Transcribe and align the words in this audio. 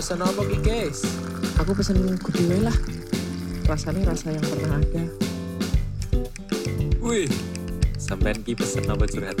Pesan 0.00 0.24
apa 0.24 0.48
ki, 0.48 0.56
guys? 0.64 1.04
Aku 1.60 1.76
pesen 1.76 2.00
gudeg 2.00 2.64
lah. 2.64 2.72
Rasanya 3.68 4.08
rasa 4.08 4.32
yang 4.32 4.40
pernah 4.48 4.80
ada. 4.80 5.04
Wih, 7.04 7.28
sampean 8.00 8.40
ki 8.40 8.56
pesen 8.56 8.88
apa 8.88 9.04
curhat? 9.04 9.36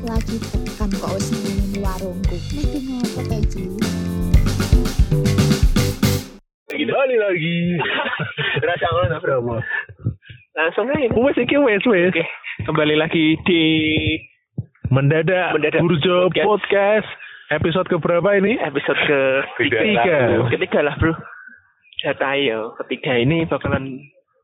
Lagi 0.00 0.36
tekan 0.48 0.88
kok 0.96 1.12
wis 1.12 1.28
nang 1.28 1.84
warungku. 1.84 2.40
Mesti 2.56 2.78
ngopo 2.88 3.20
ta 3.20 3.36
iki? 3.36 3.64
Kembali 6.72 7.16
lagi. 7.20 7.56
Rasa 8.64 8.86
ngono 8.96 9.16
promo. 9.20 9.56
Langsung 10.56 10.88
aja. 10.88 11.12
Wes 11.12 11.36
iki 11.36 11.60
wes 11.60 11.84
wes. 11.84 12.16
Oke, 12.16 12.24
kembali 12.64 12.96
lagi 12.96 13.36
di 13.44 13.60
Mendadak, 14.88 15.52
Mendadak 15.52 15.84
Burjo 15.84 16.32
Podcast. 16.32 16.48
Podcast. 16.48 17.25
Episode 17.46 17.86
keberapa 17.88 18.26
ini? 18.34 18.58
episode 18.58 18.98
ke 18.98 19.20
Ketiga. 19.60 20.42
ketiga 20.50 20.80
lah 20.82 20.94
bro. 20.96 21.14
Data 21.96 22.34
yo, 22.34 22.74
ketiga 22.76 23.14
ini 23.14 23.46
bakalan 23.46 24.02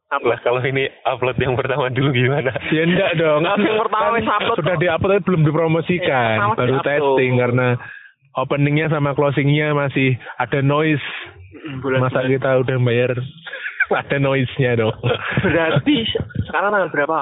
apa? 0.09 0.23
Lah 0.25 0.39
kalau 0.41 0.63
ini 0.63 0.87
upload 1.03 1.35
yang 1.37 1.55
pertama 1.55 1.91
dulu 1.91 2.11
gimana? 2.11 2.55
Ya 2.71 2.87
enggak 2.87 3.13
dong. 3.17 3.43
Nah, 3.43 3.59
yang 3.59 3.79
pertama 3.81 4.07
wis 4.15 4.25
upload 4.25 4.57
Sudah 4.57 4.77
di-upload 4.79 5.13
tapi 5.13 5.25
belum 5.25 5.43
dipromosikan. 5.43 6.37
Pertama 6.39 6.55
Baru 6.55 6.71
di-upload. 6.73 6.87
testing 6.87 7.33
karena 7.37 7.69
openingnya 8.35 8.87
sama 8.89 9.11
closingnya 9.13 9.75
masih 9.75 10.09
ada 10.37 10.63
noise. 10.63 11.03
Mm, 11.53 11.83
bulan 11.83 12.01
Masa 12.01 12.23
kita 12.25 12.51
udah 12.57 12.77
bayar 12.81 13.13
ada 14.01 14.17
noise-nya 14.17 14.79
dong. 14.79 14.95
Berarti 15.43 15.95
se- 16.07 16.23
sekarang 16.47 16.71
tanggal 16.71 16.91
berapa? 16.91 17.21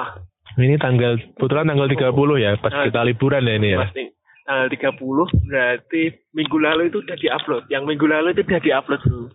Ini 0.55 0.77
tanggal 0.77 1.17
kebetulan 1.35 1.67
tanggal 1.67 1.89
30 1.89 2.05
ya, 2.37 2.53
pas 2.59 2.69
Nah, 2.71 2.85
kita 2.85 3.01
liburan 3.03 3.43
ya 3.43 3.55
ini 3.57 3.69
ya. 3.71 3.79
Pasti 3.81 4.03
tanggal 4.51 4.67
30 4.67 5.47
berarti 5.47 6.03
minggu 6.35 6.57
lalu 6.59 6.83
itu 6.91 6.99
udah 6.99 7.17
diupload. 7.17 7.65
Yang 7.71 7.83
minggu 7.87 8.07
lalu 8.07 8.35
itu 8.35 8.43
udah 8.43 8.59
diupload 8.61 9.01
bro. 9.07 9.31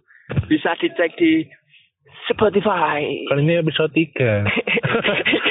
Bisa 0.46 0.76
dicek 0.76 1.16
di 1.16 1.48
Spotify. 2.26 3.24
Kan 3.30 3.40
ini 3.40 3.56
episode 3.56 3.94
3. 3.94 4.12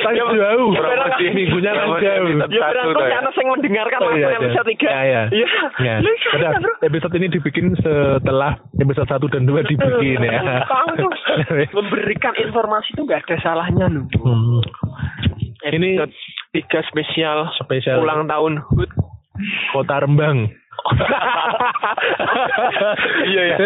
Kan 0.04 0.12
Ya, 0.12 0.20
jauh. 0.20 0.68
promosi. 0.74 1.26
Minggunya 1.32 1.72
kan 1.72 1.86
jauh. 1.96 2.28
episode 2.28 2.52
Ya 2.52 2.60
dah 2.68 2.84
ya. 2.84 3.08
karena 3.08 3.30
saya 3.32 3.46
mendengarkan 3.48 3.98
Oh, 3.98 4.06
langsung 4.10 4.20
iya, 4.20 4.36
episode 4.36 4.68
iya. 4.68 4.76
3. 4.76 4.84
Iya, 4.84 5.00
iya. 5.00 5.22
Iya. 5.80 5.94
Ya, 5.96 5.96
udah 6.36 6.50
episode 6.82 7.14
ini 7.16 7.26
dibikin 7.30 7.66
setelah 7.78 8.52
episode 8.76 9.08
1 9.08 9.32
dan 9.32 9.42
2 9.48 9.64
dibikin 9.64 10.18
ya. 10.20 10.40
Memberikan 11.78 12.34
informasi 12.36 12.92
itu 12.92 13.02
nggak 13.02 13.24
ada 13.24 13.36
salahnya 13.40 13.86
loh. 13.88 14.04
Hmm. 14.20 14.60
Ini 15.64 15.96
Episode 15.96 16.14
tiga 16.52 16.80
spesial 16.84 17.38
spesial 17.56 18.04
ulang 18.04 18.28
tahun 18.28 18.60
HUT. 18.60 18.90
Kota 19.74 19.98
Rembang. 20.02 20.38
iya 23.30 23.42
ya. 23.54 23.56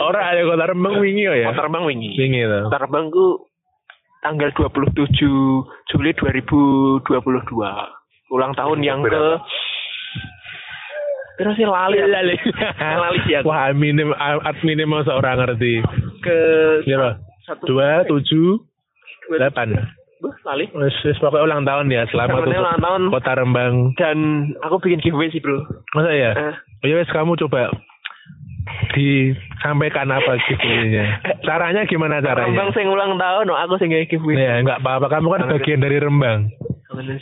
Orang 0.00 0.24
ada 0.24 0.40
Kota 0.48 0.64
Rembang 0.72 0.96
wingi 1.00 1.28
oh 1.28 1.36
ya. 1.36 1.52
Kota 1.52 1.62
Rembang 1.68 1.84
wingi. 1.84 2.16
Wingi 2.16 2.40
to. 2.48 2.60
Kota 2.68 2.78
Rembang 2.80 3.12
ku 3.12 3.44
tanggal 4.24 4.48
27 4.52 5.04
Juli 5.92 6.10
2022. 6.16 7.04
Ulang 8.30 8.54
tahun 8.54 8.78
iya, 8.80 8.94
yang 8.94 9.02
ke 9.04 9.24
Terus 11.40 11.56
sih 11.56 11.64
lali 11.64 11.96
lali. 12.04 12.36
lali 12.76 13.20
ya. 13.32 13.40
Wah, 13.48 13.72
minim 13.72 14.12
adminnya 14.12 14.84
minimal 14.84 15.08
seorang 15.08 15.40
ngerti. 15.40 15.80
Ke 16.20 16.36
iya, 16.84 17.16
dua 17.64 18.04
1 18.04 18.12
2 18.12 18.14
7 18.20 18.60
Lali. 20.20 20.68
Wes, 20.76 21.16
pokoknya 21.20 21.44
ulang 21.44 21.62
tahun 21.64 21.86
ya. 21.88 22.04
Selamat 22.12 22.44
untuk 22.44 22.60
ulang 22.60 22.80
tahun. 22.80 23.02
Kota 23.08 23.32
Rembang. 23.36 23.74
Dan 23.96 24.16
aku 24.60 24.76
bikin 24.84 25.00
giveaway 25.00 25.32
sih, 25.32 25.40
Bro. 25.40 25.64
Masa 25.96 26.12
ya? 26.12 26.30
Uh. 26.36 26.54
Oh, 26.80 26.86
ya 26.88 26.94
wes 26.96 27.12
kamu 27.12 27.36
coba 27.36 27.68
disampaikan 28.96 30.08
apa 30.12 30.36
giveaway-nya. 30.48 31.04
Caranya 31.44 31.82
gimana 31.88 32.20
caranya? 32.20 32.48
Rembang 32.48 32.70
sing 32.76 32.86
ulang 32.88 33.16
tahun, 33.16 33.48
no, 33.48 33.56
aku 33.56 33.80
sing 33.80 33.92
giveaway. 33.92 34.36
Ya, 34.36 34.60
enggak 34.60 34.80
apa-apa. 34.84 35.08
Kamu 35.08 35.28
kan 35.32 35.40
Sampai 35.46 35.56
bagian 35.60 35.80
dari 35.80 35.98
Rembang. 36.00 36.38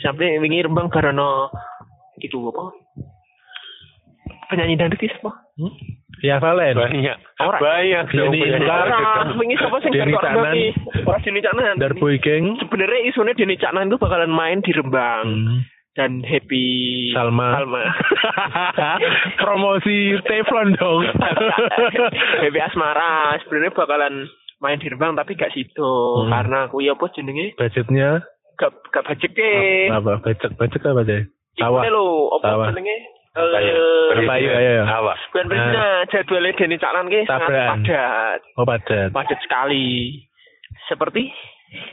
Sampai 0.03 0.39
ini 0.39 0.59
Rembang 0.63 0.87
karena 0.91 1.47
itu 2.19 2.37
apa? 2.51 2.63
Penyanyi 4.49 4.81
dangdut 4.81 4.99
siapa? 4.99 5.31
Hmm? 5.61 5.98
Ya 6.19 6.35
Valen. 6.37 6.75
Banyak. 6.75 7.17
Orang. 7.39 7.61
Banyak 7.61 8.05
target. 8.11 8.59
Ora, 8.59 9.31
wingi 9.35 9.55
sapa 9.55 9.77
sing 9.79 9.91
Denny 9.91 10.11
Caknan. 10.13 10.55
Ora 11.03 11.17
Denny 11.19 11.39
Caknan. 11.39 11.75
Darboy 11.79 12.19
Gang. 12.19 12.59
Sebenarnya 12.59 12.99
isunya 13.07 13.33
Denny 13.33 13.55
Caknan 13.55 13.87
itu 13.87 13.97
bakalan 13.97 14.27
main 14.27 14.59
di 14.59 14.71
Rembang 14.71 15.25
Hmm. 15.25 15.57
dan 15.95 16.19
Happy 16.21 16.67
Salma. 17.11 17.55
Salma. 17.55 17.83
Promosi 19.41 20.19
Teflon 20.21 20.75
dong. 20.75 21.03
Happy 22.43 22.59
Asmara 22.59 23.39
sebenarnya 23.43 23.71
bakalan 23.71 24.13
main 24.59 24.79
di 24.79 24.87
Rembang 24.87 25.15
tapi 25.15 25.35
gak 25.35 25.51
situ 25.51 25.91
Hmm. 26.19 26.29
karena 26.29 26.67
aku 26.67 26.83
ya 26.83 26.93
apa 26.93 27.07
jenenge 27.11 27.55
Budgetnya 27.55 28.23
gak 28.55 28.75
gak 28.91 29.07
budget 29.07 29.31
apa? 29.89 30.19
Budget 30.19 30.51
budget 30.55 30.81
apa 30.83 31.01
deh? 31.03 31.21
Ini 31.55 31.89
lho, 31.91 32.07
apa 32.39 32.71
jenenge? 32.71 32.97
Ya? 33.29 33.45
Eh, 33.45 34.25
Apa 34.25 34.35
ya. 34.35 34.83
Apa? 34.83 35.13
Bukan 35.31 35.45
Persina, 35.47 35.85
jadwalnya 36.09 36.57
Denny 36.57 36.77
Caknan 36.77 37.05
ki 37.07 37.21
sangat 37.23 37.49
padat. 37.49 38.39
Oh 38.57 38.65
padat. 38.65 39.09
Padat 39.13 39.39
sekali. 39.41 40.17
Seperti 40.85 41.29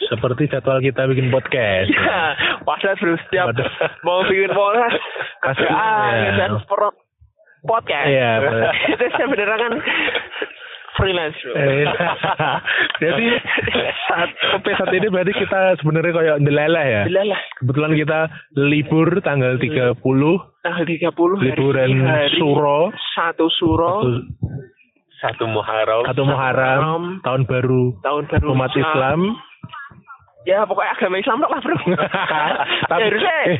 Seperti 0.09 0.49
jadwal 0.49 0.81
kita 0.81 1.05
bikin 1.05 1.29
podcast. 1.29 1.93
ya, 1.93 2.33
padat 2.65 2.97
bro 2.97 3.21
setiap 3.21 3.53
mau 4.01 4.25
bikin 4.25 4.49
podcast 4.49 4.97
Pasti, 5.39 5.69
ada 5.69 6.17
ya. 6.17 6.33
dan 6.41 6.51
per 6.65 6.81
podcast. 7.63 8.09
Iya. 8.09 8.31
Itu 8.97 9.05
sebenarnya 9.13 9.57
kan 9.61 9.73
freelance 10.97 11.37
bro. 11.39 11.53
Eh, 11.53 11.84
Jadi 13.03 13.27
saat 14.07 14.31
episode 14.55 14.93
ini 14.93 15.07
berarti 15.07 15.33
kita 15.33 15.61
sebenarnya 15.77 16.12
kayak 16.12 16.37
ndelalah 16.41 16.84
ya. 16.84 17.03
Lah 17.07 17.41
Kebetulan 17.57 17.93
kita 17.95 18.19
libur 18.55 19.09
tanggal 19.21 19.57
30 19.57 20.01
tanggal 20.62 20.84
30 20.84 21.12
hari 21.12 21.45
liburan 21.45 21.89
ini 21.91 22.03
hari 22.03 22.33
Suro 22.34 22.91
satu 23.15 23.47
Suro 23.51 23.95
satu, 23.97 24.11
Satu 25.17 25.45
Muharram. 25.47 26.03
satu 26.05 26.23
Muharram 26.23 26.79
Muharram, 26.79 27.05
tahun 27.23 27.43
baru 27.45 27.83
tahun 28.01 28.23
baru 28.27 28.47
umat 28.53 28.73
Islam. 28.73 29.21
Ya 30.43 30.63
pokoknya 30.63 30.95
agama 30.95 31.19
Islam 31.19 31.43
tok 31.43 31.51
lah 31.51 31.61
bro. 31.61 31.75
tapi, 32.87 33.01
Ya, 33.03 33.07
harusnya. 33.11 33.37
eh, 33.45 33.59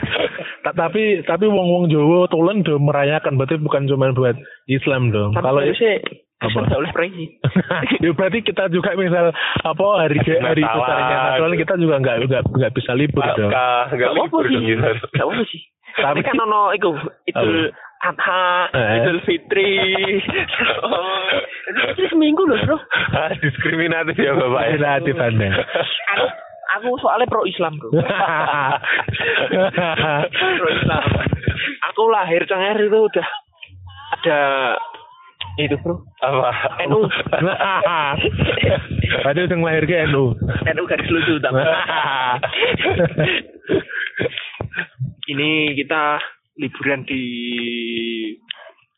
ta- 0.63 0.77
tapi 0.77 1.03
tapi 1.21 1.45
wong 1.45 1.67
wong 1.67 1.85
Jawa 1.89 2.29
tulen 2.29 2.63
do 2.63 2.79
merayakan 2.79 3.35
berarti 3.35 3.59
bukan 3.59 3.87
cuma 3.87 4.13
buat 4.13 4.39
Islam 4.67 5.11
dong. 5.11 5.35
Tapi 5.35 5.43
Kalau 5.43 5.61
harusnya 5.61 5.99
Apa? 6.37 6.53
Nggak 6.53 6.77
boleh 6.77 6.93
pergi. 6.93 7.25
ya 7.99 8.11
berarti 8.13 8.39
kita 8.43 8.69
juga 8.69 8.93
misal 8.93 9.33
apa 9.59 9.85
hari 9.97 10.21
hari 10.21 10.61
besarnya 10.61 11.57
kita 11.57 11.75
juga 11.77 11.97
nggak 11.97 12.17
nggak 12.29 12.43
nggak 12.53 12.73
bisa 12.73 12.93
libur 12.93 13.25
dong. 13.33 13.49
Pasca. 13.49 13.89
Enggak 13.89 13.97
Gak 13.97 14.11
apa 14.13 14.21
libur 14.21 14.45
sih. 14.45 14.53
dong 14.53 14.65
gitu. 14.67 14.91
Gak 15.11 15.25
apa 15.25 15.43
sih. 15.49 15.61
Tapi- 15.97 16.21
kan 16.23 16.37
ono 16.39 16.61
iku 16.71 16.93
Idul 17.25 17.73
Adha, 17.97 18.69
Eh. 18.71 18.89
Idul 19.01 19.19
Fitri. 19.25 19.73
Oh, 20.85 21.25
Idul 21.73 21.85
Fitri 21.91 22.07
seminggu 22.07 22.45
loh, 22.45 22.61
Bro. 22.61 22.77
Ah, 23.11 23.33
Diskriminatif 23.33 24.15
ya 24.15 24.37
Bapak 24.37 24.63
ya. 24.63 24.73
Relatif 24.77 25.17
anda. 25.17 25.49
Aku 26.13 26.27
aku 26.77 26.89
soalnya 27.01 27.25
pro 27.25 27.49
Islam, 27.49 27.81
Bro. 27.81 27.97
pro 30.37 30.69
Islam. 30.69 31.03
Aku 31.89 32.03
lahir 32.13 32.45
cengar 32.45 32.77
itu 32.77 32.93
udah 33.01 33.29
ada 34.13 34.41
itu, 35.57 35.77
Bro. 35.81 36.05
Apa? 36.21 36.53
NU. 36.85 37.09
Berarti 39.25 39.41
udah 39.49 39.59
lahir 39.61 39.85
ke 39.89 39.97
NU. 40.13 40.37
NU 40.77 40.83
garis 40.85 41.09
lucu 41.09 41.41
tapi. 41.41 41.65
Ini 45.27 45.75
kita 45.75 46.23
liburan 46.61 47.03
di 47.03 47.23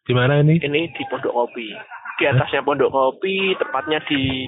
Di 0.04 0.12
mana 0.16 0.40
ini? 0.40 0.56
ini 0.60 0.88
di 0.92 1.02
Pondok 1.08 1.32
Kopi. 1.32 1.68
Di 2.20 2.24
atasnya 2.28 2.64
Pondok 2.64 2.92
Kopi, 2.92 3.56
tepatnya 3.56 4.00
di 4.08 4.44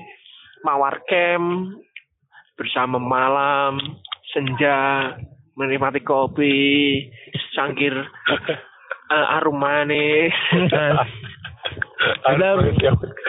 Mawar 0.64 1.00
Camp 1.08 1.76
bersama 2.56 3.00
malam, 3.00 3.80
senja, 4.32 5.12
menikmati 5.56 6.04
kopi, 6.04 7.08
cangkir 7.56 7.92
eh, 9.16 9.26
arum 9.36 9.56
manis. 9.56 10.32
Ada 12.00 12.48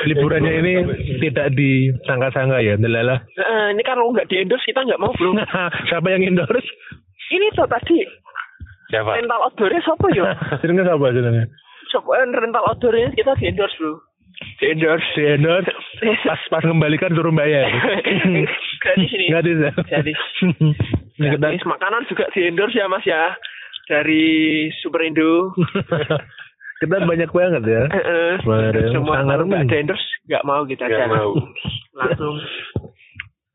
liburannya 0.07 0.53
ini 0.63 0.73
tidak 1.19 1.51
disangka-sangka 1.53 2.63
ya, 2.63 2.79
Delalah. 2.79 3.19
Eh, 3.35 3.67
ini 3.75 3.81
kan 3.83 3.99
kalau 3.99 4.15
nggak 4.15 4.31
di 4.31 4.39
endorse 4.39 4.63
kita 4.63 4.87
nggak 4.87 5.01
mau 5.01 5.11
bro. 5.11 5.35
Siapa 5.91 6.07
yang 6.07 6.23
endorse? 6.23 6.63
Ini 7.31 7.47
tuh 7.55 7.67
tadi 7.67 7.99
Siapa? 8.91 9.15
rental 9.15 9.39
outdoornya 9.47 9.79
siapa 9.83 10.05
ya? 10.11 10.35
Jenenge 10.59 10.83
siapa 10.83 11.15
jenenge? 11.15 11.43
Coba 11.91 12.23
rental 12.27 12.65
outdoornya 12.67 13.15
kita 13.15 13.31
di 13.39 13.47
endorse 13.47 13.75
bro. 13.79 13.93
Di 14.59 14.65
endorse. 14.71 15.07
Di 15.15 15.23
endorse 15.35 15.71
pas 16.27 16.41
pas 16.51 16.63
kembalikan 16.63 17.11
suruh 17.15 17.31
bayar. 17.31 17.67
Gratis 18.83 19.11
ini. 19.15 19.27
Gratis 19.31 19.57
ya. 19.63 19.71
Gratis. 19.79 20.19
Ini 21.19 21.27
kita 21.27 21.39
Gratis. 21.39 21.63
Makanan 21.67 22.07
juga 22.11 22.27
di 22.35 22.47
endorse 22.47 22.75
ya 22.75 22.87
mas 22.91 23.03
ya. 23.07 23.35
Dari 23.87 24.67
Superindo. 24.79 25.51
Kita 26.81 26.97
banyak 27.05 27.29
banget 27.29 27.63
ya. 27.69 27.83
Heeh. 27.93 28.31
Kemarin 28.41 28.89
Semua 28.89 29.21
kalau 29.21 29.45
nggak 29.45 29.69
ada 29.69 29.75
endorse 29.77 30.07
nggak 30.25 30.43
mau 30.49 30.61
kita 30.65 30.83
Nggak 30.89 30.97
jalan. 30.97 31.13
mau. 31.13 31.31
Langsung 32.01 32.35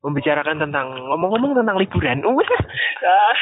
membicarakan 0.07 0.63
tentang 0.63 0.87
ngomong-ngomong 1.11 1.59
tentang 1.59 1.75
liburan. 1.83 2.23
Wah, 2.23 2.39
ah, 2.39 3.35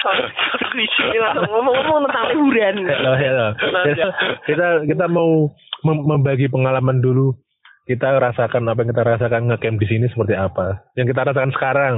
langsung 1.28 1.52
ngomong-ngomong 1.52 2.08
tentang 2.08 2.25
liburan. 2.32 2.75
Hello, 2.88 3.12
hello. 3.20 3.48
Kita, 3.84 4.06
kita 4.48 4.66
kita 4.88 5.04
mau 5.12 5.52
mem- 5.84 6.06
membagi 6.08 6.48
pengalaman 6.48 7.04
dulu. 7.04 7.37
Kita 7.84 8.16
rasakan 8.16 8.64
apa 8.72 8.80
yang 8.80 8.96
kita 8.96 9.04
rasakan 9.04 9.52
ngecamp 9.52 9.76
di 9.76 9.87
sini 9.92 10.08
seperti 10.08 10.32
apa. 10.32 10.80
Yang 10.96 11.12
kita 11.12 11.28
rasakan 11.28 11.52
sekarang. 11.52 11.94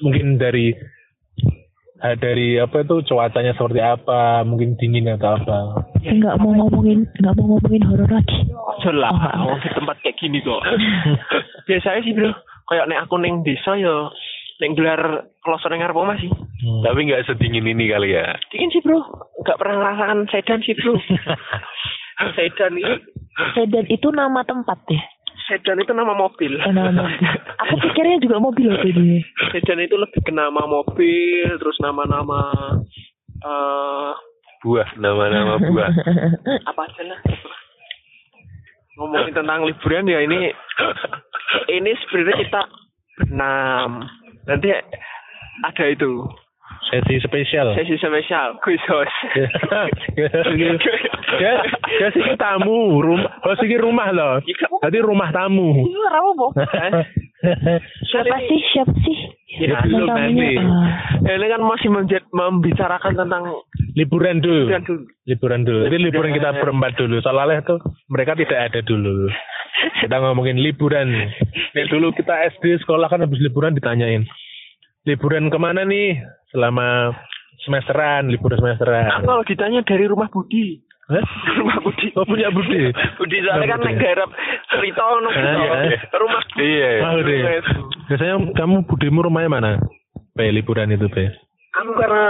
Mungkin 0.00 0.40
dari 0.40 0.72
dari 2.18 2.58
apa 2.58 2.82
itu 2.82 3.06
cuacanya 3.06 3.54
seperti 3.54 3.78
apa, 3.78 4.42
mungkin 4.42 4.74
dingin 4.74 5.14
atau 5.14 5.38
apa. 5.38 5.86
Enggak 6.02 6.34
mau 6.42 6.50
ngomongin, 6.50 7.06
enggak 7.22 7.34
mau 7.38 7.54
ngomongin 7.54 7.82
horor 7.86 8.10
lagi. 8.10 8.42
Ojo 8.50 8.90
lah, 8.90 9.14
oh, 9.46 9.54
di 9.62 9.70
tempat 9.70 9.96
kayak 10.02 10.18
gini 10.18 10.42
kok. 10.42 10.58
Biasanya 11.70 12.00
sih 12.02 12.10
bro, 12.10 12.34
kayak 12.66 12.90
nek 12.90 13.06
aku 13.06 13.22
neng 13.22 13.46
desa 13.46 13.78
ya, 13.78 14.10
neng 14.58 14.74
gelar 14.74 15.30
kloso 15.46 15.70
neng 15.70 15.78
ngarep 15.78 15.94
omah 15.94 16.18
sih. 16.18 16.30
Hmm. 16.30 16.82
Tapi 16.82 17.06
nggak 17.06 17.22
sedingin 17.30 17.70
ini 17.70 17.86
kali 17.86 18.18
ya. 18.18 18.34
Dingin 18.50 18.74
sih 18.74 18.82
bro, 18.82 18.98
nggak 19.46 19.58
pernah 19.62 19.74
ngerasakan 19.78 20.18
sedan 20.34 20.60
sih 20.66 20.74
bro. 20.74 20.98
sedan 22.38 22.74
itu, 22.82 22.94
Sedan 23.56 23.86
itu 23.88 24.08
nama 24.12 24.44
tempat 24.44 24.78
ya. 24.90 25.02
Sedan 25.48 25.82
itu 25.82 25.92
nama 25.94 26.14
mobil. 26.14 26.58
Eh, 26.58 26.72
nama 26.72 26.92
mobil. 26.92 27.30
Aku 27.66 27.74
pikirnya 27.88 28.22
juga 28.22 28.36
mobil 28.42 28.66
waktu 28.70 28.90
ini. 28.94 29.18
sedan 29.54 29.82
itu 29.82 29.94
lebih 29.98 30.20
ke 30.22 30.32
nama 30.34 30.64
mobil, 30.66 31.46
terus 31.58 31.76
nama-nama 31.82 32.54
eh 33.42 34.14
Buah, 34.62 34.94
nama-nama 34.94 35.58
buah. 35.58 35.90
apa 36.70 36.80
aja 36.86 37.02
lah. 37.02 37.20
Ngomongin 38.94 39.34
tentang 39.34 39.66
liburan 39.66 40.06
ya 40.06 40.22
ini, 40.22 40.54
ini 41.82 41.90
sebenarnya 42.06 42.36
kita 42.46 42.62
berenam. 43.18 44.06
Nanti 44.46 44.70
ada 45.66 45.84
itu 45.90 46.30
Sesi 46.92 47.16
spesial. 47.24 47.72
sesi 47.72 47.96
spesial 47.96 48.60
khusus. 48.60 49.10
ya, 51.40 51.52
ya 52.00 52.08
sih 52.12 52.22
tamu, 52.36 53.00
rumah, 53.00 53.32
oh 53.48 53.54
sih 53.56 53.72
rumah 53.80 54.12
loh. 54.12 54.44
Tadi 54.84 54.98
rumah 55.00 55.32
tamu. 55.32 55.88
Itu 55.88 56.00
apa 56.04 56.30
po? 56.36 56.46
Siapa 58.12 58.36
sih? 58.44 58.60
Siapa 58.76 58.92
sih? 59.02 59.16
Ya, 59.60 59.84
belum 59.84 60.08
nanti. 60.08 60.56
Ah. 60.56 61.36
Ini 61.36 61.46
kan 61.48 61.62
masih 61.64 61.88
menjad, 61.92 62.24
membicarakan 62.32 63.12
tentang 63.16 63.42
Liburan 63.92 64.40
dulu. 64.40 64.72
liburan 64.72 64.82
dulu. 64.88 65.02
Liburan 65.28 65.60
dulu. 65.68 65.80
Jadi 65.84 65.96
liburan 66.00 66.32
kita 66.32 66.50
berempat 66.56 66.92
dulu. 66.96 67.16
Soalnya 67.20 67.60
tuh 67.60 67.78
mereka 68.08 68.32
tidak 68.32 68.72
ada 68.72 68.80
dulu. 68.80 69.28
Kita 70.00 70.16
ngomongin 70.22 70.56
liburan. 70.56 71.12
Nih, 71.74 71.86
dulu 71.88 72.12
kita 72.16 72.32
SD 72.56 72.80
sekolah 72.84 73.12
kan 73.12 73.20
habis 73.20 73.40
liburan 73.40 73.76
ditanyain. 73.76 74.24
Liburan 75.02 75.50
ke 75.50 75.58
mana 75.58 75.82
nih? 75.82 76.22
Selama 76.54 77.10
semesteran, 77.66 78.30
liburan 78.30 78.58
semesteran. 78.58 79.10
Aku 79.18 79.26
kalau 79.26 79.44
ditanya 79.46 79.80
dari 79.82 80.06
rumah 80.06 80.30
Budi. 80.30 80.78
Hah? 81.10 81.26
rumah 81.58 81.78
Budi. 81.82 82.14
Oh 82.14 82.22
punya 82.22 82.48
Budi? 82.54 82.94
Budi 83.18 83.36
soalnya 83.42 83.74
kan 83.74 83.82
garap 83.98 84.30
cerita 84.70 85.02
ngono 85.02 85.28
iya. 85.34 85.98
rumah 86.14 86.40
Budi. 86.46 86.62
Iya. 86.62 86.90
Ah, 87.02 87.12
Budi. 87.18 87.36
Biasanya 88.06 88.34
kamu 88.54 88.76
Budimu 88.86 89.26
rumahnya 89.26 89.50
mana? 89.50 89.70
Pe 90.38 90.54
liburan 90.54 90.94
itu 90.94 91.10
pe. 91.10 91.34
Aku 91.72 91.96
karena 91.96 92.26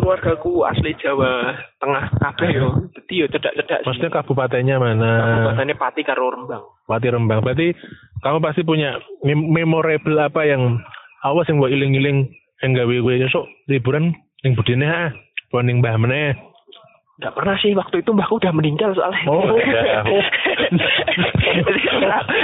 keluargaku 0.00 0.64
asli 0.64 0.96
Jawa 0.96 1.52
Tengah 1.76 2.08
kabeh 2.24 2.48
yo. 2.56 2.88
Dadi 2.96 3.14
yo 3.20 3.26
cedak-cedak. 3.28 3.84
Maksudnya 3.84 4.10
kabupatennya 4.10 4.76
mana? 4.80 5.10
Kabupatennya 5.22 5.76
Pati 5.76 6.00
karo 6.02 6.32
Rembang. 6.32 6.64
Pati 6.88 7.06
Rembang. 7.12 7.44
Berarti 7.44 7.76
kamu 8.24 8.38
pasti 8.40 8.64
punya 8.64 8.96
mem- 9.22 9.52
memorable 9.52 10.16
apa 10.18 10.42
yang 10.48 10.80
awas 11.24 11.46
yang 11.50 11.58
gue 11.58 11.70
iling-iling 11.70 12.30
yang 12.62 12.70
gawe 12.74 12.90
gue 12.90 13.14
besok 13.22 13.46
liburan 13.70 14.14
yang 14.42 14.54
budine 14.54 14.86
ah. 14.86 15.10
Poning 15.48 15.80
mbah 15.80 15.96
meneh. 15.96 16.36
Enggak 17.18 17.34
pernah 17.34 17.56
sih 17.58 17.74
waktu 17.74 18.04
itu 18.04 18.14
mbahku 18.14 18.38
udah 18.38 18.54
meninggal 18.54 18.94
soalnya. 18.94 19.26
Oh, 19.26 19.42
udah. 19.58 19.96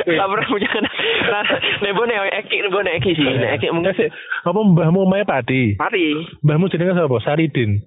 Enggak 0.08 0.28
pernah 0.34 0.46
punya 0.50 0.68
anak. 0.72 0.92
Nah, 1.30 1.44
nebo 1.84 2.02
nek 2.08 2.42
Eki, 2.42 2.56
nebo 2.64 2.82
nek 2.82 2.98
Eki 2.98 3.12
sih. 3.14 3.28
Nek 3.38 3.60
Eki 3.60 3.70
mungkin 3.70 3.94
sih. 3.94 4.10
Apa 4.42 4.56
mbahmu 4.56 5.06
omahe 5.06 5.22
Pati? 5.22 5.78
Pati. 5.78 6.26
Mbahmu 6.42 6.72
jenenge 6.72 6.98
sapa? 6.98 7.16
Saridin. 7.22 7.86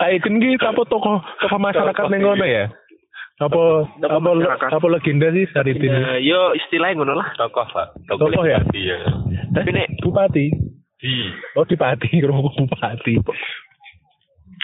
Saridin 0.00 0.34
ki 0.40 0.56
apa 0.64 0.82
tokoh 0.88 1.20
tokoh 1.20 1.60
masyarakat 1.60 2.04
ning 2.08 2.22
kono 2.24 2.46
ya? 2.48 2.72
Apa 3.38 3.86
Tokoh 4.02 4.18
apa 4.18 4.30
masyarakat. 4.34 4.68
apa 4.74 4.86
legenda 4.90 5.30
sih 5.30 5.46
Saridin? 5.54 5.94
Ya, 5.94 6.18
yo 6.18 6.40
istilahnya 6.58 6.98
ngono 6.98 7.14
lah. 7.22 7.30
Tokoh, 7.38 7.70
Pak. 7.70 7.94
Tokoh 8.10 8.42
ya? 8.42 8.58
Iya. 8.74 8.98
Tapi 9.54 9.70
nek 9.70 10.02
Bupati. 10.02 10.50
Di 10.98 11.12
Oh 11.54 11.62
di 11.62 11.78
Pati, 11.78 12.18
rumah 12.26 12.50
Bupati. 12.50 13.14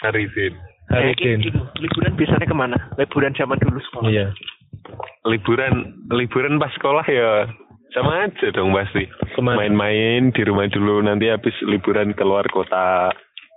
Arifin. 0.03 0.53
Nek 0.91 1.15
Saridin. 1.15 1.39
Eki, 1.39 1.49
liburan 1.79 2.13
biasanya 2.19 2.45
ke 2.45 2.55
mana? 2.55 2.77
Liburan 2.99 3.31
zaman 3.39 3.63
dulu 3.63 3.79
sekolah. 3.79 4.11
Iya. 4.11 4.27
Liburan, 5.23 5.73
liburan 6.11 6.59
pas 6.59 6.69
sekolah 6.75 7.07
ya 7.07 7.47
sama 7.95 8.27
aja 8.27 8.51
dong 8.51 8.75
pasti. 8.75 9.07
Main-main 9.39 10.35
di 10.35 10.41
rumah 10.43 10.67
dulu, 10.67 10.99
nanti 10.99 11.31
habis 11.31 11.55
liburan 11.63 12.11
keluar 12.11 12.43
kota 12.51 13.07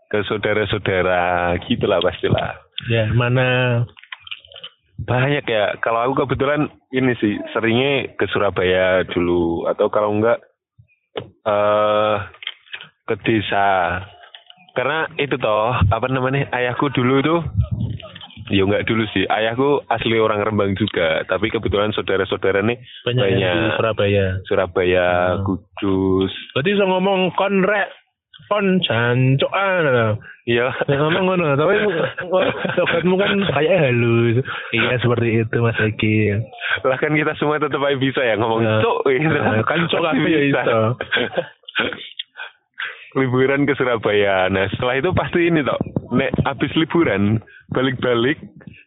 ke 0.08 0.22
saudara-saudara 0.24 1.58
gitulah 1.66 1.98
pastilah. 1.98 2.54
Ya, 2.86 3.10
mana 3.12 3.82
Banyak 4.98 5.44
ya. 5.46 5.78
Kalau 5.78 6.02
aku 6.02 6.26
kebetulan 6.26 6.66
ini 6.90 7.14
sih 7.18 7.38
seringnya 7.54 8.18
ke 8.18 8.26
Surabaya 8.28 9.06
dulu 9.06 9.68
atau 9.70 9.86
kalau 9.88 10.10
enggak 10.10 10.42
eh 11.46 12.16
ke 13.06 13.14
desa. 13.22 14.02
Karena 14.74 15.10
itu 15.18 15.34
toh 15.38 15.74
apa 15.74 16.06
namanya 16.06 16.50
ayahku 16.54 16.90
dulu 16.94 17.14
itu 17.18 17.36
ya 18.48 18.62
enggak 18.64 18.86
dulu 18.86 19.04
sih. 19.10 19.24
Ayahku 19.26 19.82
asli 19.88 20.18
orang 20.18 20.40
Rembang 20.44 20.74
juga, 20.74 21.22
tapi 21.26 21.50
kebetulan 21.50 21.90
saudara-saudara 21.92 22.62
nih 22.62 22.78
banyak, 23.04 23.24
Banyak. 23.26 23.54
Surabaya. 23.76 24.26
Surabaya, 24.46 25.08
Hmm. 25.34 25.44
Kudus. 25.44 26.32
Berarti 26.54 26.70
bisa 26.74 26.86
ngomong 26.86 27.32
kon 27.34 27.64
rek 28.38 28.46
kon 28.46 28.66
jancokan. 28.86 30.16
Iya. 30.48 30.72
Ya, 30.88 30.96
ngomong 30.96 31.24
ngono, 31.28 31.60
tapi 31.60 31.76
sobatmu 32.78 33.20
kan 33.20 33.32
kayak 33.52 33.76
halus. 33.84 34.40
Iya 34.72 34.96
seperti 35.02 35.44
itu 35.44 35.56
Mas 35.60 35.76
Eki. 35.76 36.40
lah 36.88 36.96
kan 36.96 37.12
kita 37.12 37.36
semua 37.36 37.60
tetap 37.60 37.82
aja 37.84 37.98
bisa 38.00 38.24
ya 38.24 38.38
ngomong 38.40 38.64
cuk 38.80 39.12
gitu. 39.12 39.28
Nah, 39.28 39.60
kan 39.66 39.84
kabeh 39.90 40.30
ya 40.32 40.40
bisa. 40.48 40.62
liburan 43.16 43.64
ke 43.64 43.72
Surabaya. 43.76 44.48
Nah 44.52 44.68
setelah 44.72 45.00
itu 45.00 45.10
pasti 45.16 45.48
ini 45.48 45.64
toh, 45.64 45.80
nek 46.12 46.32
habis 46.44 46.72
liburan 46.76 47.40
balik-balik 47.72 48.36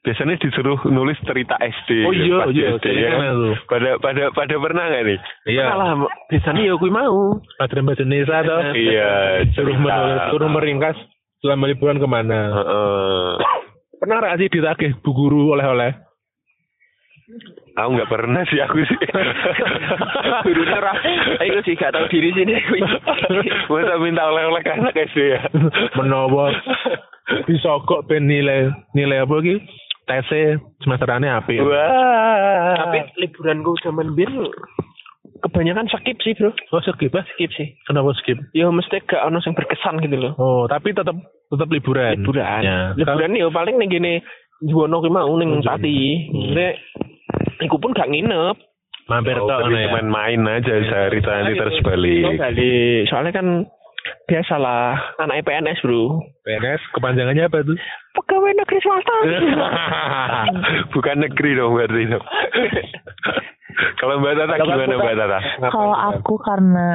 biasanya 0.02 0.36
disuruh 0.42 0.82
nulis 0.90 1.18
cerita 1.26 1.54
SD. 1.62 1.90
Oh 2.10 2.14
iya, 2.14 2.50
iya, 2.50 2.68
SD, 2.78 2.86
kayak 2.90 2.98
ya 2.98 3.10
kan? 3.14 3.34
tuh? 3.38 3.56
Pada 3.70 3.90
pada 4.02 4.24
pada 4.34 4.56
pernah 4.58 4.84
nggak 4.90 5.04
nih? 5.06 5.20
Iya. 5.46 5.66
Salah, 5.70 5.90
biasanya 6.30 6.62
ya 6.66 6.74
kuwi 6.82 6.92
mau. 6.94 7.38
Padahal 7.62 7.86
bahasa 7.86 8.02
Indonesia 8.02 8.38
toh. 8.42 8.62
Iya. 8.74 9.12
Suruh 9.54 9.78
menulis, 9.78 10.22
suruh 10.34 10.50
meringkas 10.50 10.98
selama 11.46 11.70
liburan 11.70 12.02
ke 12.02 12.08
mana. 12.10 12.40
Heeh. 12.50 13.30
Pernah 14.02 14.16
nggak 14.18 14.38
sih 14.42 14.50
ditagih 14.50 14.92
bu 15.06 15.10
guru 15.14 15.54
oleh-oleh? 15.54 15.94
Aku 17.78 17.90
nggak 17.96 18.12
pernah 18.12 18.42
sih 18.50 18.60
aku 18.60 18.84
sih. 18.84 19.00
Gurunya 20.50 20.80
ra. 20.82 20.94
Ayo 21.40 21.64
sih 21.64 21.80
gak 21.80 21.96
tahu 21.96 22.12
diri 22.12 22.36
sini. 22.36 22.58
Masa 23.72 23.96
minta 24.02 24.28
oleh-oleh 24.28 24.60
anak 24.68 24.98
SD 24.98 25.40
ya? 25.40 25.42
Menawa 25.96 26.52
bisa 27.48 27.80
kok 27.88 28.12
ben 28.12 28.28
nilai 28.28 28.68
nilai 28.92 29.24
apa 29.24 29.36
ki? 29.40 29.56
Tesnya 30.12 30.60
semesterane 30.84 31.32
apik. 31.32 31.64
Wah. 31.64 32.76
Tapi 32.84 33.00
liburanku 33.16 33.80
zaman 33.80 34.12
biyen 34.12 34.44
kebanyakan 35.40 35.88
skip 35.88 36.20
sih, 36.20 36.36
Bro. 36.36 36.52
Oh 36.76 36.84
skip 36.84 37.16
ah? 37.16 37.24
Skip 37.32 37.50
sih. 37.56 37.72
Kenapa 37.88 38.12
skip? 38.20 38.36
Ya 38.52 38.68
mesti 38.68 39.00
gak 39.08 39.24
ono 39.24 39.40
sing 39.40 39.56
berkesan 39.56 40.04
gitu 40.04 40.20
loh. 40.20 40.34
Oh, 40.36 40.64
tapi 40.68 40.92
tetap 40.92 41.16
tetap 41.48 41.68
liburan. 41.72 42.20
Liburan. 42.20 42.62
Ya. 42.62 42.80
Liburan 43.00 43.40
ya 43.40 43.48
paling 43.48 43.80
ning 43.80 43.88
gene 43.88 44.14
Juwono 44.62 45.00
ki 45.02 45.10
mau 45.10 45.32
ning 45.40 45.64
Pati. 45.64 45.96
Hmm. 46.28 46.54
Nek 46.60 46.74
iku 47.64 47.80
pun 47.80 47.96
gak 47.96 48.12
nginep. 48.12 48.56
Mampir 49.10 49.40
Oh, 49.42 49.50
tok 49.50 49.72
ya. 49.74 49.90
cuman 49.90 50.08
main 50.08 50.42
aja 50.46 50.72
sehari 50.88 51.20
nanti 51.26 51.58
terus 51.58 51.80
balik. 51.84 52.38
balik. 52.38 53.10
Soalnya 53.10 53.32
kan 53.34 53.48
biasalah 54.28 54.98
anak 55.22 55.46
PNS, 55.46 55.84
Bro. 55.84 56.24
PNS 56.46 56.82
kepanjangannya 56.96 57.48
apa 57.48 57.64
tuh? 57.66 57.78
Pegawai 58.18 58.52
negeri 58.58 58.80
swasta. 58.84 59.16
Bukan 60.96 61.18
negeri 61.24 61.56
dong 61.56 61.76
berarti 61.78 62.04
dong. 62.14 62.26
Kalau 63.72 64.20
Mbak 64.20 64.34
Tata 64.36 64.54
Kalau 64.60 64.74
gimana 64.76 64.94
aku 64.98 65.04
Mbak 65.06 65.18
Tata? 65.18 65.40
Kalau 65.72 65.96
aku 65.96 66.34
karena 66.44 66.88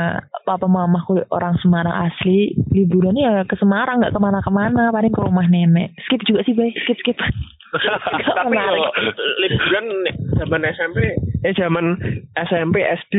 papa 0.45 0.67
mamaku 0.69 1.25
orang 1.33 1.57
Semarang 1.63 2.11
asli, 2.11 2.53
liburannya 2.75 3.23
ya 3.23 3.35
ke 3.49 3.57
Semarang 3.57 4.03
nggak 4.03 4.15
ke 4.15 4.21
mana-kemana, 4.21 4.93
paling 4.93 5.13
ke 5.15 5.21
rumah 5.23 5.47
nenek. 5.49 5.97
Skip 6.07 6.23
juga 6.29 6.45
sih, 6.45 6.53
bay. 6.53 6.75
Skip 6.85 6.99
skip. 7.01 7.17
Tapi 8.39 8.55
yo 8.55 8.87
liburan 9.43 9.87
zaman 10.39 10.63
SMP, 10.69 10.99
eh 11.45 11.55
zaman 11.57 11.87
SMP, 12.37 12.85
SD, 12.85 13.15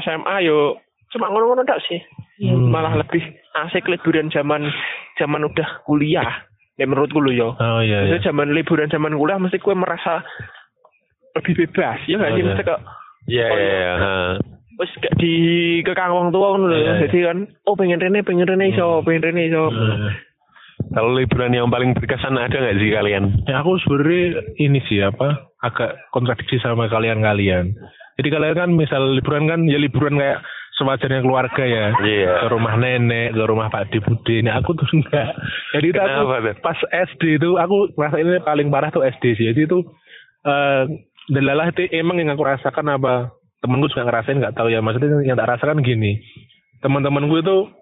SMA 0.00 0.36
yo 0.46 0.78
cuma 1.14 1.30
ngono-ngono 1.30 1.62
tak 1.62 1.78
sih. 1.86 2.02
Hmm. 2.42 2.68
Malah 2.68 2.98
lebih 2.98 3.22
asik 3.64 3.86
liburan 3.86 4.28
zaman 4.28 4.66
zaman 5.16 5.46
udah 5.46 5.86
kuliah. 5.86 6.42
Ya 6.74 6.84
menurutku 6.84 7.22
lo 7.22 7.30
yo. 7.30 7.54
Oh 7.54 7.78
iya. 7.78 8.10
iya. 8.10 8.18
Zaman 8.18 8.50
liburan 8.50 8.90
zaman 8.90 9.14
kuliah 9.14 9.38
mesti 9.38 9.62
kue 9.62 9.72
merasa 9.72 10.26
lebih 11.34 11.54
bebas 11.66 11.98
ya 12.04 12.14
nggak 12.16 12.30
Oh, 12.30 12.34
sih 12.34 12.42
iya. 12.42 12.48
mesti 12.50 12.62
kok 12.64 12.80
Iya, 13.24 13.46
Oh, 13.46 13.56
iya, 13.56 13.64
iya. 13.64 13.78
iya. 13.78 13.92
ha. 13.96 14.12
wis 14.74 14.90
gak 14.98 15.14
di 15.16 15.34
kekang 15.80 16.10
wong 16.10 16.28
tua 16.28 16.50
ngono 16.50 16.66
lho 16.66 16.74
Iya, 16.74 16.82
iya. 16.84 16.94
jadi 17.06 17.18
kan 17.30 17.38
oh 17.62 17.78
pengen 17.78 18.02
rene 18.02 18.20
pengen 18.20 18.42
rene 18.44 18.70
iso 18.70 19.02
pengen 19.02 19.22
rene 19.24 19.42
iso 19.46 19.70
Hmm. 19.70 20.10
Kalau 20.90 21.14
liburan 21.14 21.54
yang 21.54 21.70
paling 21.70 21.94
berkesan 21.94 22.34
ada 22.34 22.50
nggak 22.50 22.76
sih 22.76 22.90
kalian? 22.90 23.24
Ya 23.46 23.62
aku 23.62 23.78
sebenarnya 23.80 24.42
ini 24.58 24.82
sih 24.84 24.98
apa 25.00 25.46
agak 25.58 26.10
kontradiksi 26.10 26.58
sama 26.58 26.86
kalian-kalian. 26.86 27.70
Jadi 28.18 28.28
kalian 28.28 28.54
kan 28.54 28.70
misal 28.74 29.14
liburan 29.14 29.46
kan 29.46 29.62
ya 29.64 29.78
liburan 29.78 30.18
kayak 30.18 30.42
sewajarnya 30.74 31.22
keluarga 31.22 31.62
ya. 31.62 31.94
Iya. 32.02 32.32
Ke 32.44 32.48
rumah 32.50 32.74
nenek, 32.74 33.34
ke 33.34 33.44
rumah 33.46 33.70
Pak 33.70 33.94
De 33.94 33.98
Bude. 34.02 34.36
Nah 34.42 34.58
aku 34.58 34.74
tuh 34.74 34.88
enggak. 34.90 35.34
Jadi 35.78 35.86
itu 35.94 36.00
aku 36.00 36.22
pas 36.62 36.78
SD 37.10 37.38
itu 37.38 37.56
aku 37.56 37.94
merasa 37.94 38.18
ini 38.18 38.42
paling 38.42 38.68
parah 38.74 38.90
tuh 38.90 39.06
SD 39.06 39.38
sih. 39.38 39.46
Jadi 39.54 39.70
itu 39.70 39.78
eh 40.44 40.82
delalah 41.30 41.72
itu 41.72 41.88
emang 41.94 42.20
yang 42.20 42.36
aku 42.36 42.44
rasakan 42.44 43.00
apa 43.00 43.32
temenku 43.64 43.88
juga 43.88 44.04
ngerasain 44.04 44.36
nggak 44.36 44.56
tahu 44.60 44.68
ya 44.68 44.84
maksudnya 44.84 45.24
yang 45.24 45.40
tak 45.40 45.56
rasakan 45.56 45.80
gini 45.80 46.20
teman-temanku 46.84 47.40
itu 47.40 47.72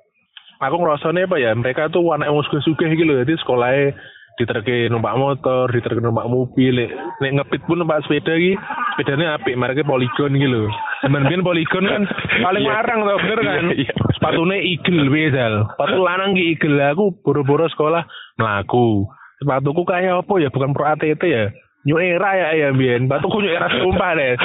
aku 0.62 0.76
ngerasanya 0.78 1.26
apa 1.26 1.36
ya 1.42 1.50
mereka 1.58 1.90
tuh 1.90 2.06
anak 2.14 2.30
yang 2.30 2.38
suka-suka 2.46 2.86
gitu 2.86 3.02
loh 3.02 3.18
jadi 3.26 3.34
sekolahnya 3.42 3.98
diterke 4.34 4.88
numpak 4.88 5.14
motor, 5.14 5.68
diterke 5.68 6.00
numpak 6.00 6.26
mobil, 6.26 6.72
nek 6.72 6.90
nek 7.20 7.32
ngepit 7.36 7.60
pun 7.64 7.80
numpak 7.80 8.00
sepeda 8.04 8.32
iki, 8.32 8.56
sepedanya 8.94 9.36
apik, 9.36 9.54
mereka 9.54 9.84
poligon 9.84 10.32
gitu 10.34 10.48
loh. 10.48 10.68
Zaman 11.02 11.28
biyen 11.28 11.42
poligon 11.42 11.84
kan 11.84 12.02
paling 12.46 12.64
Iya. 12.64 12.72
larang 12.72 13.00
tau 13.04 13.18
bener 13.20 13.40
kan. 13.40 13.64
Iya, 13.70 13.88
iya. 13.88 13.92
Sepatunya 14.16 14.56
eagle 14.62 15.08
besal. 15.08 15.52
Sepatu 15.74 15.96
lanang 15.98 16.30
ki 16.32 16.44
eagle 16.56 16.80
aku 16.80 17.04
boro-boro 17.20 17.66
sekolah 17.68 18.02
melaku. 18.36 19.04
Sepatuku 19.38 19.82
kayak 19.82 20.22
apa 20.22 20.34
ya 20.38 20.48
bukan 20.48 20.70
pro 20.72 20.86
ATT 20.86 21.22
ya. 21.26 21.50
New 21.82 21.98
era 21.98 22.30
ya 22.38 22.48
ya 22.54 22.68
biyen. 22.70 23.10
Sepatuku 23.10 23.42
new 23.42 23.50
era 23.50 23.66
sumpah 23.66 24.10
deh. 24.14 24.38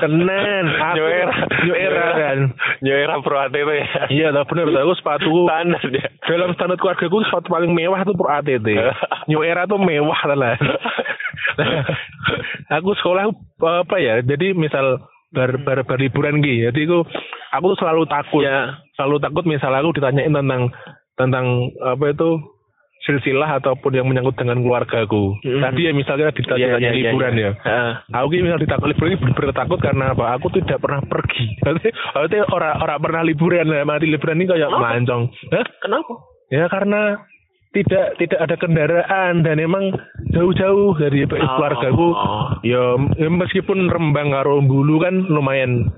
Tenan. 0.00 0.64
Aku, 0.72 0.96
New 0.96 1.08
era. 1.08 1.34
New 1.68 1.76
era 1.76 2.06
kan. 2.16 2.38
New 2.80 2.96
era 2.96 3.14
pro 3.20 3.36
ATT 3.44 3.60
ya. 3.60 3.86
Iya, 4.08 4.26
tau 4.32 4.48
bener 4.48 4.72
aku 4.72 4.96
sepatuku 4.96 5.38
Standar 5.44 5.84
ya. 5.92 6.08
dalam 6.24 6.56
standar 6.56 6.80
keluarga 6.80 7.04
gue 7.04 7.28
sepatu 7.28 7.48
paling 7.52 7.72
mewah 7.76 8.00
tuh 8.08 8.16
pro 8.16 8.32
ATT. 8.32 8.68
New 9.28 9.44
era 9.44 9.68
tuh 9.68 9.76
mewah 9.76 10.20
lah. 10.32 10.56
aku 12.80 12.90
sekolah 12.96 13.36
apa 13.60 13.96
ya? 14.00 14.24
Jadi 14.24 14.56
misal 14.56 15.04
bar 15.28 15.60
bar, 15.60 15.84
bar 15.84 15.98
liburan 16.00 16.40
gitu. 16.40 16.72
Jadi 16.72 16.88
aku 16.88 17.04
aku 17.52 17.64
tuh 17.76 17.78
selalu 17.84 18.02
takut. 18.08 18.40
Ya. 18.48 18.80
Selalu 18.96 19.16
takut 19.20 19.44
misal 19.44 19.76
aku 19.76 19.92
ditanyain 19.92 20.32
tentang 20.32 20.72
tentang 21.20 21.68
apa 21.84 22.16
itu 22.16 22.40
silsilah 23.08 23.56
ataupun 23.56 23.96
yang 23.96 24.04
menyangkut 24.04 24.36
dengan 24.36 24.60
keluargaku. 24.60 25.40
Mhm. 25.40 25.64
Tadi 25.64 25.80
ya 25.88 25.92
misalnya 25.96 26.28
ditanya 26.28 26.60
Iya, 26.60 26.76
iya, 26.76 26.90
iya, 26.92 27.10
liburan 27.10 27.32
iya. 27.32 27.40
ya. 27.40 27.52
Heeh. 27.64 27.92
Aku 28.12 28.28
ini 28.36 28.44
misal 28.44 28.60
ditakut 28.60 28.86
liburan 28.92 29.16
ini 29.16 29.20
bener-bener 29.24 29.52
takut 29.56 29.78
karena 29.80 30.04
apa? 30.12 30.24
Aku 30.36 30.52
tidak 30.52 30.78
pernah 30.84 31.00
pergi. 31.00 31.56
Berarti 31.64 31.88
berarti 32.12 32.36
orang 32.52 32.74
orang 32.84 32.98
pernah 33.00 33.22
liburan 33.24 33.64
lah. 33.72 33.88
Mati 33.88 34.04
liburan 34.04 34.36
ini 34.36 34.46
kayak 34.52 34.68
melancong. 34.68 35.22
Hah? 35.56 35.66
kenapa 35.80 36.12
Ya 36.48 36.64
karena 36.68 37.20
tidak 37.76 38.16
tidak 38.16 38.40
ada 38.40 38.56
kendaraan 38.56 39.44
dan 39.44 39.60
emang 39.60 39.92
jauh-jauh 40.32 40.96
dari 40.96 41.28
keluargaku. 41.28 42.08
Oh. 42.16 42.48
Ya, 42.64 42.96
ya 43.20 43.28
meskipun 43.28 43.92
Rembang 43.92 44.32
karo 44.32 44.64
Bulu 44.64 44.96
kan 45.04 45.28
lumayan 45.28 45.92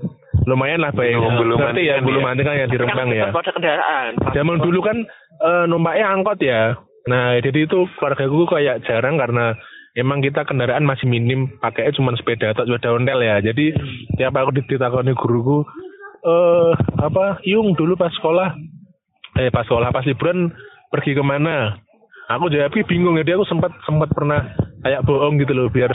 lumayan 0.45 0.83
lah 0.83 0.91
baik. 0.91 1.15
Oh, 1.15 1.31
Bulu 1.39 1.55
Ngerti 1.55 1.87
ya 1.87 1.99
Mantingan 2.01 2.07
Bulu 2.07 2.19
ya. 2.19 2.25
Mantingan 2.27 2.55
yang 2.59 2.69
di 2.69 2.77
Rembang 2.77 3.07
kan 3.07 3.15
ya. 3.15 3.23
tetap 3.29 3.39
ada 3.39 3.51
kendaraan 3.55 4.09
Zaman 4.35 4.57
dulu 4.59 4.79
kan 4.83 4.97
eh, 5.41 5.63
numpaknya 5.71 6.05
angkot 6.11 6.39
ya. 6.43 6.61
Nah, 7.09 7.39
jadi 7.41 7.65
itu 7.65 7.89
keluargaku 7.97 8.45
kayak 8.45 8.85
jarang 8.85 9.17
karena 9.17 9.57
emang 9.97 10.21
kita 10.21 10.45
kendaraan 10.45 10.85
masih 10.85 11.09
minim, 11.09 11.57
pakainya 11.57 11.97
cuma 11.97 12.13
sepeda 12.13 12.53
atau 12.53 12.67
sepeda 12.67 12.93
ontel 12.93 13.19
ya. 13.25 13.41
Jadi 13.41 13.73
tiap 14.19 14.37
aku 14.37 14.53
ditakoni 14.61 15.17
guruku 15.17 15.65
eh 16.21 16.71
apa, 17.01 17.41
Yung 17.49 17.73
dulu 17.73 17.97
pas 17.97 18.13
sekolah 18.13 18.53
eh 19.41 19.49
pas 19.49 19.65
sekolah 19.65 19.89
pas 19.89 20.05
liburan 20.05 20.53
pergi 20.93 21.17
ke 21.17 21.23
mana? 21.25 21.81
Aku 22.29 22.47
jawab 22.47 22.71
bingung 22.87 23.19
jadi 23.19 23.35
aku 23.35 23.49
sempat 23.49 23.73
sempat 23.83 24.13
pernah 24.13 24.53
kayak 24.85 25.03
bohong 25.03 25.41
gitu 25.41 25.51
loh 25.51 25.67
biar 25.67 25.91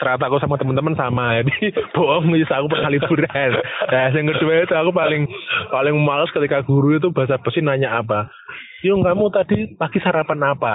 strata 0.00 0.32
aku 0.32 0.40
sama 0.40 0.56
teman-teman 0.56 0.96
sama 0.96 1.34
jadi 1.44 1.76
bohong 1.92 2.32
bisa 2.32 2.56
aku 2.56 2.72
pernah 2.72 2.88
liburan 2.88 3.50
nah 3.92 4.08
yang 4.08 4.26
kedua 4.32 4.64
itu 4.64 4.74
aku 4.76 4.90
paling 4.96 5.28
paling 5.68 5.94
males 6.00 6.32
ketika 6.32 6.64
guru 6.64 6.96
itu 6.96 7.12
bahasa 7.12 7.36
basi 7.36 7.60
nanya 7.60 8.00
apa 8.00 8.32
yung 8.86 9.04
kamu 9.04 9.28
tadi 9.32 9.76
pagi 9.76 9.98
sarapan 10.00 10.40
apa? 10.56 10.74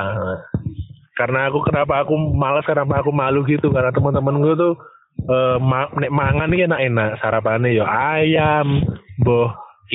Karena 1.15 1.47
aku 1.47 1.63
kenapa 1.63 2.03
aku 2.03 2.13
malas 2.15 2.67
kenapa 2.67 3.01
aku 3.01 3.09
malu 3.09 3.41
gitu. 3.47 3.71
Karena 3.71 3.89
teman-teman 3.89 4.41
gue 4.43 4.53
tuh 4.59 4.73
eh 5.15 5.57
ma 5.63 5.87
nek 5.95 6.11
mangan 6.11 6.51
iki 6.51 6.67
enak-enak 6.67 7.23
sarapannya 7.23 7.71
ya 7.71 7.87
ayam 7.87 8.83
boh 9.23 9.49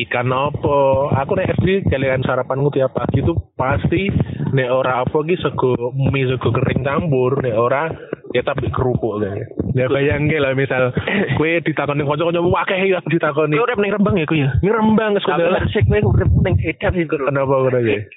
ikan 0.07 0.33
opo. 0.33 1.13
Aku 1.13 1.37
nek 1.37 1.61
SD 1.61 1.93
kalian 1.93 2.25
sarapanku 2.25 2.73
tiap 2.73 2.97
pagi 2.97 3.21
tuh 3.21 3.53
pasti 3.55 4.09
nek 4.51 4.71
ora 4.71 5.05
apa 5.05 5.19
ki 5.21 5.37
sego 5.39 5.93
mie 5.95 6.27
sego 6.27 6.51
kering 6.51 6.83
campur. 6.83 7.45
Nek 7.45 7.57
ora 7.59 7.91
ya 8.31 8.43
tapi 8.47 8.71
kerupuk 8.71 9.19
kayaknya. 9.19 9.47
Ya 9.75 9.87
bayangke 9.91 10.39
lah 10.39 10.55
misal 10.55 10.95
kue 11.35 11.59
ditakoni 11.63 12.07
kanca-kanca 12.07 12.43
akeh 12.67 12.79
ya 12.91 12.99
ditakoni. 13.07 13.59
Kowe 13.59 13.67
urip 13.67 13.79
ning 13.83 13.93
Rembang 13.95 14.17
ya 14.19 14.27
ku 14.27 14.35
ya? 14.39 14.51
Ngerembang 14.63 15.19
tapi 15.19 15.23
sekolah 15.27 15.63
sik 15.75 15.85
kowe 15.91 15.99
urip 16.15 16.31
ning 16.47 16.55
Sedan 16.63 16.93
sih 16.95 17.07
Gur. 17.07 17.27
kenapa 17.27 17.51
ngono 17.51 17.79
ya? 17.83 17.99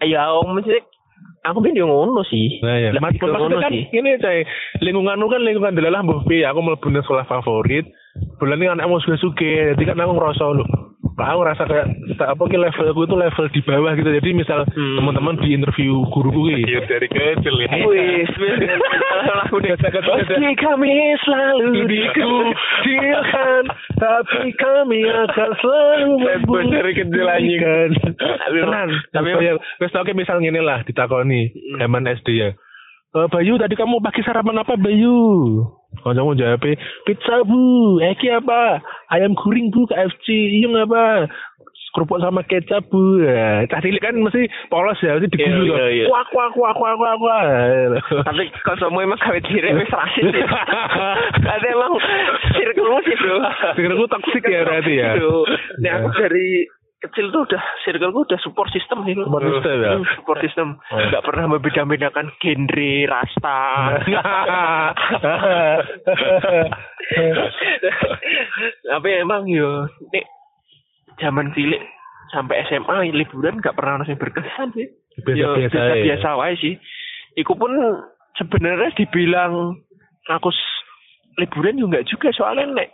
Ya 0.00 0.32
om 0.32 0.56
mesti 0.56 0.80
aku 1.44 1.60
yo 1.76 1.84
ngono 1.84 2.24
sih. 2.24 2.62
Nah 2.64 2.76
ya, 2.80 2.96
mas, 2.96 3.12
ngono 3.20 3.60
kan 3.60 3.68
sih. 3.68 3.84
ini 3.92 4.16
cai 4.16 4.48
lingkunganmu 4.80 5.26
kan 5.28 5.44
lingkungan 5.44 5.76
delalah 5.76 6.00
piye 6.24 6.48
aku 6.48 6.64
mlebu 6.64 6.88
sekolah 7.04 7.28
favorit. 7.28 7.84
Bulan 8.42 8.58
ini 8.58 8.66
anakmu 8.66 8.98
suka 9.04 9.22
suka, 9.22 9.76
jadi 9.78 9.94
kan 9.94 10.02
aku 10.02 10.18
ngerasa 10.18 10.44
loh. 10.50 10.89
Aku 11.20 11.38
ngerasa 11.44 11.62
kayak 11.68 11.86
tak 12.16 12.28
apa 12.32 12.42
ki 12.48 12.56
levelku 12.56 13.00
itu 13.04 13.16
level 13.16 13.46
di 13.52 13.60
bawah 13.64 13.92
gitu. 13.96 14.10
Jadi 14.10 14.30
misal 14.32 14.64
Hmm. 14.70 14.96
teman-teman 15.00 15.36
di 15.40 15.52
interview 15.52 16.04
guruku 16.08 16.52
ki. 16.52 16.58
Iya 16.68 16.80
dari 16.86 17.08
kecil 17.08 17.54
ya. 17.64 17.68
wis 17.84 18.30
Meski 20.20 20.52
kami 20.56 20.92
selalu 21.24 21.86
dikucilkan, 21.90 23.62
tapi 23.98 24.52
kami 24.56 25.00
akan 25.06 25.50
selalu 25.60 26.10
Level 26.20 26.64
dari 26.70 26.92
kecil 26.94 27.26
anjing. 27.26 27.60
Tenan. 28.16 28.88
Tapi 29.12 29.28
wis 29.80 29.92
tau 29.92 30.04
misal 30.12 30.40
ngene 30.40 30.60
lah 30.60 30.82
ditakoni 30.84 31.50
zaman 31.78 32.08
SD 32.08 32.28
ya. 32.36 32.50
Eh, 33.10 33.26
Bayu 33.26 33.58
tadi 33.58 33.74
kamu 33.74 33.98
pagi 33.98 34.22
sarapan 34.22 34.62
apa 34.62 34.78
Bayu? 34.78 35.18
Kancamu 36.06 36.38
jawab 36.38 36.62
pizza 37.02 37.42
bu, 37.42 37.98
Eki 37.98 38.30
apa? 38.30 38.78
Ayam 39.10 39.34
guring 39.34 39.74
bu 39.74 39.82
KFC, 39.84 40.30
iya 40.30 40.70
apa? 40.78 41.26
Kerupuk 41.90 42.22
sama 42.22 42.46
kecap 42.46 42.86
bu. 42.86 43.18
Ya, 43.18 43.66
Cah 43.66 43.82
cilik 43.82 43.98
kan 43.98 44.14
mesti 44.14 44.46
polos 44.70 44.94
ya, 45.02 45.18
mesti 45.18 45.26
digulu 45.26 45.42
Iya, 45.42 45.58
tuh. 45.66 45.74
iya, 45.74 45.86
iya. 45.90 46.04
Kuak 46.06 46.26
kuak 46.30 46.50
kuak 46.54 46.74
kuak 46.78 46.94
kuak 46.94 47.14
kuak. 47.18 47.44
tapi 48.22 48.46
kancamu 48.62 49.02
emang 49.02 49.18
gawe 49.18 49.38
diri 49.42 49.74
wis 49.74 49.90
rasis 49.90 50.30
sih 50.30 50.44
Ada 51.42 51.66
emang 51.66 51.92
circle 52.54 52.94
sih 53.02 53.16
bro 53.18 53.36
Circle-ku 53.74 54.06
toksik 54.06 54.44
ya 54.46 54.62
berarti 54.62 54.92
ya? 54.94 55.10
Ya. 55.82 55.92
aku 55.98 56.14
dari 56.14 56.70
kecil 57.00 57.28
tuh 57.30 57.42
udah 57.42 57.62
circle 57.80 58.10
tuh 58.10 58.22
udah 58.22 58.38
support 58.38 58.68
system 58.70 59.00
sih 59.02 59.16
Support 59.16 59.40
system 59.42 59.76
ya? 59.78 59.90
Hmm, 59.94 60.06
support 60.14 60.38
system 60.40 60.68
Oh. 60.86 61.00
nggak 61.00 61.24
pernah 61.24 61.44
membeda-bedakan 61.48 62.26
genre 62.36 62.92
rasta 63.06 63.58
tapi 68.86 69.08
emang 69.16 69.46
yo 69.46 69.86
nek 70.10 70.26
zaman 71.18 71.52
cilik 71.52 71.82
sampai 72.30 72.62
SMA 72.66 73.10
liburan 73.12 73.58
nggak 73.58 73.74
pernah 73.74 74.00
nasi 74.00 74.14
berkesan 74.14 74.70
sih 74.72 74.88
Yo, 75.26 75.52
Biasa-biasa 75.52 75.92
ya. 75.92 76.04
biasa 76.06 76.28
wae 76.38 76.54
sih 76.56 76.74
Iku 77.34 77.54
pun 77.54 77.70
sebenarnya 78.34 78.94
dibilang 78.94 79.74
aku 80.26 80.48
liburan 81.36 81.76
juga 81.76 82.00
juga 82.02 82.30
soalnya 82.30 82.66
nek 82.72 82.88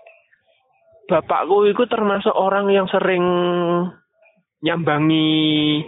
bapakku 1.07 1.67
itu 1.67 1.83
termasuk 1.87 2.33
orang 2.33 2.67
yang 2.69 2.87
sering 2.87 3.23
nyambangi 4.59 5.83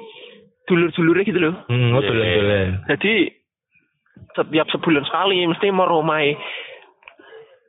dulur-dulurnya 0.65 1.25
gitu 1.25 1.41
loh. 1.41 1.55
Hmm, 1.67 1.91
betul 1.93 2.15
Iya. 2.15 2.25
betul. 2.29 2.47
ya. 2.47 2.61
Jadi 2.89 3.13
setiap 4.35 4.67
sebulan 4.69 5.05
sekali 5.05 5.37
mesti 5.45 5.67
mau 5.69 5.89
romai 5.89 6.37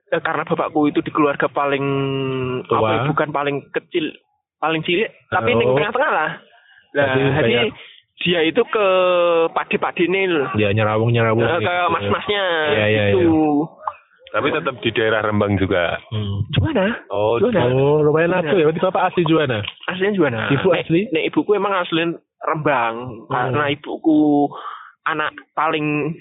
eh, 0.08 0.18
karena 0.20 0.42
bapakku 0.44 0.86
itu 0.86 1.00
di 1.00 1.10
keluarga 1.10 1.46
paling 1.48 1.86
Tua. 2.66 2.78
apa 2.78 2.90
ya, 2.92 3.00
bukan 3.08 3.30
paling 3.30 3.56
kecil 3.72 4.10
paling 4.58 4.82
cilik 4.82 5.06
tapi 5.28 5.54
Oh. 5.54 5.56
ning 5.56 5.70
tengah-tengah 5.72 6.12
lah 6.12 6.32
nah 6.90 7.06
Jadi 7.08 7.22
jadi 7.22 7.54
kayak- 7.62 7.76
dia 8.20 8.40
itu 8.44 8.62
ke 8.66 8.86
padi-padi 9.50 10.04
nih 10.06 10.26
Ya 10.58 10.74
nyerawung 10.74 11.08
nyerawung. 11.08 11.40
Eh, 11.40 11.62
ke 11.62 11.76
mas-masnya 11.88 12.44
Iya, 12.68 12.86
iya, 12.90 13.04
itu 13.14 13.32
Tapi 14.30 14.48
tetap 14.52 14.76
di 14.78 14.90
daerah 14.92 15.22
Rembang 15.22 15.56
juga. 15.56 15.98
Hmm. 16.10 16.46
Juana 16.52 16.86
Oh, 17.10 17.38
Juana 17.38 17.66
Oh, 17.68 18.00
lumayan 18.00 18.36
aku 18.36 18.56
ya. 18.56 18.66
Berarti 18.66 18.82
bapak 18.82 19.04
asli 19.08 19.24
Juana. 19.24 19.60
aslinya 19.86 20.14
Juana 20.14 20.40
Ibu 20.50 20.68
Nek- 20.68 20.80
asli? 20.80 21.02
nek 21.10 21.26
ibuku 21.26 21.52
emang 21.54 21.74
asli 21.76 22.04
Rembang 22.40 22.96
karena 23.28 23.64
ibuku 23.70 24.48
anak 25.04 25.34
paling 25.52 26.14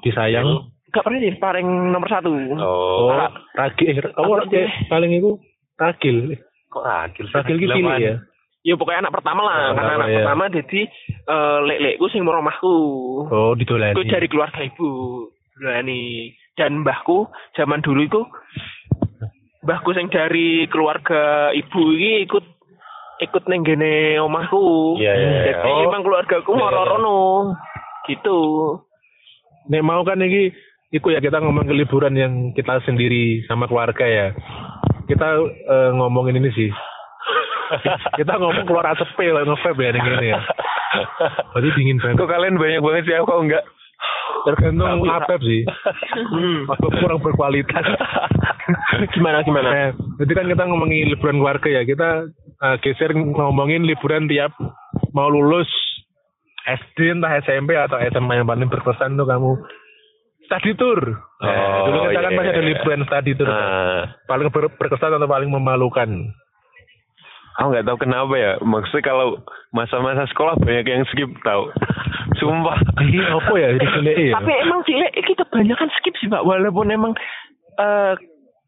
Disayang. 0.00 0.68
gak 0.88 1.00
pernah 1.02 1.18
nih 1.18 1.38
paling 1.38 1.64
nomor 1.88 2.04
satu 2.06 2.28
Oh, 2.54 3.08
Oh, 3.08 3.30
ragil. 3.54 3.88
Eh, 3.88 4.04
kamu 4.04 4.26
Apa 4.26 4.40
ragil. 4.42 4.66
Paling 4.86 5.10
itu 5.14 5.30
ragil. 5.74 6.16
kok 6.66 6.82
ragil? 6.82 7.24
sih? 7.24 7.34
Ragil 7.34 7.56
cilik 7.56 7.96
ya. 7.96 8.14
ya 8.62 8.74
pokoknya 8.74 9.00
anak 9.00 9.14
pertama 9.14 9.40
lah 9.42 9.54
Anak 9.54 9.64
karena 9.64 9.72
pertama, 9.72 9.96
anak 9.96 10.08
ya. 10.08 10.16
pertama 10.18 10.44
jadi 10.50 10.80
eh, 11.24 11.58
lek-lekku 11.62 12.06
sing 12.08 12.22
meromahku 12.22 12.74
Oh, 13.26 13.52
didolani. 13.54 13.94
Aku 13.94 14.04
dari 14.04 14.26
keluarga 14.26 14.60
ibu 14.60 14.90
Dulani 15.52 16.32
dan 16.58 16.84
mbahku 16.84 17.28
zaman 17.56 17.80
dulu 17.80 18.00
itu 18.04 18.20
mbahku 19.62 19.94
sing 19.94 20.10
dari 20.10 20.66
keluarga 20.68 21.50
ibu 21.54 21.80
ini 21.94 22.26
ikut 22.26 22.44
ikut 23.22 23.42
neng 23.46 23.62
gene 23.62 24.18
omahku 24.18 24.98
Iya, 24.98 25.12
iya, 25.14 25.28
iya. 25.30 25.42
jadi 25.62 25.70
Oh. 25.70 25.86
emang 25.88 26.02
keluargaku 26.02 26.50
Iya, 26.52 26.58
mau 26.58 26.68
iya, 26.68 26.76
iya. 26.76 26.90
rono 26.90 27.18
gitu 28.10 28.38
Nek 29.70 29.86
mau 29.86 30.02
kan 30.02 30.18
iki 30.18 30.50
iku 30.90 31.14
ya 31.14 31.22
kita 31.22 31.38
ngomong 31.38 31.70
ke 31.70 31.74
liburan 31.74 32.18
yang 32.18 32.32
kita 32.50 32.82
sendiri 32.82 33.46
sama 33.46 33.70
keluarga 33.70 34.02
ya. 34.02 34.26
Kita 35.06 35.38
eh, 35.46 35.90
ngomongin 35.94 36.42
ini 36.42 36.50
sih. 36.50 36.66
kita 38.20 38.42
ngomong 38.42 38.66
keluar 38.66 38.90
asap 38.90 39.22
lah 39.30 39.46
nge-vape 39.46 39.86
ya 39.86 39.90
ning 39.94 40.02
ini 40.02 40.34
ya. 40.34 40.40
Berarti 41.54 41.68
dingin 41.78 42.02
banget. 42.02 42.18
Kok 42.18 42.26
kalian 42.28 42.58
banyak 42.58 42.82
banget 42.82 43.02
sih, 43.06 43.14
aku 43.14 43.30
kok 43.30 43.40
enggak? 43.40 43.64
Tergantung 44.44 45.06
apa 45.06 45.34
sih. 45.38 45.62
hmm. 46.28 46.66
Kurang 46.98 47.20
berkualitas. 47.20 47.84
gimana 49.10 49.42
gimana 49.42 49.68
Nah, 49.68 49.88
jadi 50.18 50.32
kan 50.32 50.46
kita 50.46 50.62
ngomongin 50.64 51.08
liburan 51.08 51.38
keluarga 51.38 51.68
ya. 51.68 51.82
Kita 51.82 52.08
eh, 52.58 52.76
geser 52.80 53.10
ngomongin 53.12 53.82
liburan 53.82 54.26
tiap 54.26 54.54
mau 55.10 55.26
lulus 55.26 55.68
SD 56.62 57.10
entah 57.12 57.38
SMP 57.40 57.74
atau 57.74 57.98
SMA 58.00 58.34
yang 58.34 58.46
paling 58.46 58.66
berkesan 58.66 59.14
tuh 59.14 59.26
kamu 59.26 59.58
study 60.44 60.72
tour. 60.74 61.00
Nah, 61.38 61.50
Oh, 61.82 61.90
dulu 61.90 62.06
kita 62.06 62.20
kan 62.20 62.30
iya, 62.30 62.38
masih 62.38 62.50
ada 62.50 62.60
iya. 62.60 62.70
liburan 62.70 63.00
study 63.02 63.32
tour. 63.34 63.48
Nah, 63.48 64.02
Paling 64.24 64.46
ber- 64.48 64.74
berkesan 64.74 65.10
atau 65.12 65.26
paling 65.26 65.48
memalukan? 65.48 66.10
aku 67.52 67.68
nggak 67.68 67.84
tahu 67.84 67.98
kenapa 67.98 68.32
ya. 68.32 68.52
Maksudnya 68.58 69.04
kalau 69.04 69.42
masa-masa 69.70 70.24
sekolah 70.26 70.56
banyak 70.56 70.86
yang 70.86 71.04
skip 71.04 71.28
tahu. 71.42 71.68
Sumpah. 72.42 72.76
Ini 73.06 73.20
apa 73.22 73.52
ya? 73.54 73.68
Jadi 73.74 73.86
cilik 73.88 74.16
ya. 74.18 74.32
tapi 74.34 74.52
emang 74.58 74.80
cilik 74.82 75.12
iki 75.14 75.32
kebanyakan 75.34 75.88
skip 75.94 76.14
sih 76.18 76.26
pak 76.26 76.42
walaupun 76.42 76.90
emang 76.90 77.12
eh 77.76 78.12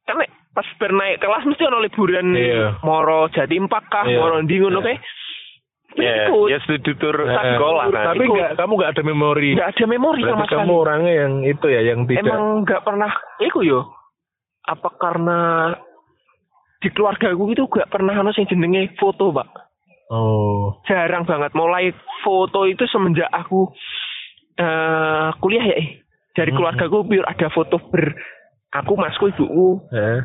kan 0.05 0.17
nek 0.17 0.31
pas 0.51 0.67
bernaik 0.79 1.19
kelas 1.19 1.43
mesti 1.45 1.63
ono 1.65 1.79
liburan 1.79 2.31
Iya. 2.31 2.79
moro 2.81 3.27
Jatimpak 3.29 3.91
kah 3.91 4.07
Iya. 4.07 4.19
moro 4.19 4.39
ndi 4.39 4.57
ngono 4.57 4.81
Ya, 5.95 6.27
ya 6.27 6.59
studi 6.67 6.91
tour 6.99 7.15
Eh, 7.15 7.31
sekolah 7.31 7.87
kan. 7.87 8.05
Tapi 8.11 8.27
Ikut. 8.27 8.35
nggak, 8.35 8.51
kamu 8.59 8.73
nggak 8.75 8.93
ada 8.99 9.03
memori. 9.07 9.51
nggak 9.55 9.71
ada 9.79 9.85
memori 9.87 10.21
sama 10.27 10.43
sekali 10.43 10.59
kamu 10.59 10.75
orangnya 10.75 11.13
yang 11.15 11.33
itu 11.47 11.67
ya, 11.71 11.81
yang 11.87 12.01
tidak. 12.11 12.27
emang 12.27 12.43
nggak 12.67 12.83
pernah 12.83 13.11
iku 13.39 13.63
yo 13.63 13.81
apa 14.65 14.89
karena 14.97 15.39
di 16.81 16.89
keluarga 16.91 17.31
gue 17.31 17.49
itu 17.49 17.65
gak 17.65 17.89
pernah 17.89 18.13
ono 18.13 18.33
sing 18.33 18.45
jenenge 18.45 18.93
foto 18.97 19.33
pak 19.33 19.49
Oh. 20.13 20.77
jarang 20.85 21.25
banget 21.25 21.57
mulai 21.57 21.89
foto 22.21 22.69
itu 22.69 22.85
semenjak 22.89 23.29
aku 23.33 23.73
eh 24.55 25.29
kuliah 25.41 25.65
ya 25.65 25.77
eh. 25.81 25.89
dari 26.35 26.51
Hmm. 26.53 26.59
keluarga 26.61 26.85
gue 26.87 27.03
biar 27.09 27.25
ada 27.27 27.49
foto 27.51 27.79
ber 27.91 28.15
aku 28.71 28.93
masku 28.95 29.33
ibuku 29.33 29.81
Eh. 29.91 30.19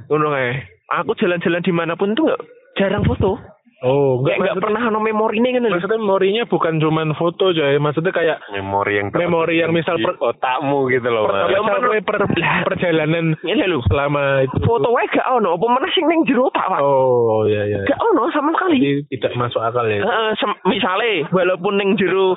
aku 0.90 1.14
jalan-jalan 1.16 1.64
di 1.64 1.74
mana 1.74 1.94
pun 1.96 2.14
tuh 2.14 2.28
nggak 2.30 2.42
jarang 2.76 3.06
foto 3.06 3.38
Oh, 3.80 4.20
nggak 4.20 4.36
enggak 4.36 4.52
nggak 4.52 4.60
pernah 4.62 4.82
ono 4.86 5.00
memori 5.00 5.40
nih 5.40 5.56
kan 5.56 5.64
lho. 5.64 5.72
Maksudnya 5.72 5.98
memorinya 5.98 6.44
bukan 6.46 6.74
cuman 6.78 7.08
foto 7.14 7.50
aja, 7.50 7.72
maksudnya 7.76 8.12
kayak 8.12 8.38
memori 8.52 9.00
yang 9.00 9.08
Memori 9.10 9.56
yang 9.58 9.72
misal 9.72 9.96
per- 9.96 10.20
otakmu 10.20 10.90
gitu 10.90 11.08
loh. 11.08 11.24
per-. 11.26 11.48
Ya, 11.48 11.58
misal 11.58 11.80
per, 12.02 12.18
perjalanan 12.66 13.40
ini 13.40 13.64
lho 13.64 13.80
selama 13.86 14.44
itu. 14.44 14.60
foto 14.62 14.90
wae 14.90 15.08
gak 15.08 15.24
ono 15.30 15.56
apa 15.56 15.66
meneh 15.66 15.92
sing 15.92 16.06
ning 16.06 16.22
jero 16.24 16.46
otak 16.46 16.66
pak 16.66 16.80
Oh, 16.80 17.46
iya 17.46 17.64
iya. 17.66 17.80
gak 17.84 18.04
ono 18.04 18.28
sama 18.30 18.52
sekali 18.52 18.78
Jadi 18.78 18.92
tidak 19.10 19.32
masuk 19.38 19.62
akal 19.62 19.86
ya. 19.86 20.00
Heeh, 20.00 20.32
misale 20.66 21.24
walaupun 21.30 21.74
ning 21.76 21.96
jero 21.96 22.36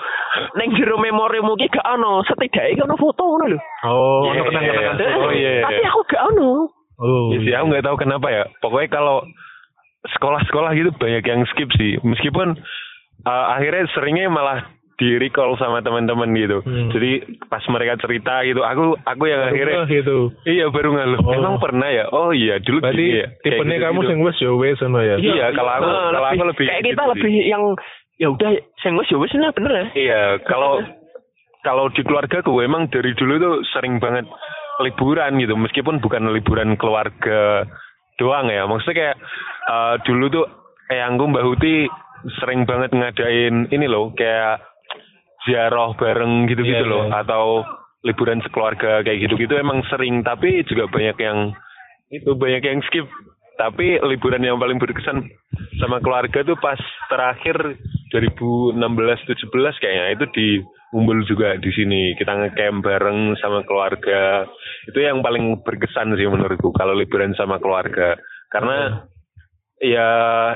ning 0.55 0.71
jero 0.73 0.95
memorimu 0.97 1.55
ki 1.57 1.69
gak 1.69 1.91
ono, 1.91 2.23
setidaknya 2.23 2.85
ono 2.85 2.95
foto 2.95 3.23
ngono 3.25 3.45
lho. 3.47 3.59
Oh, 3.83 4.23
Iya, 4.25 4.39
ono 4.39 4.43
kenang-kenangan. 4.47 4.95
iya. 4.95 5.09
Oh, 5.17 5.31
iya, 5.33 5.51
iya. 5.53 5.63
Tapi 5.65 5.83
aku 5.85 6.01
gak 6.07 6.23
ono. 6.29 6.51
Oh. 6.97 7.29
Ya 7.29 7.39
sih, 7.41 7.51
aku 7.51 7.67
nggak 7.69 7.83
tahu 7.83 7.97
kenapa 7.99 8.31
ya. 8.31 8.43
Pokoknya 8.57 8.89
kalau 8.89 9.27
sekolah-sekolah 10.03 10.71
gitu 10.75 10.91
banyak 10.99 11.23
yang 11.23 11.43
skip 11.55 11.71
sih. 11.79 11.99
Meskipun 12.03 12.59
uh, 13.27 13.45
akhirnya 13.55 13.87
seringnya 13.95 14.27
malah 14.31 14.67
di 15.03 15.19
recall 15.19 15.59
sama 15.59 15.83
teman-teman 15.83 16.31
gitu. 16.37 16.63
Hmm. 16.63 16.95
Jadi 16.95 17.43
pas 17.51 17.63
mereka 17.67 17.99
cerita 17.99 18.45
gitu, 18.47 18.63
aku 18.63 18.95
aku 19.03 19.25
yang 19.27 19.43
akhirnya 19.51 19.83
Baru 19.83 19.91
gitu. 19.91 20.19
iya 20.47 20.71
baru 20.71 20.95
ngeluh. 20.95 21.21
Oh. 21.27 21.35
Emang 21.35 21.57
pernah 21.59 21.89
ya? 21.91 22.07
Oh 22.13 22.31
iya 22.31 22.63
dulu 22.63 22.79
Berarti 22.79 23.03
gini 23.03 23.19
ya. 23.19 23.27
Tipenya 23.43 23.79
kamu 23.91 24.01
sing 24.07 24.19
wis 24.23 24.39
ya 24.39 24.51
ngono 24.55 25.01
ya. 25.03 25.17
Iya, 25.19 25.47
kalau 25.59 25.73
aku 25.75 25.89
Heeh, 25.91 26.09
kalau 26.13 26.29
aku 26.31 26.45
lebih 26.55 26.67
kayak 26.71 26.83
kita 26.87 26.91
gitu 26.93 27.03
sih. 27.03 27.11
lebih 27.11 27.35
yang 27.51 27.63
ya 28.21 28.29
udah 28.31 28.51
sing 28.85 28.93
wis 28.95 29.09
ya 29.11 29.19
wis 29.19 29.33
lah 29.35 29.53
bener 29.57 29.73
ya. 29.75 29.87
Iya, 29.97 30.23
kalau 30.47 30.73
kalau 31.63 31.85
di 31.95 32.03
keluarga 32.07 32.39
gue 32.43 32.63
emang 32.63 32.91
dari 32.91 33.11
dulu 33.19 33.35
tuh 33.39 33.55
sering 33.75 33.99
banget 33.99 34.27
liburan 34.83 35.39
gitu, 35.39 35.55
meskipun 35.55 36.03
bukan 36.03 36.31
liburan 36.35 36.75
keluarga 36.75 37.67
doang 38.23 38.47
ya. 38.47 38.63
Maksudnya 38.71 38.95
kayak 38.95 39.17
eh, 39.67 39.95
dulu 40.07 40.25
tuh 40.31 40.47
eyangku 40.87 41.27
Mbak 41.27 41.47
Huti 41.51 41.75
sering 42.39 42.63
banget 42.63 42.95
ngadain 42.95 43.67
ini 43.75 43.87
loh, 43.91 44.15
kayak 44.15 44.63
ziarah 45.43 45.91
bareng 45.99 46.47
gitu-gitu 46.47 46.87
Iya, 46.87 46.87
loh, 46.87 47.11
iya. 47.11 47.27
atau 47.27 47.67
liburan 48.07 48.39
sekeluarga 48.47 49.03
kayak 49.03 49.27
gitu-gitu 49.27 49.59
emang 49.59 49.83
sering, 49.91 50.23
tapi 50.23 50.63
juga 50.71 50.87
banyak 50.87 51.19
yang 51.19 51.51
itu 52.15 52.31
banyak 52.39 52.63
yang 52.63 52.79
skip. 52.87 53.11
Tapi 53.59 54.01
liburan 54.01 54.43
yang 54.43 54.57
paling 54.57 54.79
berkesan 54.79 55.29
sama 55.83 55.99
keluarga 56.01 56.41
tuh 56.47 56.57
pas 56.59 56.79
terakhir 57.11 57.79
2016-17 58.11 59.83
kayaknya 59.83 60.07
itu 60.15 60.25
di 60.35 60.49
Umbul 60.93 61.25
juga 61.25 61.57
di 61.57 61.73
sini 61.73 62.13
kita 62.21 62.37
ngecamp 62.37 62.85
bareng 62.85 63.33
sama 63.41 63.65
keluarga 63.65 64.45
itu 64.85 65.01
yang 65.01 65.25
paling 65.25 65.65
berkesan 65.65 66.13
sih 66.21 66.29
menurutku 66.29 66.69
kalau 66.77 66.93
liburan 66.93 67.33
sama 67.33 67.57
keluarga 67.57 68.21
karena 68.53 69.09
ya 69.81 70.09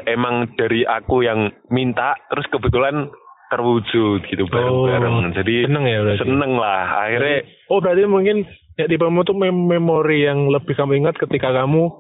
emang 0.05 0.53
dari 0.61 0.85
aku 0.85 1.25
yang 1.25 1.49
minta 1.73 2.13
terus 2.29 2.45
kebetulan 2.53 3.09
terwujud 3.49 4.29
gitu 4.29 4.45
bareng-bareng 4.45 5.33
jadi 5.41 5.73
seneng 5.73 5.85
ya 5.89 5.99
berarti. 6.05 6.21
seneng 6.21 6.53
lah 6.61 6.85
akhirnya 7.09 7.37
Oh, 7.73 7.81
berarti 7.81 8.05
mungkin 8.05 8.47
ya 8.77 8.87
di 8.87 9.01
kamu 9.01 9.25
tuh 9.25 9.35
mem- 9.35 9.67
memori 9.73 10.29
yang 10.29 10.53
lebih 10.53 10.77
kamu 10.77 11.01
ingat 11.01 11.17
ketika 11.17 11.51
kamu 11.51 11.91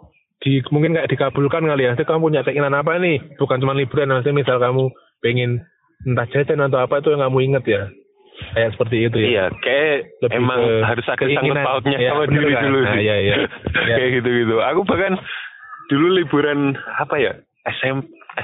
di 0.40 0.60
mungkin 0.68 0.92
kayak 0.92 1.10
dikabulkan 1.10 1.64
kali 1.64 1.88
ya. 1.88 1.96
Jadi 1.96 2.04
kamu 2.06 2.20
punya 2.28 2.44
keinginan 2.44 2.76
apa 2.76 3.00
nih? 3.00 3.34
Bukan 3.40 3.60
cuma 3.60 3.72
liburan, 3.72 4.12
nanti 4.12 4.30
misal 4.36 4.60
kamu 4.60 4.92
pengen 5.24 5.64
entah 6.04 6.28
jajan 6.28 6.60
atau 6.68 6.84
apa 6.84 7.00
itu 7.00 7.08
yang 7.10 7.24
kamu 7.24 7.38
ingat 7.52 7.64
ya. 7.64 7.82
Kayak 8.56 8.70
seperti 8.72 8.96
itu 9.04 9.16
ya. 9.20 9.28
Iya, 9.28 9.44
kayak 9.60 9.96
Lebih 10.24 10.36
emang 10.40 10.58
ke 10.58 10.72
harus 10.82 11.04
ada 11.04 11.12
sangkut 11.12 11.28
keinginan. 11.28 11.64
pautnya 11.64 11.98
Iya, 12.00 12.08
sama 12.08 12.22
bener 12.24 12.32
diri 12.40 12.54
kan? 12.56 12.62
dulu 12.64 12.78
Nah, 12.80 12.88
sih. 12.88 13.00
iya, 13.04 13.16
iya. 13.20 13.34
Iya. 13.84 13.96
kayak 14.00 14.10
gitu-gitu. 14.16 14.56
Aku 14.64 14.80
bahkan 14.82 15.12
dulu 15.86 16.06
liburan 16.16 16.60
apa 16.96 17.14
ya? 17.20 17.32
SM, 17.68 17.96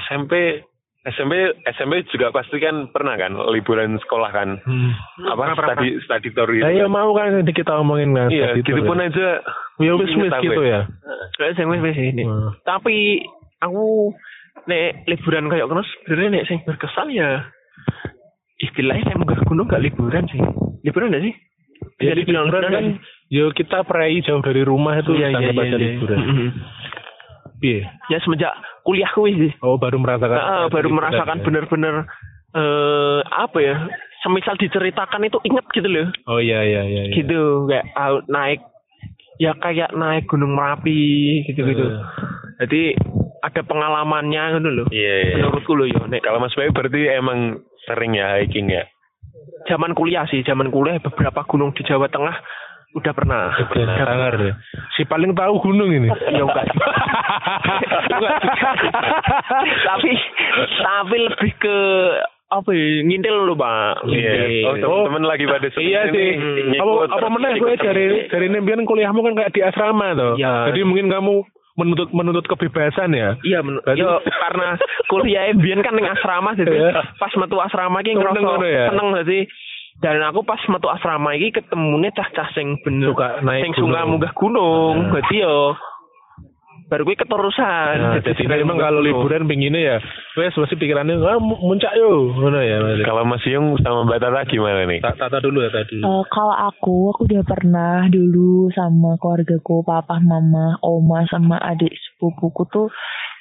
SMP 0.05 0.61
SMP 1.03 1.33
SMP 1.67 1.93
juga 2.07 2.31
pasti 2.31 2.61
kan 2.61 2.87
pernah 2.87 3.17
kan 3.17 3.35
liburan 3.51 3.99
sekolah 3.99 4.31
kan. 4.31 4.55
Hmm. 4.63 4.93
Apa 5.27 5.51
study 5.51 5.99
study 5.99 6.29
tour 6.31 6.47
gitu. 6.47 6.63
Nah, 6.63 6.71
iya 6.71 6.87
mau 6.87 7.11
kan 7.11 7.33
nanti 7.33 7.51
kita 7.51 7.75
omongin 7.75 8.13
kan. 8.13 8.29
Iya, 8.29 8.55
gitu 8.55 8.85
pun 8.85 9.01
ya. 9.01 9.09
aja 9.09 9.27
Ya 9.81 9.97
wis 9.97 10.13
wis 10.13 10.29
gitu 10.39 10.61
ya. 10.61 10.85
Sing 11.57 11.67
wis 11.67 11.81
wis 11.81 11.97
ini. 11.97 12.23
Hmm. 12.23 12.53
Tapi 12.61 13.25
aku 13.59 14.13
nek 14.63 15.09
liburan 15.09 15.49
kayak 15.49 15.65
ngono 15.65 15.83
sebenarnya 15.83 16.29
nek 16.29 16.45
sing 16.47 16.61
berkesan 16.63 17.09
ya 17.11 17.49
istilahnya 18.63 19.03
saya 19.05 19.17
munggah 19.19 19.41
gunung 19.43 19.67
gak 19.67 19.83
liburan 19.83 20.23
sih. 20.27 20.39
Liburan 20.81 21.11
gak 21.11 21.23
sih? 21.23 21.33
Ya, 21.99 22.11
Bisa 22.11 22.13
dibilang 22.15 22.47
liburan 22.47 22.71
kan 22.71 22.85
yo 23.27 23.49
kita 23.51 23.83
perai 23.83 24.23
jauh 24.23 24.39
dari 24.39 24.63
rumah 24.63 24.95
itu 24.95 25.11
Iya, 25.13 25.27
iya, 25.29 25.37
anggap 25.37 25.55
iya, 25.55 25.63
aja 25.63 25.75
iya. 25.75 25.83
liburan. 25.83 26.17
Iya. 27.59 27.81
Ya 28.11 28.17
semenjak 28.19 28.53
kuliah 28.83 29.11
kuwi 29.11 29.31
sih. 29.37 29.51
Oh, 29.59 29.75
baru 29.75 29.99
merasakan. 29.99 30.35
Nah, 30.35 30.67
baru 30.67 30.87
liburan 30.87 30.97
merasakan 30.99 31.37
ya. 31.39 31.43
bener-bener 31.43 31.95
eh 32.53 33.19
apa 33.27 33.57
ya? 33.59 33.75
Semisal 34.23 34.55
diceritakan 34.55 35.27
itu 35.27 35.37
inget 35.43 35.65
gitu 35.71 35.87
loh. 35.87 36.07
Oh 36.27 36.39
iya 36.39 36.63
iya 36.63 36.81
iya. 36.85 37.01
iya. 37.07 37.13
Gitu 37.15 37.67
kayak 37.67 37.85
naik 38.27 38.61
ya 39.41 39.51
kayak 39.57 39.91
naik 39.91 40.29
gunung 40.29 40.53
merapi 40.53 41.41
gitu-gitu 41.49 41.81
Eh. 41.81 41.97
jadi 42.63 42.81
ada 43.41 43.61
pengalamannya 43.65 44.61
gitu 44.61 44.69
loh 44.69 44.85
Iya, 44.93 45.13
iya. 45.25 45.33
menurutku 45.41 45.73
loh 45.73 45.89
ya 45.89 45.99
nek 46.05 46.21
Kalau 46.21 46.37
Mas 46.37 46.53
Bayu 46.53 46.69
berarti 46.69 47.09
emang 47.09 47.65
sering 47.87 48.15
ya 48.15 48.39
hiking 48.39 48.71
ya? 48.71 48.87
zaman 49.67 49.95
kuliah 49.95 50.27
sih 50.27 50.43
zaman 50.43 50.71
kuliah 50.71 50.99
beberapa 50.99 51.43
gunung 51.47 51.71
di 51.75 51.83
Jawa 51.87 52.07
Tengah 52.11 52.35
udah 52.93 53.13
pernah 53.15 53.49
pernah. 53.73 53.97
Sangar 53.97 54.33
ya. 54.37 54.53
Si 54.93 55.01
paling 55.09 55.33
tahu 55.33 55.57
gunung 55.65 55.89
ini. 55.89 56.13
ya 56.29 56.45
enggak 56.45 56.69
tapi 59.89 60.11
tapi 60.77 61.17
lebih 61.25 61.51
ke 61.57 61.77
apa 62.53 62.69
ya 62.69 63.01
ngintil 63.01 63.49
loh 63.49 63.57
pak 63.57 64.05
Iya. 64.05 64.69
Oh, 64.69 64.77
teman-teman 64.77 65.25
lagi 65.25 65.49
pada 65.49 65.73
Iya 65.73 66.13
ini 66.13 66.13
sih. 66.13 66.29
Apa 66.77 67.17
apa 67.17 67.49
ikut 67.57 67.65
gue 67.65 67.73
dari 67.81 68.05
dari 68.29 68.47
nembian 68.53 68.85
kuliahmu 68.85 69.25
kan 69.25 69.33
kayak 69.41 69.57
di 69.57 69.65
asrama 69.65 70.13
tuh. 70.13 70.37
Iya. 70.37 70.69
Jadi 70.69 70.85
mungkin 70.85 71.09
kamu 71.09 71.41
menuntut 71.73 72.09
menuntut 72.11 72.45
kebebasan 72.45 73.11
ya. 73.11 73.33
Iya, 73.41 73.59
men- 73.59 73.81
Berarti- 73.81 73.99
yo, 73.99 74.21
karena 74.43 74.67
kuliah 75.07 75.43
biyen 75.57 75.81
kan 75.81 75.93
ning 75.93 76.05
asrama 76.05 76.53
jadi 76.53 76.69
Iya. 76.71 77.01
pas 77.17 77.33
metu 77.33 77.57
asrama 77.57 77.99
Seneng 78.15 78.45
ngerasa 78.45 78.67
ya? 78.67 78.85
seneng 78.93 79.07
dadi 79.11 79.39
dan 79.95 80.21
aku 80.21 80.41
pas 80.41 80.59
metu 80.67 80.87
asrama 80.87 81.33
iki 81.33 81.53
ketemune 81.53 82.09
cah-cah 82.11 82.49
sing 82.51 82.77
bener 82.81 83.09
Suka 83.09 83.41
naik 83.41 83.61
sing 83.63 83.73
munggah 83.79 84.33
gunung. 84.33 85.09
Nah. 85.09 85.17
Dadi 85.17 85.35
yo 85.39 85.73
baru 86.93 87.09
kuwi 87.09 87.17
keterusan. 87.17 87.95
Nah, 87.97 88.21
jadi 88.21 88.43
memang 88.45 88.77
munggah 88.77 88.93
kalau 88.93 89.01
liburan 89.01 89.49
pengennya 89.49 89.81
ya, 89.81 89.97
wes 90.37 90.53
masih 90.53 90.77
pikirannya 90.77 91.17
ah, 91.25 91.41
mu- 91.41 91.57
muncak 91.57 91.89
yo, 91.97 92.29
ngono 92.29 92.61
ya 92.61 92.77
Mas. 92.85 93.01
Kalau 93.01 93.25
Mas 93.25 93.41
Yung 93.49 93.73
sama 93.81 94.05
Mbak 94.05 94.21
Tata 94.21 94.45
gimana 94.45 94.85
nih? 94.85 95.01
Ta- 95.01 95.17
Tata 95.17 95.41
dulu 95.41 95.65
ya 95.65 95.73
tadi. 95.73 95.97
Eh, 95.97 96.23
kalau 96.29 96.53
aku, 96.53 97.09
aku 97.09 97.25
udah 97.25 97.41
pernah 97.41 98.05
dulu 98.07 98.69
sama 98.69 99.17
keluargaku, 99.17 99.81
papa, 99.81 100.21
mama, 100.21 100.77
oma, 100.79 101.25
sama 101.25 101.57
adik 101.57 101.89
sepupuku 101.89 102.69
tuh 102.69 102.87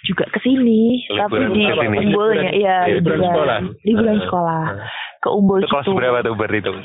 juga 0.02 0.24
ke 0.26 0.40
sini, 0.40 1.04
tapi 1.12 1.44
Liburan 1.44 1.92
di. 1.92 2.00
Umbulnya, 2.02 2.50
iya, 2.50 2.76
liburan 2.88 3.20
liburan, 3.20 3.28
sekolah. 3.28 3.58
liburan 3.84 4.16
Eh, 4.16 4.22
sekolah, 4.24 4.62
ke 5.20 5.28
Umbul 5.28 5.58
Itu 5.60 5.68
kelas 5.68 5.86
berapa 5.86 6.18
tuh 6.24 6.34
berhitung? 6.34 6.78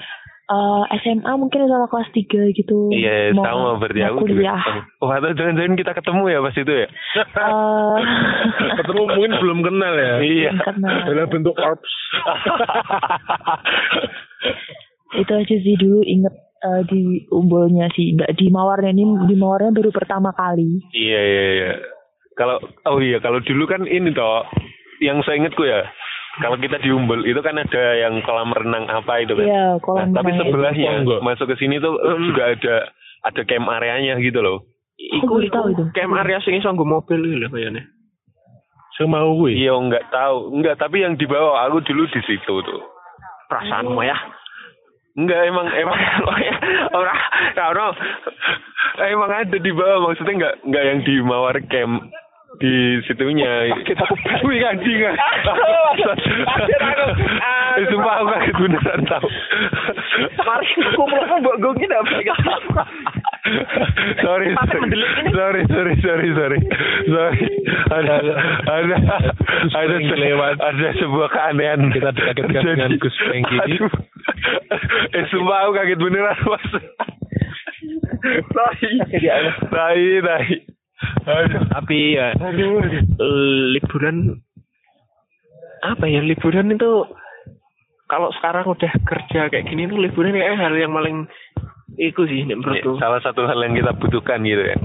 Eh, 0.47 0.83
SMA 1.03 1.27
mungkin 1.35 1.67
sama 1.67 1.85
kelas 1.85 2.09
3 2.15 2.49
gitu. 2.55 2.87
Iya, 2.89 3.35
Mau- 3.35 3.43
sama 3.43 3.75
berarti 3.77 3.99
mau 3.99 4.15
aku 4.15 4.31
juga. 4.31 4.55
kuliah. 4.55 4.63
Oh, 4.97 5.11
atau 5.11 5.29
jangan-jangan 5.35 5.75
kita 5.75 5.91
ketemu 5.91 6.23
ya 6.25 6.39
pas 6.39 6.55
itu 6.55 6.71
ya? 6.71 6.87
Eh, 6.87 7.95
Ketemu 8.79 9.01
mungkin 9.05 9.31
belum 9.37 9.59
kenal 9.59 9.93
ya. 9.93 10.13
Iya. 10.23 10.51
karena 10.57 10.87
Dalam 11.03 11.27
bentuk 11.27 11.51
korps. 11.51 11.91
itu 15.19 15.31
aja 15.33 15.55
sih 15.57 15.75
dulu 15.75 15.99
inget 16.03 16.33
eh, 16.63 16.81
di 16.87 17.27
Umbulnya 17.27 17.91
sih, 17.91 18.15
nggak 18.15 18.33
di 18.33 18.47
Mawarnya 18.47 18.91
ini 18.91 19.03
di 19.27 19.35
Mawarnya 19.35 19.75
baru 19.75 19.91
pertama 19.91 20.31
kali. 20.31 20.79
Iya, 20.91 21.19
iya, 21.21 21.43
iya. 21.53 21.71
Kalau 22.33 22.61
oh 22.85 22.97
iya, 23.01 23.17
kalau 23.17 23.41
dulu 23.41 23.65
kan 23.65 23.81
ini 23.83 24.13
toh 24.13 24.45
yang 25.01 25.21
saya 25.23 25.37
ingatku 25.37 25.63
ya. 25.63 25.85
Kalau 26.37 26.57
kita 26.61 26.77
di 26.77 26.89
Umbul 26.93 27.25
itu 27.25 27.41
kan 27.41 27.57
ada 27.57 27.83
yang 27.97 28.21
kolam 28.21 28.53
renang 28.53 28.85
apa 28.85 29.25
itu 29.25 29.33
kan. 29.33 29.45
Iya, 29.45 29.65
Nah, 29.73 29.81
kolam 29.81 30.13
tapi 30.13 30.29
renang 30.31 30.37
itu. 30.37 30.49
sebelahnya 30.53 30.87
Oh, 30.87 30.97
enggak. 31.01 31.21
masuk 31.25 31.45
ke 31.49 31.55
sini 31.57 31.81
tuh 31.81 31.97
eh, 31.97 32.17
juga 32.21 32.43
ada 32.53 32.75
ada 33.25 33.41
camp 33.43 33.67
areanya 33.73 34.13
gitu 34.21 34.39
loh. 34.45 34.69
Iku 34.97 35.25
baru 35.29 35.49
tahu 35.49 35.65
itu. 35.73 35.83
Camp 35.93 36.13
area 36.17 36.37
sing 36.41 36.57
iso 36.57 36.69
mobil 36.73 37.19
iki 37.21 37.37
lho 37.41 37.47
kayaknya. 37.49 37.83
Semau 38.97 39.37
gue. 39.37 39.53
Iya, 39.53 39.77
enggak 39.77 40.09
tahu. 40.09 40.57
Enggak, 40.57 40.81
tapi 40.81 41.05
yang 41.05 41.13
di 41.17 41.29
bawah 41.29 41.69
aku 41.69 41.85
dulu 41.85 42.09
di 42.09 42.21
situ 42.25 42.53
tuh. 42.65 42.81
Perasaanmu 43.49 44.01
ya. 44.01 44.17
Enggak 45.17 45.41
emang 45.49 45.65
emang 45.73 45.97
Ora 46.97 47.13
ora 47.57 47.89
emang 49.05 49.31
ada 49.33 49.57
di 49.57 49.71
bawah 49.73 50.09
maksudnya 50.09 50.33
enggak 50.33 50.55
enggak 50.65 50.83
yang 50.85 50.99
di 51.05 51.13
Mawar 51.21 51.57
Camp 51.69 52.09
di 52.57 53.01
situnya. 53.05 53.69
Kita 53.85 54.03
aku 54.05 54.15
Wih 54.49 54.65
anjing 54.65 54.97
kan. 55.01 55.15
Eh, 57.77 57.85
Sumpah 57.93 58.21
aku 58.21 58.27
kaget 58.33 58.55
beneran 58.57 59.01
tahu. 59.05 59.29
Mari 60.41 60.65
aku 60.81 61.03
mau 61.05 61.37
mbok 61.37 61.57
gongi 61.61 61.85
dah 61.85 62.01
sorry, 64.25 64.49
Mata 64.57 64.77
sorry, 64.81 64.97
sorry, 65.29 65.61
sorry, 65.69 65.93
sorry, 66.01 66.27
sorry, 66.33 66.59
sorry. 67.05 67.39
Ada, 67.93 68.15
ada, 68.65 68.95
ada, 69.77 69.95
lewat. 70.01 70.57
ada 70.57 70.87
sebuah 70.97 71.29
keanehan. 71.29 71.93
Kita 71.93 72.09
dikagetkan 72.17 72.63
dengan 72.65 72.91
Gus 72.97 73.17
Pengki. 73.29 73.57
Eh, 75.13 75.25
sumpah 75.29 75.69
aku 75.69 75.71
kaget 75.77 75.99
beneran, 76.01 76.37
mas. 76.49 76.65
Tai, 78.57 78.89
tai, 79.69 80.05
tai. 80.25 80.66
Aduh. 81.23 81.61
Tapi 81.69 81.97
ya 82.13 82.33
Aduh. 82.35 82.81
liburan 83.71 84.41
apa 85.79 86.05
ya 86.05 86.19
liburan 86.19 86.73
itu 86.73 87.05
kalau 88.07 88.31
sekarang 88.33 88.65
udah 88.65 88.91
kerja 89.03 89.45
kayak 89.47 89.67
gini 89.67 89.85
tuh 89.85 89.99
liburan 89.99 90.33
kayak 90.33 90.57
hal 90.57 90.73
yang 90.73 90.89
paling 90.89 91.27
itu 91.95 92.21
sih 92.25 92.43
nek 92.43 92.59
menurutku 92.59 92.97
Salah 92.97 93.21
satu 93.21 93.43
hal 93.43 93.57
yang 93.59 93.73
kita 93.73 93.93
butuhkan 93.93 94.41
gitu 94.41 94.63
ya. 94.63 94.77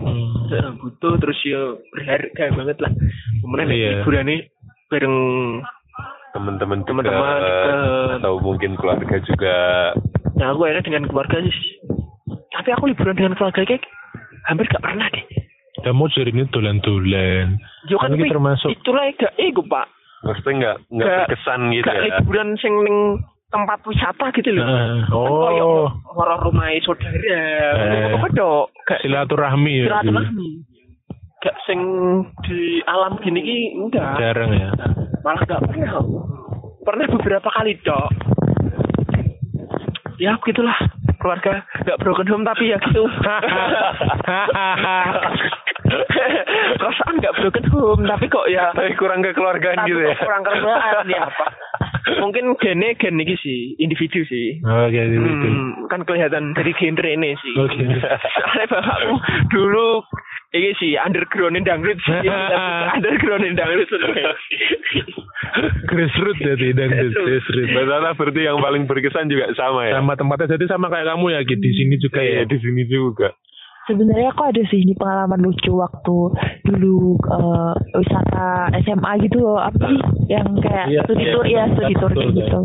Eh, 0.53 0.69
butuh 0.77 1.17
terus 1.17 1.39
ya 1.43 1.61
berharga 1.91 2.45
banget 2.53 2.77
lah 2.79 2.93
kemudian 3.41 3.69
Iya. 3.69 3.89
liburan 3.99 4.27
ini 4.27 4.37
bareng 4.89 5.17
Teman-teman 6.33 6.81
Teman-teman 6.83 7.41
atau 8.17 8.37
mungkin 8.39 8.73
keluarga 8.75 9.17
juga. 9.23 9.57
nah 10.33 10.51
aku 10.51 10.65
enak 10.65 10.83
dengan 10.83 11.05
keluarga 11.05 11.41
sih 11.41 11.77
tapi 12.51 12.69
aku 12.71 12.85
liburan 12.87 13.13
dengan 13.15 13.33
keluarga 13.33 13.63
kayak 13.63 13.85
hampir 14.45 14.65
gak 14.67 14.81
pernah 14.81 15.07
deh 15.09 15.25
Kamu 15.83 16.05
jadi 16.11 16.31
ini 16.31 16.47
dolan-dolan. 16.47 17.59
Yo 17.87 17.99
kan 17.99 18.15
kuwi 18.15 18.31
termasuk 18.31 18.71
itulah 18.71 19.03
gak 19.15 19.35
iku 19.37 19.63
pak. 19.67 19.87
Maksudnya 20.23 20.55
nggak 20.55 20.77
nggak 20.89 21.07
Gak- 21.07 21.19
berkesan 21.27 21.61
gitu 21.71 21.85
gak 21.85 21.97
ya. 21.99 22.03
liburan 22.07 22.49
sing 22.57 22.75
ning 22.83 22.99
tempat 23.51 23.79
wisata 23.85 24.27
gitu 24.33 24.49
loh 24.55 24.65
Nah, 24.65 25.13
Kan 25.13 25.15
oh, 25.61 25.91
orang 26.17 26.41
rumah 26.41 26.71
saudara. 26.81 27.13
Eh. 27.13 28.15
apa 28.15 28.29
dok 28.31 28.71
gak 28.87 29.03
silaturahmi 29.03 29.73
ya. 29.83 29.87
silaturahmi. 29.91 30.49
Gak 31.43 31.57
sing 31.67 31.81
di 32.47 32.61
alam 32.87 33.19
gini 33.19 33.41
ki 33.43 33.59
enggak. 33.75 34.15
Jarang 34.17 34.51
ya. 34.55 34.71
malah 35.21 35.43
gak 35.43 35.63
pernah. 35.67 35.99
Pernah 36.83 37.07
beberapa 37.11 37.49
kali 37.51 37.75
dok. 37.83 38.09
Ya 40.17 40.39
gitulah 40.39 40.79
keluarga 41.23 41.53
gak 41.81 41.99
broken 41.99 42.27
home 42.27 42.43
tapi 42.43 42.69
ya 42.69 42.79
gitu 42.83 43.07
perasaan 46.79 47.15
gak 47.21 47.37
broken 47.37 47.67
home 47.69 48.03
tapi 48.05 48.27
kok 48.27 48.47
ya 48.49 48.71
Tapi 48.73 48.95
kurang 48.95 49.21
kekeluargaan 49.21 49.79
tapi 49.79 49.89
gitu 49.89 50.01
ya. 50.03 50.15
kurang 50.19 50.43
keluargaan 50.43 51.07
ya 51.09 51.23
apa 51.25 51.47
mungkin 52.19 52.59
gene 52.59 52.99
gen 52.99 53.15
ini 53.17 53.35
sih 53.37 53.79
individu 53.79 54.23
sih 54.25 54.59
Oke, 54.61 54.91
gitu. 54.99 55.23
Hmm, 55.23 55.87
kan 55.87 56.03
kelihatan 56.03 56.51
dari 56.51 56.75
genre 56.75 57.07
ini 57.07 57.39
sih. 57.39 57.55
Oke. 57.55 57.79
Soalnya 57.79 58.67
bapakku 58.69 59.15
dulu 59.49 60.03
ini 60.53 60.71
sih 60.77 60.93
underground 60.97 61.57
dangdut 61.65 61.97
sih. 62.01 62.19
underground 62.97 63.45
dangdut. 63.57 63.89
Grassroots 65.89 66.41
ya 66.41 66.55
tidak 66.57 66.87
grassroots. 66.89 67.47
Mbak 67.49 67.85
Tata 67.89 68.11
berarti 68.15 68.41
yang 68.45 68.59
paling 68.61 68.83
berkesan 68.85 69.29
juga 69.29 69.49
sama 69.53 69.89
ya. 69.89 69.97
Sama 69.97 70.13
tempatnya 70.15 70.57
jadi 70.57 70.65
sama 70.69 70.87
kayak 70.89 71.09
kamu 71.09 71.27
ya 71.31 71.41
di 71.45 71.71
sini 71.73 71.95
juga 71.97 72.21
Iya 72.21 72.45
ya. 72.45 72.49
di 72.49 72.57
sini 72.61 72.83
juga. 72.85 73.33
Sebenarnya 73.83 74.31
aku 74.31 74.47
ada 74.47 74.63
sih 74.71 74.79
ini 74.79 74.95
pengalaman 74.95 75.43
lucu 75.43 75.75
waktu 75.75 76.19
dulu 76.63 77.19
eh, 77.19 77.75
wisata 77.99 78.71
SMA 78.79 79.13
gitu 79.27 79.43
loh 79.43 79.59
apa 79.59 79.75
sih 79.75 79.99
yang 80.31 80.55
kayak 80.63 80.87
Iya, 80.87 81.03
studi 81.03 81.25
iya. 81.27 81.33
tour 81.35 81.47
ya 81.51 81.63
studi 81.75 81.95
tour 81.99 82.13
gitu. 82.15 82.61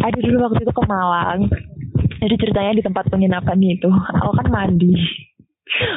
Ada 0.00 0.18
dulu 0.24 0.36
waktu 0.40 0.64
itu 0.64 0.72
ke 0.72 0.84
Malang. 0.88 1.40
Jadi 2.24 2.34
ceritanya 2.40 2.72
di 2.72 2.80
tempat 2.80 3.04
penginapan 3.12 3.60
itu, 3.60 3.90
aku 3.92 4.32
kan 4.32 4.48
mandi. 4.48 4.96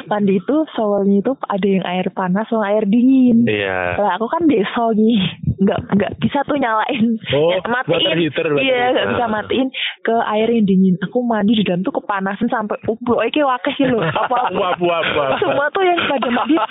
Mandi 0.08 0.40
itu 0.40 0.56
soalnya 0.72 1.20
itu 1.20 1.32
ada 1.44 1.68
yang 1.68 1.84
air 1.84 2.08
panas 2.10 2.48
sama 2.48 2.72
air 2.72 2.88
dingin. 2.88 3.44
Iya. 3.44 4.00
Lah 4.00 4.16
aku 4.16 4.26
kan 4.26 4.48
deso 4.48 4.96
nih, 4.96 5.20
nggak 5.60 5.80
nggak 5.92 6.12
bisa 6.18 6.40
tuh 6.48 6.56
nyalain, 6.56 7.20
Oh, 7.30 7.52
Ya, 7.52 7.60
matiin, 7.68 8.16
heater, 8.16 8.48
iya 8.58 8.90
nggak 8.90 9.08
bisa 9.12 9.26
matiin 9.28 9.68
ke 10.00 10.14
air 10.24 10.48
yang 10.48 10.64
dingin. 10.64 10.96
Aku 11.04 11.20
mandi 11.20 11.52
di 11.52 11.62
dalam 11.62 11.84
tuh 11.84 11.94
kepanasan 11.94 12.48
sampai 12.48 12.80
ublo, 12.88 13.20
iki 13.22 13.44
wakeh 13.44 13.76
sih 13.76 13.86
loh. 13.86 14.00
Apa 14.24 14.50
Wap 14.50 14.80
wap 14.80 15.04
wap. 15.14 15.36
semua 15.36 15.68
tuh 15.70 15.84
yang 15.84 16.00
pada 16.08 16.28
mandi 16.32 16.56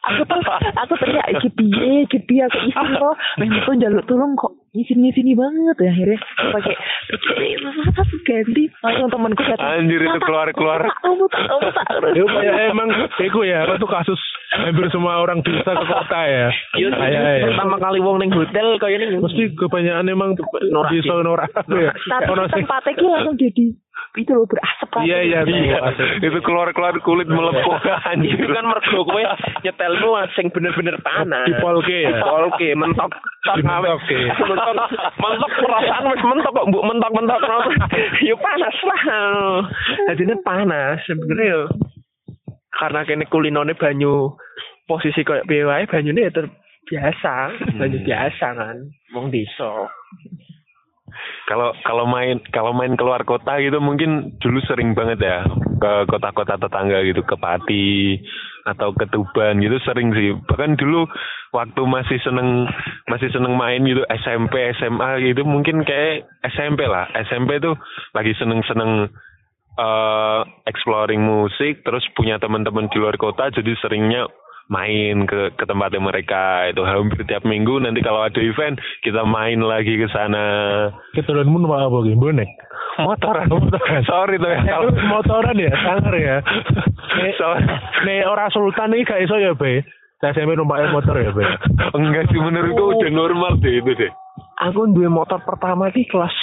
aku 0.00 0.22
tuh 0.24 0.40
aku 0.76 0.94
teriak 0.96 1.26
iki 1.36 1.48
piye 1.52 2.08
iki 2.08 2.18
piye 2.24 2.42
aku 2.44 2.58
isin 2.64 2.88
loh 2.96 3.14
memang 3.36 3.60
tuh 3.64 3.74
jaluk 3.76 4.04
tulung 4.08 4.32
kok 4.34 4.56
Ini 4.70 4.86
sini 5.10 5.34
banget 5.34 5.82
ya 5.82 5.90
akhirnya 5.90 6.18
pakai 6.54 6.74
ganti 8.22 8.64
langsung 8.80 9.08
temanku 9.10 9.42
datang 9.42 9.82
Anjir 9.82 9.98
itu 9.98 10.18
keluar-keluar. 10.22 10.80
kamu 11.02 11.24
tak 11.26 11.42
kamu 11.42 11.68
tak 11.74 11.84
Itu 12.14 12.26
kayak 12.26 12.54
emang 12.70 12.88
itu 13.18 13.40
ya, 13.42 13.66
apa 13.66 13.82
tuh 13.82 13.90
kasus 13.90 14.20
hampir 14.50 14.86
semua 14.90 15.22
orang 15.22 15.42
desa 15.42 15.74
ke 15.74 15.84
kota 15.86 16.20
ya. 16.22 16.48
Iya, 16.74 16.88
Kayak 16.90 17.22
ya. 17.22 17.44
pertama 17.50 17.76
kali 17.78 17.98
wong 17.98 18.16
ning 18.22 18.30
hotel 18.30 18.78
kaya 18.78 18.96
ning 18.98 19.18
Mesti 19.18 19.54
kebanyakan 19.54 20.06
emang 20.06 20.30
norak 21.22 21.50
ya. 21.66 21.90
tapi 22.06 22.30
tempatnya 22.54 23.08
langsung 23.10 23.34
jadi 23.34 23.64
itu 24.12 24.30
loh 24.30 24.42
berasap 24.42 24.88
kan 24.90 25.06
Iya 25.06 25.18
iya 25.22 25.38
Iya, 25.46 25.78
itu 26.18 26.38
keluar-keluar 26.42 26.98
kulit 27.00 27.26
melepuh 27.26 27.78
anjir. 28.10 28.34
itu 28.34 28.46
kan 28.46 28.66
mergo 28.66 29.02
kowe 29.02 29.22
nyetelmu 29.62 30.10
sing 30.34 30.50
bener-bener 30.50 30.98
panas. 30.98 31.46
Di 31.46 31.54
polke 31.58 31.94
ya. 32.02 32.18
Polke 32.18 32.74
mentok 32.74 33.10
Di 33.54 33.62
mentok, 33.62 34.02
ya. 34.10 34.34
mentok 35.16 35.50
perasaan 35.56 36.04
wis 36.10 36.22
mentok 36.22 36.52
kok 36.52 36.66
mbok 36.66 36.84
mentok-mentok? 36.84 37.40
Ya 38.26 38.34
panas 38.34 38.76
lah. 38.82 39.02
Jadinya 40.10 40.36
panas 40.42 40.98
sebenarnya 41.06 41.46
yo. 41.46 41.62
Karena 42.70 43.04
kene 43.04 43.24
kulinone 43.26 43.74
banyu 43.74 44.34
posisi 44.84 45.22
kayak 45.22 45.46
piye 45.46 45.62
wae 45.62 45.86
banyune 45.86 46.26
ya 46.26 46.32
tetep 46.32 46.50
biasa, 46.82 47.34
banyu 47.78 47.98
biasa 48.02 48.46
kan. 48.52 48.76
Wong 49.14 49.30
desa. 49.30 49.86
Kalau 51.50 51.74
kalau 51.82 52.06
main 52.06 52.38
kalau 52.54 52.70
main 52.70 52.94
keluar 52.94 53.26
kota 53.26 53.58
gitu 53.58 53.82
mungkin 53.82 54.38
dulu 54.38 54.62
sering 54.70 54.94
banget 54.94 55.18
ya 55.18 55.42
ke 55.82 55.92
kota-kota 56.06 56.54
tetangga 56.62 57.02
gitu 57.02 57.26
ke 57.26 57.34
Pati 57.34 58.22
atau 58.70 58.94
ke 58.94 59.10
Tuban 59.10 59.58
gitu 59.58 59.82
sering 59.82 60.14
sih. 60.14 60.30
Bahkan 60.46 60.78
dulu 60.78 61.10
waktu 61.50 61.82
masih 61.90 62.22
seneng 62.22 62.70
masih 63.10 63.34
seneng 63.34 63.58
main 63.58 63.82
gitu 63.82 64.06
SMP 64.22 64.70
SMA 64.78 65.26
gitu 65.26 65.42
mungkin 65.42 65.82
kayak 65.82 66.30
SMP 66.54 66.86
lah. 66.86 67.10
SMP 67.26 67.58
tuh 67.58 67.74
lagi 68.14 68.30
seneng-seneng 68.38 69.10
eh 69.80 70.40
exploring 70.70 71.22
musik 71.24 71.82
terus 71.82 72.04
punya 72.14 72.38
teman-teman 72.38 72.90
di 72.90 73.00
luar 73.00 73.16
kota 73.16 73.48
jadi 73.54 73.74
seringnya 73.80 74.28
main 74.70 75.26
ke 75.26 75.50
ke 75.58 75.64
tempatnya 75.66 75.98
mereka 75.98 76.70
itu 76.70 76.86
hampir 76.86 77.26
tiap 77.26 77.42
minggu 77.42 77.82
nanti 77.82 77.98
kalau 78.06 78.22
ada 78.22 78.38
event 78.38 78.78
kita 79.02 79.26
main 79.26 79.58
lagi 79.58 79.98
ke 79.98 80.06
sana 80.14 80.46
Keturunmu 81.12 81.58
numpak 81.58 81.90
apa 81.90 81.98
gitu? 82.06 82.16
Bonek. 82.16 82.50
motoran 83.02 83.50
motoran 83.50 84.02
sorry 84.06 84.38
tuh 84.38 84.46
ya 84.46 84.62
kalau 84.62 84.94
motoran 85.10 85.56
ya, 85.58 85.72
sangar 85.74 86.14
ya. 86.14 86.36
Nek 87.18 87.34
sorry 87.34 87.62
nek 88.06 88.28
ora 88.30 88.46
sultan 88.54 88.94
iki 88.94 89.10
gak 89.10 89.22
iso 89.26 89.36
ya, 89.36 89.52
Be. 89.58 89.82
Saya 90.20 90.36
SMP 90.36 90.54
numpak 90.54 90.86
motor 90.94 91.18
ya, 91.18 91.34
Be. 91.34 91.42
enggak 91.96 92.30
sih 92.30 92.38
menurutku 92.38 93.02
udah 93.02 93.10
normal 93.10 93.58
deh 93.58 93.82
itu 93.82 93.92
deh 93.98 94.12
Aku 94.70 94.86
duwe 94.92 95.08
motor 95.08 95.40
pertama 95.42 95.90
ki 95.90 96.06
kelas 96.06 96.34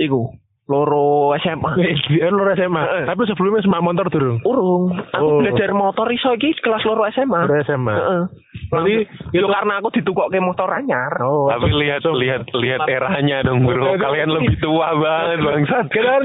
iku 0.00 0.32
loro 0.66 1.30
SMA. 1.38 1.70
Dia 2.10 2.26
lu 2.26 2.42
SMA. 2.52 3.06
Tapi 3.06 3.22
sebelumnya 3.24 3.62
semak 3.62 3.80
motor 3.80 4.10
durung. 4.10 4.42
Urung, 4.42 4.90
Oh. 4.90 5.14
aku 5.14 5.26
belajar 5.40 5.70
motor 5.70 6.10
iso 6.10 6.34
iki 6.34 6.58
kelas 6.58 6.82
loro 6.82 7.06
SMA. 7.08 7.40
Lu 7.44 7.54
SMA. 7.62 7.94
Heeh. 7.94 8.22
Berarti 8.66 8.94
Yo 9.30 9.46
karena 9.46 9.78
aku 9.78 9.94
ditukokke 9.94 10.42
motor 10.42 10.66
anyar. 10.68 11.22
Oh, 11.22 11.46
tapi 11.46 11.70
lihat 11.70 12.02
lihat 12.02 12.50
lihat 12.50 12.82
eranya 12.82 13.46
dong 13.46 13.62
bro 13.62 13.94
kalian 13.94 14.26
lebih 14.32 14.58
tua 14.58 14.90
banget 14.92 15.38
bangsat 15.38 15.86
kan 15.86 16.22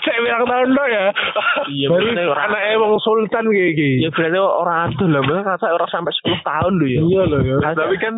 saya 0.00 0.18
bilang 0.24 0.44
tahun 0.46 0.68
dong 0.72 0.88
ya. 0.88 1.06
Iya, 1.68 1.86
Baru 1.92 2.06
ora. 2.32 2.42
anak 2.48 2.62
emang 2.72 2.92
sultan 2.98 3.44
kayak 3.44 3.72
gini. 3.76 4.00
Ya 4.00 4.08
berarti 4.08 4.38
orang 4.40 4.78
aduh 4.88 5.08
lah, 5.10 5.22
kata 5.44 5.66
orang 5.68 5.90
sampai 5.92 6.12
10 6.16 6.40
tahun 6.40 6.72
lho 6.74 6.86
ya. 6.86 7.00
Iya 7.02 7.22
loh 7.28 7.40
ya. 7.44 7.56
tapi 7.76 7.96
kan 7.98 8.14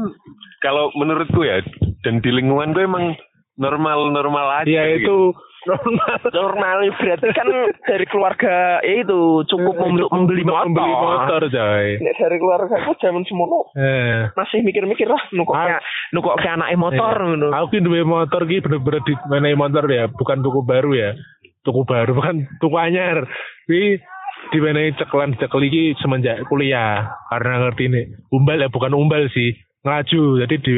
kalau 0.61 0.95
menurutku 0.95 1.43
ya 1.43 1.59
dan 2.07 2.23
di 2.23 2.31
lingkunganku 2.31 2.79
emang 2.79 3.19
normal 3.59 4.15
normal 4.15 4.63
aja 4.63 4.71
Ya 4.87 5.03
gitu. 5.03 5.35
Normal. 5.67 6.19
Normal 6.31 6.79
berarti 6.95 7.27
kan 7.35 7.49
dari 7.89 8.07
keluarga 8.07 8.79
ya 8.85 9.03
itu 9.03 9.43
cukup 9.49 9.75
untuk 9.83 10.09
membeli 10.13 10.45
motor. 10.47 10.71
Membeli 10.71 10.95
motor, 10.95 11.41
coy. 11.51 11.87
Nek 11.99 12.15
dari 12.15 12.37
keluarga 12.39 12.75
aku 12.85 12.93
zaman 13.03 13.23
semono 13.27 13.71
Eh. 13.75 14.31
masih 14.39 14.63
mikir-mikir 14.63 15.09
lah 15.11 15.23
nukoknya 15.35 15.79
nukoknya 16.15 16.51
anaknya 16.63 16.79
motor 16.79 17.15
ngono. 17.19 17.49
Aku 17.51 17.67
ki 17.75 17.81
duwe 17.83 18.03
motor 18.07 18.47
ki 18.47 18.63
bener-bener 18.63 19.03
di 19.03 19.15
mana 19.27 19.55
motor 19.59 19.85
ya, 19.91 20.07
bukan 20.07 20.39
tuku 20.45 20.61
baru 20.63 20.91
ya. 20.95 21.11
Tuku 21.67 21.83
baru 21.83 22.15
bukan 22.19 22.47
tuku 22.63 22.77
anyar. 22.79 23.27
Ki 23.67 23.99
di 24.55 24.59
mana 24.63 24.89
ceklan 24.95 25.35
cekel 25.37 25.67
iki 25.67 25.99
semenjak 25.99 26.47
kuliah 26.47 27.11
karena 27.29 27.69
ngerti 27.69 27.85
nih 27.91 28.05
umbal 28.31 28.57
ya 28.63 28.71
bukan 28.71 28.95
umbal 28.95 29.27
sih 29.35 29.53
ngaju 29.83 30.47
jadi 30.47 30.55
di 30.63 30.73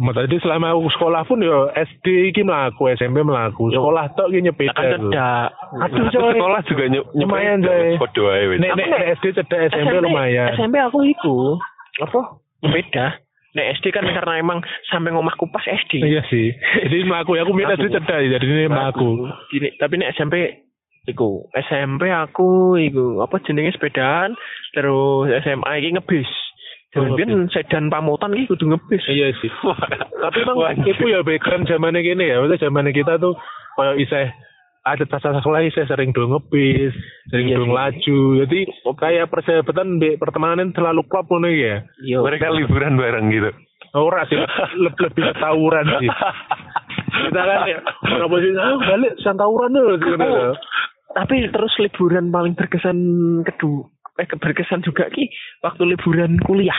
jadi 0.00 0.36
selama 0.40 0.72
aku 0.72 0.88
sekolah 0.96 1.28
pun 1.28 1.44
yo 1.44 1.68
SD 1.76 2.32
iki 2.32 2.40
melaku 2.40 2.88
SMP 2.96 3.20
melaku 3.20 3.68
sekolah 3.68 4.08
tok 4.16 4.32
ki 4.32 4.40
nyepeda 4.40 4.72
Kan 4.72 4.96
cedak. 4.96 5.48
Aduh 5.76 6.08
coy. 6.08 6.32
sekolah 6.40 6.60
juga 6.64 6.82
ny 6.88 6.98
Lumayan, 7.20 7.60
coy. 7.60 8.00
Podo 8.00 8.32
ae 8.32 8.48
wis. 8.48 8.58
Nek 8.64 9.20
SD 9.20 9.36
cedak 9.36 9.60
SMP 9.76 10.00
lumayan. 10.00 10.56
SMP 10.56 10.80
aku 10.80 11.04
iku 11.04 11.60
apa? 12.00 12.40
Beda. 12.64 13.20
Nek 13.52 13.68
SD 13.76 13.92
kan 13.92 14.08
karena 14.16 14.40
emang 14.40 14.64
sampai 14.88 15.12
ngomahku 15.12 15.52
pas 15.52 15.68
SD. 15.68 16.00
Iya 16.00 16.24
sih. 16.32 16.48
Jadi 16.88 17.04
melaku 17.04 17.36
ya 17.36 17.44
aku 17.44 17.52
minta 17.52 17.76
SD 17.76 17.92
cedak 17.92 18.24
jadi 18.24 18.40
ini 18.40 18.72
melaku. 18.72 19.28
Gini, 19.52 19.68
tapi 19.76 20.00
nek 20.00 20.16
SMP 20.16 20.64
iku 21.08 21.48
SMP 21.52 22.08
aku 22.08 22.80
iku 22.80 23.20
apa 23.20 23.36
jenenge 23.44 23.76
sepedaan 23.76 24.32
terus 24.72 25.28
SMA 25.44 25.72
iki 25.76 25.92
ngebis. 25.92 26.30
Jangan 26.90 27.14
biyen 27.14 27.46
sedan 27.54 27.86
pamutan 27.86 28.34
iki 28.34 28.50
kudu 28.50 28.74
ngebis. 28.74 29.06
Iya 29.06 29.30
sih. 29.38 29.50
Tapi 30.22 30.38
emang 30.42 30.58
itu 30.82 31.04
ya 31.06 31.22
background 31.22 31.70
zamannya 31.70 32.02
gini 32.02 32.26
ya. 32.26 32.42
Maksudnya 32.42 32.62
zamannya 32.66 32.90
kita 32.90 33.14
tuh 33.22 33.38
kayak 33.78 33.96
iseh 34.02 34.26
ada 34.80 35.04
tasa 35.06 35.38
sekolah 35.38 35.62
iseh 35.62 35.86
sering 35.86 36.10
dong 36.10 36.34
ngebis, 36.34 36.90
sering 37.30 37.46
Iya 37.46 37.62
dong 37.62 37.70
laju. 37.70 38.20
Jadi 38.42 38.60
kayak 38.98 39.30
persahabatan 39.30 40.02
di 40.02 40.18
pertemanan 40.18 40.74
terlalu 40.74 41.06
klop 41.06 41.30
ngono 41.30 41.46
ya. 41.46 41.86
Iya. 42.02 42.26
mereka 42.26 42.50
liburan 42.50 42.98
bareng 42.98 43.26
gitu 43.30 43.50
Ora 43.90 44.22
sih 44.26 44.38
lebih 44.78 45.30
tawuran 45.38 45.86
sih. 46.02 46.10
Kita 47.30 47.42
kan 47.42 47.58
ya 47.70 47.78
apa 48.22 48.36
sih 48.42 48.50
ah, 48.58 48.78
balik 48.82 49.14
sang 49.22 49.38
tawuran 49.38 49.78
dulu 49.78 49.94
gitu. 49.98 50.26
Tapi 51.10 51.34
terus 51.54 51.74
liburan 51.78 52.34
paling 52.34 52.58
berkesan 52.58 52.98
kedua 53.46 53.99
berkesan 54.28 54.84
juga 54.84 55.08
ki 55.08 55.30
waktu 55.64 55.82
liburan 55.88 56.36
kuliah. 56.44 56.76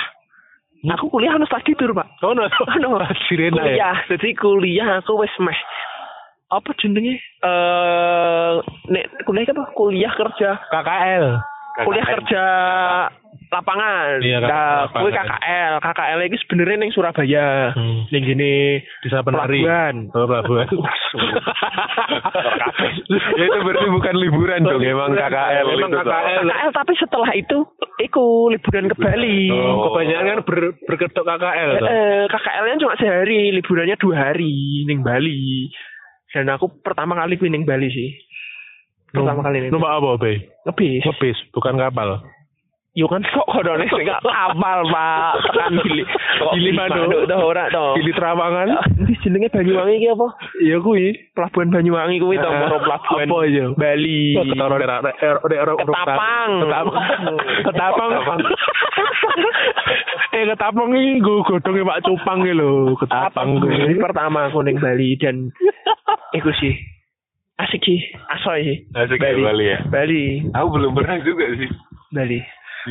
Aku 0.81 1.13
kuliah 1.13 1.37
harus 1.37 1.49
lagi 1.53 1.77
tur, 1.77 1.93
Pak. 1.93 2.09
Oh 2.25 2.33
no, 2.33 2.49
Anu, 2.49 2.97
sirena 3.29 3.61
ya. 3.61 3.65
kuliah. 3.65 3.97
Jadi 4.09 4.29
kuliah 4.37 4.89
aku 5.01 5.13
wis 5.21 5.33
meh 5.37 5.57
apa 6.51 6.69
jenenge? 6.81 7.15
Eh 7.45 8.53
nek 8.91 9.05
kuliah 9.23 9.47
apa? 9.53 9.63
Kuliah 9.77 10.13
kerja. 10.13 10.57
KKL. 10.73 11.50
Kuliah 11.71 12.03
kerja 12.03 12.43
lapangan. 13.51 14.23
Iya, 14.23 14.37
nah, 14.47 14.87
kuwi 14.95 15.11
KKL. 15.11 15.73
KKL 15.83 16.19
iki 16.23 16.37
sebenarnya 16.47 16.77
ning 16.79 16.91
Surabaya. 16.95 17.75
Hmm. 17.75 18.07
Ning 18.07 18.23
gini 18.23 18.79
Di 19.03 19.07
pelabuhan. 19.11 20.07
Oh, 20.15 20.23
pelabuhan. 20.23 20.67
ya 23.11 23.43
itu 23.43 23.57
berarti 23.67 23.87
bukan 23.91 24.15
liburan 24.15 24.63
dong 24.63 24.79
emang 24.79 25.11
KKL 25.11 25.67
Emang. 25.67 25.91
KKL. 25.91 26.47
KKL 26.47 26.71
tapi 26.71 26.93
setelah 26.95 27.31
itu 27.35 27.67
iku 27.99 28.47
liburan 28.47 28.87
ke 28.87 28.95
Bali. 28.95 29.51
Oh, 29.51 29.91
kebanyakan 29.91 30.27
kan 30.27 30.39
ber, 30.47 30.59
berkedok 30.87 31.27
KKL. 31.27 31.71
Eh, 31.83 32.23
KKL-nya 32.31 32.79
cuma 32.79 32.95
sehari, 32.95 33.51
liburannya 33.51 33.99
dua 33.99 34.31
hari 34.31 34.87
ning 34.87 35.03
Bali. 35.03 35.67
Dan 36.31 36.47
aku 36.47 36.79
pertama 36.79 37.19
kali 37.19 37.35
kuwi 37.35 37.51
ning 37.51 37.67
Bali 37.67 37.91
sih. 37.91 38.15
Pertama 39.11 39.43
kali 39.43 39.57
ning 39.59 39.71
Numpak 39.71 39.91
apa, 39.99 40.09
Bay? 40.17 40.35
ngebis. 40.67 41.03
Ngebis, 41.03 41.37
bukan 41.51 41.75
kapal. 41.75 42.23
Yo 42.91 43.07
kan 43.07 43.23
kok 43.23 43.47
kodone 43.47 43.87
sing 43.87 44.03
gak 44.03 44.19
apal, 44.19 44.83
Pak. 44.91 45.31
Tekan 45.47 45.79
gili. 45.79 46.03
Gili 46.59 46.71
Manuk. 46.75 47.23
Manuk, 47.23 47.39
ora 47.39 47.71
to. 47.71 47.95
Gili 47.95 48.11
Trawangan. 48.11 48.67
Ini 48.99 49.15
jenenge 49.23 49.47
Banyuwangi 49.47 49.95
iki 49.95 50.11
apa? 50.11 50.27
Iya 50.59 50.83
kuwi. 50.83 51.15
Pelabuhan 51.31 51.71
Banyuwangi 51.71 52.19
kuwi 52.19 52.35
to, 52.35 52.51
moro 52.51 52.83
pelabuhan 52.83 53.31
apa 53.31 53.47
iya? 53.47 53.65
Bali. 53.79 54.35
Ketara 54.35 54.75
daerah 54.75 54.99
daerah 55.47 55.73
Ketapang. 55.79 56.51
Ketapang. 56.67 56.95
Ketapang. 57.71 58.09
eh 60.35 60.43
ketapang 60.47 60.89
iki 60.91 61.19
nggo 61.19 61.43
godhonge 61.47 61.83
Pak 61.87 62.01
Cupang 62.07 62.39
iki 62.43 62.53
lho, 62.55 62.95
ketapang 62.99 63.59
Ini 63.59 63.95
kuwi. 63.95 64.03
pertama 64.03 64.51
aku 64.51 64.63
ning 64.63 64.79
Bali 64.79 65.15
dan 65.15 65.51
iku 66.35 66.51
sih 66.59 66.75
asik 67.67 67.81
sih, 67.85 68.01
asoy 68.31 68.59
sih. 68.65 68.77
Asik 68.97 69.21
ya 69.21 69.37
Bali 69.37 69.65
ya 69.69 69.77
Bali, 69.87 70.23
aku 70.53 70.67
belum 70.75 70.91
pernah 70.97 71.17
juga 71.21 71.45
sih 71.55 71.69
Bali. 72.11 72.39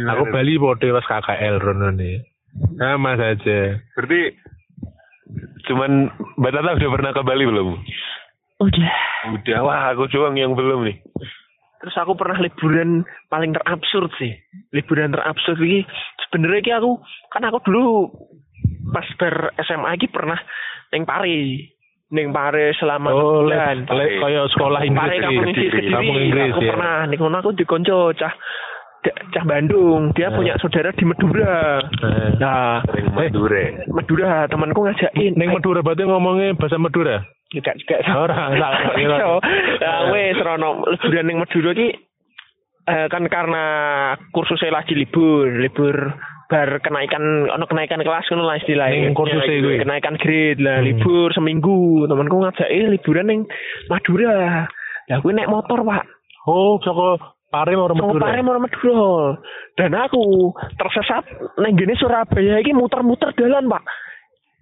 Aku 0.06 0.22
Bali 0.30 0.54
podo 0.56 0.86
pas 0.94 1.06
KKL 1.06 1.58
rono 1.58 1.90
nih. 1.90 2.22
Sama 2.78 3.14
saja. 3.14 3.78
berarti 3.94 4.20
cuman 5.70 6.10
Mbak 6.34 6.50
Tata 6.50 6.70
udah 6.74 6.90
pernah 6.90 7.10
ke 7.14 7.22
Bali 7.22 7.44
belum 7.46 7.68
Udah. 8.60 8.94
udah 9.38 9.58
wah 9.62 9.94
aku 9.94 10.10
doang 10.10 10.34
yang 10.34 10.58
belum 10.58 10.82
nih 10.90 10.98
Terus 11.80 11.96
aku 11.96 12.12
pernah 12.12 12.36
liburan 12.36 13.08
paling 13.32 13.56
terabsurd 13.56 14.12
sih. 14.20 14.36
Liburan 14.76 15.16
terabsurd 15.16 15.56
ini 15.64 15.80
sebenarnya 16.28 16.60
iki 16.60 16.72
aku 16.76 17.00
kan 17.32 17.40
aku 17.48 17.58
dulu 17.64 18.12
pas 18.92 19.08
ber 19.16 19.56
SMA 19.64 19.96
iki 19.96 20.12
pernah 20.12 20.36
ning 20.92 21.08
Pari. 21.08 21.72
Ning 22.10 22.34
Pari 22.34 22.74
selama 22.74 23.08
Oh, 23.10 23.46
bulan. 23.46 23.86
le, 23.86 24.06
kayak 24.18 24.50
sekolah 24.50 24.80
Inggris. 24.82 24.98
Pari 25.00 25.16
kampung. 25.20 25.46
Inggris 25.46 25.70
Kediri. 25.70 25.88
Kampung 25.88 26.18
Inggris 26.18 26.50
aku 26.50 26.60
ya. 26.60 26.70
pernah 26.74 26.96
ning 27.06 27.18
kono 27.18 27.36
aku 27.38 27.50
dikonco 27.54 27.98
cah 28.12 28.34
cah 29.30 29.44
Bandung. 29.46 30.10
Dia 30.12 30.28
Eh. 30.28 30.34
punya 30.34 30.54
saudara 30.58 30.90
di 30.90 31.04
Madura. 31.06 31.78
Eh. 31.80 32.28
Nah, 32.36 32.82
Sering 32.84 33.14
Madura. 33.14 33.62
Madura 33.88 34.30
temanku 34.46 34.80
ngajakin. 34.82 35.32
Ning 35.34 35.50
Madura 35.50 35.80
berarti 35.80 36.02
ngomongnya 36.02 36.58
bahasa 36.58 36.76
Madura. 36.76 37.22
juga 37.50 37.74
juga 37.74 37.98
Ora, 38.14 38.46
salah. 38.54 38.94
Iso. 38.94 39.30
Nah, 39.82 40.00
wes 40.10 40.38
rono 40.38 40.86
liburan 40.86 41.26
ning 41.26 41.38
Madura 41.38 41.74
ki 41.74 41.88
eh, 42.86 43.06
kan 43.06 43.26
karena 43.26 43.64
kursusnya 44.30 44.70
lagi 44.72 44.94
libur, 44.94 45.46
libur 45.46 46.14
bar 46.50 46.82
kenaikan 46.82 47.22
ono 47.46 47.64
kenaikan 47.64 48.02
kelas 48.02 48.26
ngono 48.26 48.44
lah 48.44 48.58
istilahnya. 48.58 49.06
Ning 49.06 49.14
kursusnya 49.14 49.62
kuwi. 49.62 49.78
kenaikan 49.78 50.18
grade 50.18 50.58
lah, 50.58 50.82
Hmm. 50.82 50.86
libur 50.90 51.30
seminggu. 51.30 51.78
Temanku 52.04 52.36
ngajaki 52.36 52.90
liburan 52.90 53.26
ning 53.26 53.40
Madura. 53.86 54.66
Ya 55.06 55.22
kuwi 55.22 55.32
naik 55.32 55.46
motor, 55.46 55.80
Pak. 55.80 56.04
Oh, 56.44 56.76
saka 56.80 57.22
Pare 57.48 57.74
mau 57.74 57.86
Madura. 57.86 58.26
Pare 58.26 58.42
mau 58.42 58.58
Madura. 58.58 59.38
Dan 59.74 59.94
aku 59.94 60.50
tersesat 60.76 61.22
neng 61.56 61.74
gini 61.74 61.94
Surabaya 61.94 62.58
iki 62.58 62.70
muter-muter 62.70 63.30
dalan, 63.32 63.66
Pak. 63.66 63.82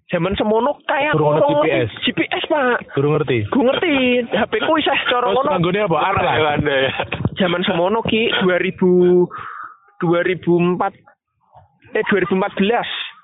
Zaman 0.09 0.33
semono 0.35 0.81
kayak 0.85 1.20
orang 1.20 1.44
GPS. 1.64 1.92
GPS, 2.03 2.44
Pak. 2.48 2.96
Durung 2.96 3.20
ngerti. 3.20 3.44
Gue 3.44 3.61
ngerti, 3.61 3.92
HP 4.27 4.53
ku 4.59 4.81
isih 4.81 4.96
cara 5.05 5.20
Terus 5.22 5.37
ngono. 5.37 5.48
nganggone 5.53 5.81
apa? 5.85 5.96
Atlas. 6.01 6.37
Anda 6.57 6.77
ya. 6.81 6.92
Zaman 7.37 7.61
semono 7.64 8.01
ki 8.01 8.33
2000 8.40 9.29
2004 10.01 11.08
eh 11.94 12.05
2014. 12.07 12.64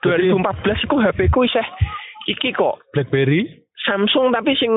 2014 0.05 0.85
iku 0.85 0.97
HP 1.01 1.19
ku 1.33 1.49
isih 1.49 1.65
iki 2.29 2.53
kok 2.53 2.81
BlackBerry. 2.93 3.65
Samsung 3.85 4.33
tapi 4.33 4.57
sing 4.57 4.73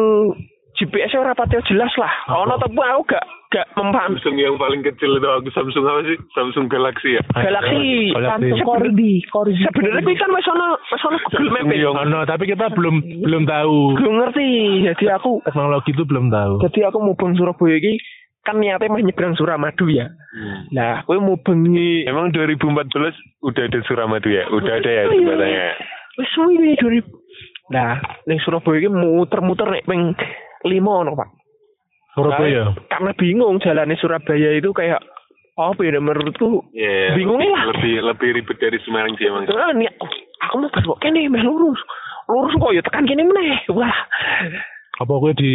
GPS 0.78 1.17
ora 1.17 1.34
pati 1.34 1.58
jelas 1.65 1.89
lah. 1.97 2.12
Ono 2.30 2.54
tapi 2.62 2.78
aku 2.78 3.04
gak 3.10 3.26
gak 3.50 3.67
memaham. 3.73 4.13
Samsung 4.19 4.38
yang 4.38 4.60
paling 4.62 4.86
kecil 4.86 5.17
itu 5.17 5.26
aku 5.26 5.50
Samsung 5.52 5.84
apa 5.88 6.02
sih? 6.06 6.17
Samsung 6.36 6.65
Galaxy 6.69 7.17
ya. 7.17 7.21
Galaxy 7.34 8.13
Galaxy. 8.13 8.30
Samsung 8.30 8.60
Corby, 8.67 9.12
Corby. 9.32 9.58
Sebenarnya 9.58 10.04
kuwi 10.06 10.15
kan 10.19 10.30
wis 10.36 10.47
ono 10.47 10.67
wis 10.78 11.04
ono 11.08 11.17
Google 11.23 11.50
Map. 11.50 11.65
ya. 11.71 11.89
Oh, 11.89 12.06
no, 12.06 12.19
tapi 12.28 12.43
kita 12.45 12.69
belum 12.76 12.95
belum 13.26 13.43
tahu. 13.47 13.78
Gue 13.97 14.12
ngerti. 14.12 14.50
Jadi 14.91 15.06
aku 15.10 15.41
Teknologi 15.47 15.91
itu 15.95 16.04
belum 16.06 16.30
tahu. 16.30 16.54
jadi 16.67 16.91
aku 16.91 16.97
mubeng 17.02 17.34
Surabaya 17.34 17.80
iki 17.80 17.97
kan 18.47 18.55
niatnya 18.55 18.88
mah 18.88 19.03
nyebrang 19.03 19.36
Suramadu 19.36 19.91
ya. 19.91 20.07
Nah, 20.71 21.03
kowe 21.03 21.17
mubengi 21.17 22.05
Emang 22.05 22.31
2014 22.31 22.88
udah 23.43 23.63
ada 23.65 23.79
Suramadu 23.83 24.29
ya? 24.29 24.47
Udah 24.47 24.73
ada 24.73 24.88
ya 24.88 25.03
jembatannya. 25.05 25.67
wis 26.15 26.29
suwi 26.31 26.55
2000. 26.79 27.03
Nah, 27.67 27.99
ning 28.23 28.39
Surabaya 28.39 28.79
iki 28.79 28.88
muter-muter 28.88 29.67
nek 29.67 29.83
ping 29.83 30.15
5 30.63 30.71
ono, 30.97 31.12
Pak. 31.13 31.29
Surabaya. 32.13 32.73
Karena 32.88 33.12
bingung 33.13 33.60
jalannya 33.60 33.93
Surabaya 33.95 34.49
itu 34.53 34.71
kayak 34.71 35.03
apa 35.53 35.81
ya 35.81 35.97
menurutku 35.97 36.69
Iya. 36.71 37.13
Bingung 37.13 37.38
lebih- 37.38 37.51
lah. 37.51 37.63
Lebih 37.73 37.95
lebih 38.07 38.29
ribet 38.36 38.57
dari 38.57 38.77
Semarang 38.81 39.13
sih 39.17 39.25
emang. 39.25 39.45
ah, 39.47 39.73
nih, 39.73 39.89
aku 40.39 40.55
mau 40.55 40.69
belok 40.71 40.97
kene 40.99 41.27
meh 41.27 41.41
lurus. 41.41 41.77
Lurus 42.27 42.53
kok 42.53 42.71
ya 42.71 42.81
tekan 42.81 43.05
kene 43.05 43.23
meneh. 43.23 43.57
Wah, 43.69 43.93
Apa 44.97 45.13
gue 45.19 45.33
di 45.36 45.51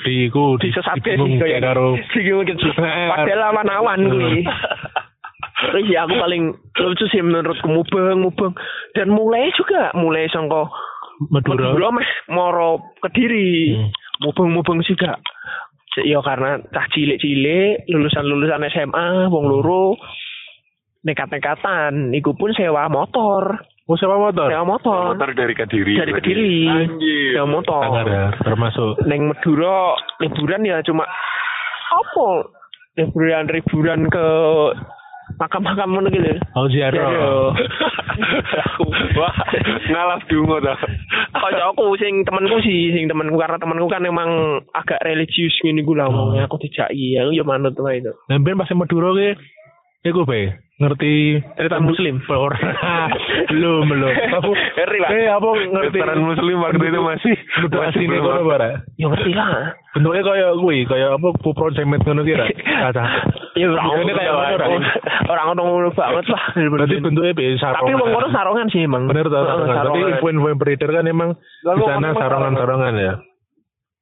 di 0.00 0.32
ku 0.32 0.56
di 0.56 0.72
sesate 0.72 1.04
bingung 1.04 1.36
sih 1.36 1.40
kayak 1.40 1.60
kayak 1.60 1.64
karo 1.68 1.88
bingung 2.16 2.48
gitu. 2.48 2.66
Padahal 2.76 3.42
awan-awan 3.52 4.00
kuwi. 4.08 4.40
Terus 5.62 5.84
ya 5.92 6.08
aku 6.08 6.16
paling 6.18 6.42
lucu 6.56 7.04
sih 7.12 7.22
menurutku 7.22 7.68
mubeng 7.68 8.24
mubeng 8.24 8.56
dan 8.96 9.12
mulai 9.12 9.52
juga 9.54 9.92
mulai 9.94 10.26
sangko 10.32 10.66
Madura. 11.30 11.70
Madura 11.70 11.88
meh 11.94 12.10
moro 12.32 12.70
Kediri. 12.98 13.76
Hmm. 13.76 13.90
Mubeng-mubeng 14.22 14.82
sih 14.86 14.94
gak. 14.94 15.18
Ya 16.06 16.24
karena 16.24 16.56
cah 16.72 16.86
cilik-cilik, 16.88 17.84
lulusan-lulusan 17.90 18.64
SMA, 18.72 19.28
wong 19.28 19.44
loro 19.44 20.00
nekat-nekatan, 21.02 22.14
iku 22.14 22.32
pun 22.32 22.54
sewa 22.54 22.86
motor, 22.86 23.60
Oh, 23.92 23.98
sewa 24.00 24.16
motor. 24.16 24.48
sewa 24.48 24.64
motor 24.64 25.12
Motor 25.12 25.36
dari 25.36 25.52
Kediri. 25.52 26.00
dari. 26.00 26.12
Kediri, 26.16 26.64
Anjir. 26.64 27.36
sewa 27.36 27.44
motor. 27.44 27.84
Ya, 28.08 28.32
termasuk. 28.40 29.04
Neng 29.04 29.28
Madura 29.28 29.92
liburan 30.16 30.64
ya 30.64 30.80
cuma 30.80 31.04
apa? 31.92 32.28
Liburan 32.96 33.52
liburan 33.52 34.08
ke 34.08 34.26
makam-makam 35.36 35.92
mana 35.92 36.08
gitu. 36.08 36.40
Oh, 36.56 36.72
Ya, 36.72 36.88
ziarah. 36.88 37.52
Wah, 39.16 39.34
ngalap 39.88 40.24
dungo 40.28 40.56
dah. 40.60 40.76
Kayak 41.32 41.72
aku 41.72 41.96
sing 41.96 42.24
temanku 42.24 42.60
sih, 42.60 42.92
sing 42.92 43.08
temanku 43.08 43.36
karena 43.36 43.56
temanku 43.56 43.88
kan 43.88 44.04
emang 44.04 44.60
agak 44.72 45.00
religius 45.04 45.52
ngene 45.64 45.84
ku 45.84 45.92
lah 45.92 46.08
omongnya 46.08 46.48
aku 46.48 46.60
dijaki 46.60 47.16
ya 47.16 47.28
ya 47.28 47.44
manut 47.44 47.76
wae 47.76 48.00
itu. 48.00 48.12
Nemben 48.28 48.56
pas 48.56 48.72
Madura 48.72 49.12
ki 49.12 49.28
iku 50.08 50.24
be 50.24 50.52
ngerti 50.82 51.38
Cerita 51.54 51.78
muslim. 51.78 52.18
Ora. 52.26 52.58
belum, 53.52 53.86
belum. 53.86 54.14
Aku 54.42 54.50
Ngeri, 54.52 54.98
Pak. 54.98 55.10
Eh, 55.14 55.28
apa 55.30 55.46
ngerti 55.46 55.98
Veteran 55.98 56.22
Muslim 56.26 56.56
waktu 56.58 56.82
itu 56.82 57.00
masih 57.00 57.34
masih 57.70 58.04
belum 58.10 58.22
kono 58.26 58.42
bara. 58.42 58.70
Ya 58.98 59.06
ngerti 59.06 59.30
lah. 59.32 59.78
Bentuknya 59.92 60.22
kayak 60.24 60.50
kuwi, 60.58 60.78
kayak 60.88 61.10
apa 61.14 61.28
kupron 61.44 61.76
cemet 61.76 62.02
ngono 62.02 62.24
ki 62.24 62.34
ra. 62.34 62.46
Kaca. 62.90 63.04
Ya 63.54 63.66
ora 63.68 63.82
Ini 63.84 64.00
ono 64.02 64.12
kayak 64.16 64.34
orang 65.28 65.46
ono 65.54 65.62
ngono 65.62 65.88
banget 65.94 66.26
lah. 66.32 66.42
Berarti 66.56 66.94
bentuknya 66.98 67.36
be 67.36 67.44
sarongan. 67.56 67.80
Tapi 67.86 67.92
wong 67.94 68.10
kono 68.10 68.28
sarongan 68.32 68.66
sih 68.72 68.80
emang. 68.82 69.02
Bener 69.06 69.26
sarongan. 69.28 69.68
Berarti 69.70 70.00
info-info 70.18 70.50
beredar 70.58 70.90
kan 70.90 71.04
emang 71.06 71.30
di 71.36 71.82
sana 71.86 72.10
orang- 72.10 72.18
sarongan-sarongan 72.18 72.94
ya. 72.98 73.12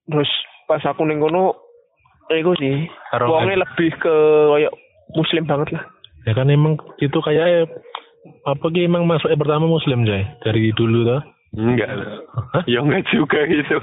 Terus 0.08 0.30
pas 0.64 0.82
aku 0.86 1.04
ning 1.04 1.20
kono 1.20 1.58
iku 2.30 2.54
sih 2.54 2.86
Sarongan. 3.10 3.30
wongnya 3.34 3.62
lebih 3.66 3.90
ke 3.98 4.14
kayak 4.54 4.72
muslim 5.18 5.44
banget 5.44 5.68
lah. 5.74 5.84
Ya 6.28 6.32
kan 6.36 6.52
emang 6.52 6.76
itu 7.00 7.18
kayak 7.20 7.70
apa 8.44 8.66
ki 8.68 8.84
emang 8.84 9.08
masuknya 9.08 9.40
pertama 9.40 9.64
muslim 9.64 10.04
coy 10.04 10.22
dari 10.44 10.72
dulu 10.76 11.08
tuh. 11.08 11.22
Enggak. 11.50 11.90
Ya 12.70 12.78
enggak 12.78 13.10
juga 13.10 13.42
gitu. 13.48 13.82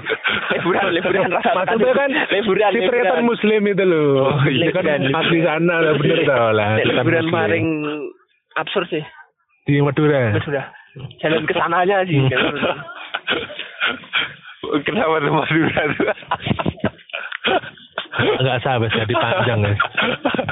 Liburan, 0.56 0.88
liburan 0.88 1.28
rasa 1.28 1.52
Maksudnya 1.52 1.92
kan 1.92 2.10
liburan, 2.32 2.72
Citretan 2.72 3.28
muslim 3.28 3.60
itu 3.68 3.84
loh. 3.84 4.32
Oh, 4.32 4.40
Itu 4.48 4.72
kan 4.72 4.88
liburan, 4.88 5.12
asli 5.12 5.38
sana 5.44 5.74
lah 5.84 5.92
bener 6.00 6.18
tau 6.24 6.48
lah. 6.56 6.80
Liburan 6.80 7.28
paling 7.28 7.66
absurd 8.56 8.88
sih. 8.88 9.04
di 9.68 9.84
Madura. 9.84 10.32
Sudah. 10.40 10.64
Jalan 11.20 11.44
ke 11.44 11.52
sananya 11.52 12.08
sih. 12.08 12.16
Kenapa 14.88 15.20
Madura 15.28 15.82
tuh? 15.92 16.08
Enggak 18.18 18.58
sah 18.60 18.76
bes 18.76 18.90
jadi 18.90 19.14
panjang 19.14 19.60
ya. 19.62 19.74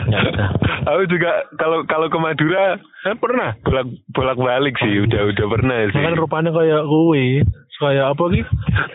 Enggak 0.07 0.22
sah. 0.33 0.50
Aku 0.87 1.02
juga 1.07 1.31
kalau 1.55 1.83
kalau 1.85 2.07
ke 2.07 2.16
Madura 2.16 2.79
Kan 3.02 3.18
pernah. 3.18 3.59
bolak 3.61 3.87
bolak 4.11 4.38
balik 4.38 4.74
sih 4.79 5.02
udah 5.02 5.26
udah 5.26 5.46
pernah 5.48 5.79
sih. 5.90 5.98
Kan 5.98 6.14
rupanya 6.14 6.50
kayak 6.50 6.83
kuwi. 6.85 7.42
Kayak 7.76 8.09
apa 8.09 8.24
ki? 8.31 8.40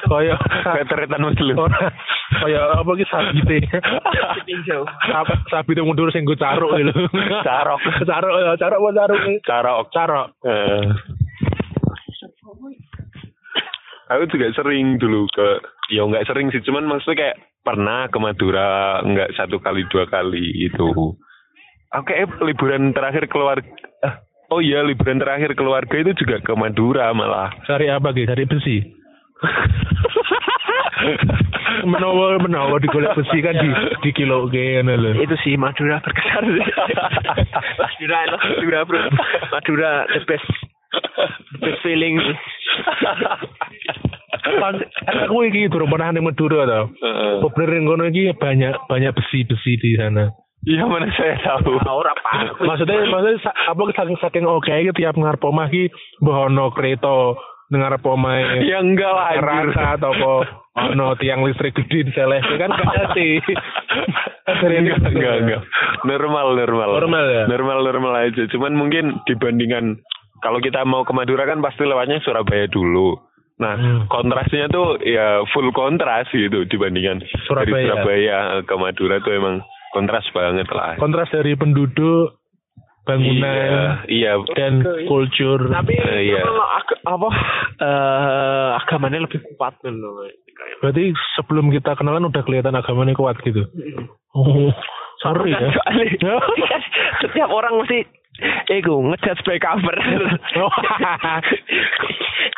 Kayak 0.07 0.38
Veteran 0.73 1.21
Muslim. 1.21 1.53
Kayak 2.34 2.63
apa 2.73 2.91
ki 2.91 3.05
sabite. 3.05 3.57
Tinjau. 4.41 4.81
Sab- 5.05 5.43
Sabite 5.47 5.86
mundur 5.86 6.10
sing 6.10 6.25
go 6.25 6.34
caruk 6.34 6.73
lho. 6.73 6.89
Carok. 7.45 7.77
Caruk 8.01 8.34
ya, 8.34 8.57
caruk 8.57 8.79
apa 8.79 8.89
caruk? 8.97 9.19
Carok. 9.45 9.86
Caruk. 9.93 10.27
Eh. 10.41 10.84
Aku 14.10 14.27
juga 14.27 14.51
sering 14.51 14.97
dulu 14.97 15.23
ke 15.29 15.47
ya 15.91 16.08
nggak 16.08 16.25
sering 16.25 16.47
sih 16.49 16.63
cuman 16.63 16.88
maksudnya 16.88 17.19
kayak 17.19 17.38
pernah 17.62 18.08
ke 18.08 18.17
Madura 18.17 19.04
nggak 19.04 19.36
satu 19.36 19.60
kali 19.60 19.84
dua 19.91 20.08
kali 20.08 20.71
itu. 20.71 20.88
Aku 21.91 22.04
kayak 22.08 22.39
liburan 22.39 22.95
terakhir 22.95 23.27
keluar 23.27 23.60
eh, 23.60 24.15
Oh 24.51 24.63
iya 24.63 24.84
liburan 24.84 25.19
terakhir 25.19 25.56
keluarga 25.56 25.95
itu 25.95 26.12
juga 26.23 26.39
ke 26.39 26.56
Madura 26.56 27.12
malah. 27.12 27.51
Cari 27.67 27.91
apa 27.91 28.15
ki? 28.15 28.27
Cari 28.27 28.47
besi. 28.47 28.77
menawa 31.91 32.38
menawa 32.38 32.77
digolek 32.77 33.15
besi 33.15 33.41
kan 33.41 33.58
di 33.58 33.69
di 34.04 34.12
kilo 34.12 34.47
ke 34.47 34.84
ngono 34.84 34.95
lho. 34.95 35.12
Itu 35.23 35.36
sih 35.43 35.56
Madura 35.56 36.04
berkesan 36.04 36.45
sih. 36.51 36.67
Madura, 37.80 38.19
Madura 38.39 38.80
bro. 38.88 39.01
Madura 39.51 39.91
the 40.12 40.19
best, 40.27 40.47
the 41.56 41.60
best 41.60 41.80
feeling 41.84 42.19
aku 45.27 45.35
iki 45.47 45.71
durung 45.71 45.91
pernah 45.91 46.11
ning 46.11 46.25
Madura 46.25 46.67
to. 46.67 46.81
Heeh. 46.99 47.33
Oh, 47.43 47.49
bener 47.53 47.69
ning 47.75 47.85
kono 47.85 48.03
iki 48.07 48.33
banyak 48.35 48.73
banyak 48.85 49.11
besi-besi 49.15 49.77
di 49.77 49.95
sana. 49.95 50.31
Iya 50.61 50.85
mana 50.85 51.09
saya 51.17 51.41
tahu. 51.41 51.73
Ora 51.73 52.13
pak. 52.13 52.61
Maksudnya 52.61 53.09
maksudnya 53.09 53.41
sa- 53.41 53.57
apa 53.67 53.81
saking 53.91 54.17
saking 54.21 54.45
oke 54.45 54.69
iki 54.69 54.93
tiap 54.93 55.17
ngarep 55.17 55.41
omah 55.41 55.65
iki 55.67 55.89
mbah 56.21 56.51
ono 56.51 56.69
kereta 56.69 57.34
ning 57.73 57.82
ngarep 57.82 58.03
omah. 58.05 58.61
Ya 58.61 58.78
enggak 58.78 59.09
lah 59.09 59.26
anjir. 59.34 59.73
rasa 59.73 59.97
atau 59.97 60.13
apa 60.13 60.32
ono 60.93 61.17
tiang 61.17 61.41
listrik 61.41 61.73
gede 61.73 62.13
diseleh 62.13 62.39
kan 62.61 62.69
gak 62.69 62.88
ngerti. 62.93 63.30
enggak, 64.47 64.99
enggak, 65.09 65.36
enggak. 65.41 65.61
Normal, 66.05 66.47
normal. 66.53 66.89
Normal 66.99 67.26
ya? 67.26 67.43
Normal, 67.49 67.78
normal 67.82 68.13
aja. 68.21 68.43
Cuman 68.49 68.73
mungkin 68.78 69.17
dibandingkan 69.26 69.97
kalau 70.41 70.57
kita 70.57 70.82
mau 70.84 71.01
ke 71.01 71.13
Madura 71.13 71.45
kan 71.45 71.61
pasti 71.61 71.86
lewatnya 71.86 72.21
Surabaya 72.21 72.65
dulu. 72.65 73.17
Nah, 73.62 73.78
Hmm. 73.78 74.09
kontrasnya 74.09 74.66
tuh 74.68 74.97
ya 74.99 75.45
full 75.49 75.70
kontras 75.70 76.26
gitu 76.28 76.66
dibandingkan 76.66 77.22
dari 77.22 77.45
Surabaya. 77.45 77.86
Surabaya 77.93 78.38
ke 78.66 78.74
Madura 78.74 79.16
tuh 79.18 79.32
emang 79.32 79.62
kontras 79.91 80.26
banget 80.32 80.66
lah. 80.68 80.97
Kontras 80.97 81.30
dari 81.30 81.53
penduduk, 81.53 82.41
bangunan, 83.03 84.01
Iya, 84.09 84.34
iya. 84.34 84.34
dan 84.51 84.82
kultur. 85.05 85.70
Tapi 85.70 85.93
Eh, 85.93 86.22
iya. 86.28 86.41
ag- 86.41 87.01
apa 87.03 87.30
eh 87.78 88.70
agamanya 88.78 89.26
lebih 89.26 89.45
kuat 89.53 89.78
loh. 89.84 90.26
Berarti 90.80 91.14
sebelum 91.36 91.70
kita 91.70 91.93
kenalan 91.93 92.26
udah 92.28 92.41
kelihatan 92.41 92.74
agamanya 92.74 93.14
kuat 93.14 93.38
gitu. 93.41 93.62
Oh, 94.32 94.74
sorry 95.20 95.51
ya. 95.51 95.70
Soalnya 95.70 96.05
setiap 97.22 97.49
orang 97.49 97.78
mesti 97.78 98.05
Ego 98.71 99.03
ngejudge 99.03 99.43
by 99.45 99.59
cover. 99.61 99.91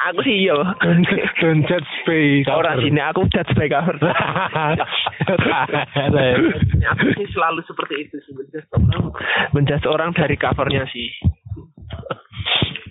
aku 0.07 0.19
sih 0.23 0.47
iya. 0.47 0.55
Don't 1.41 1.67
judge 1.67 1.91
by 2.07 2.43
cover. 2.47 2.63
Orang 2.63 2.77
sini 2.83 3.01
aku 3.01 3.21
judge 3.31 3.53
by 3.57 3.67
cover. 3.67 3.97
aku 6.91 7.05
sih 7.17 7.27
selalu 7.33 7.61
seperti 7.67 7.95
itu 8.07 8.15
sih 8.23 8.33
menjudge 8.35 8.67
orang. 8.75 9.11
Menjudge 9.51 9.87
orang 9.89 10.11
dari 10.15 10.35
covernya 10.39 10.85
sih. 10.91 11.09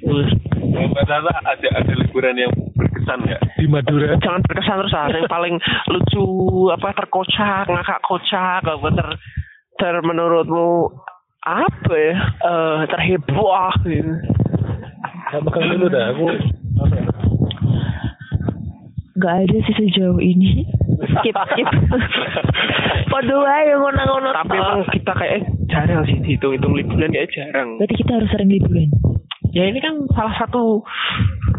Mbak 0.03 1.05
Tata 1.07 1.33
ada 1.47 1.69
ada 1.79 1.93
liburan 1.95 2.37
yang 2.37 2.53
berkesan 2.75 3.23
nggak? 3.23 3.41
Di 3.57 3.67
Madura. 3.71 4.19
Jangan 4.19 4.43
berkesan 4.45 4.77
terus 4.83 4.95
ah. 4.99 5.09
Yang 5.09 5.31
paling 5.31 5.55
lucu 5.89 6.25
apa 6.75 6.89
terkocak, 6.97 7.65
ngakak 7.71 8.01
kocak, 8.03 8.67
apa 8.67 8.89
ter 8.93 9.09
ter 9.79 9.95
menurutmu 10.03 10.91
apa 11.43 11.95
ya? 11.95 12.15
Eh 12.43 12.81
terheboh 12.87 13.51
gitu. 13.87 14.15
Gak 15.33 15.43
pegang 15.49 15.67
dulu 15.75 15.87
dah. 15.89 16.05
Aku 16.13 16.27
Gak 19.23 19.35
ada 19.47 19.59
sih 19.69 19.75
sejauh 19.77 20.19
ini. 20.19 20.67
Skip, 21.03 21.37
skip. 21.37 21.69
Waduh, 23.13 23.45
ayo 23.45 23.75
ngono-ngono. 23.81 24.29
Tapi 24.33 24.57
emang 24.57 24.83
kita 24.89 25.13
kayak 25.13 25.33
eh, 25.37 25.45
jarang 25.69 26.03
sih 26.09 26.17
dihitung-hitung 26.25 26.73
liburan 26.73 27.13
kayak 27.13 27.29
jarang. 27.33 27.77
Berarti 27.77 27.95
kita 28.01 28.13
harus 28.17 28.29
sering 28.33 28.49
liburan. 28.49 28.89
Ya 29.53 29.69
ini 29.69 29.85
kan 29.85 30.01
salah 30.17 30.33
satu 30.41 30.81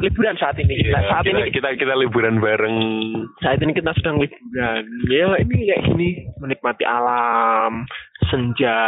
liburan 0.02 0.34
saat 0.42 0.58
ini. 0.58 0.90
Nah, 0.90 1.22
saat 1.22 1.30
kita, 1.30 1.46
ini 1.46 1.54
kita 1.54 1.70
kita 1.78 1.94
liburan 1.94 2.42
bareng. 2.42 2.78
saat 3.46 3.62
ini 3.62 3.70
kita 3.78 3.94
sedang 4.02 4.18
liburan. 4.18 4.84
Ya 5.14 5.30
ini 5.38 5.56
kayak 5.70 5.82
gini 5.94 6.10
menikmati 6.42 6.90
alam, 6.90 7.86
senja, 8.34 8.82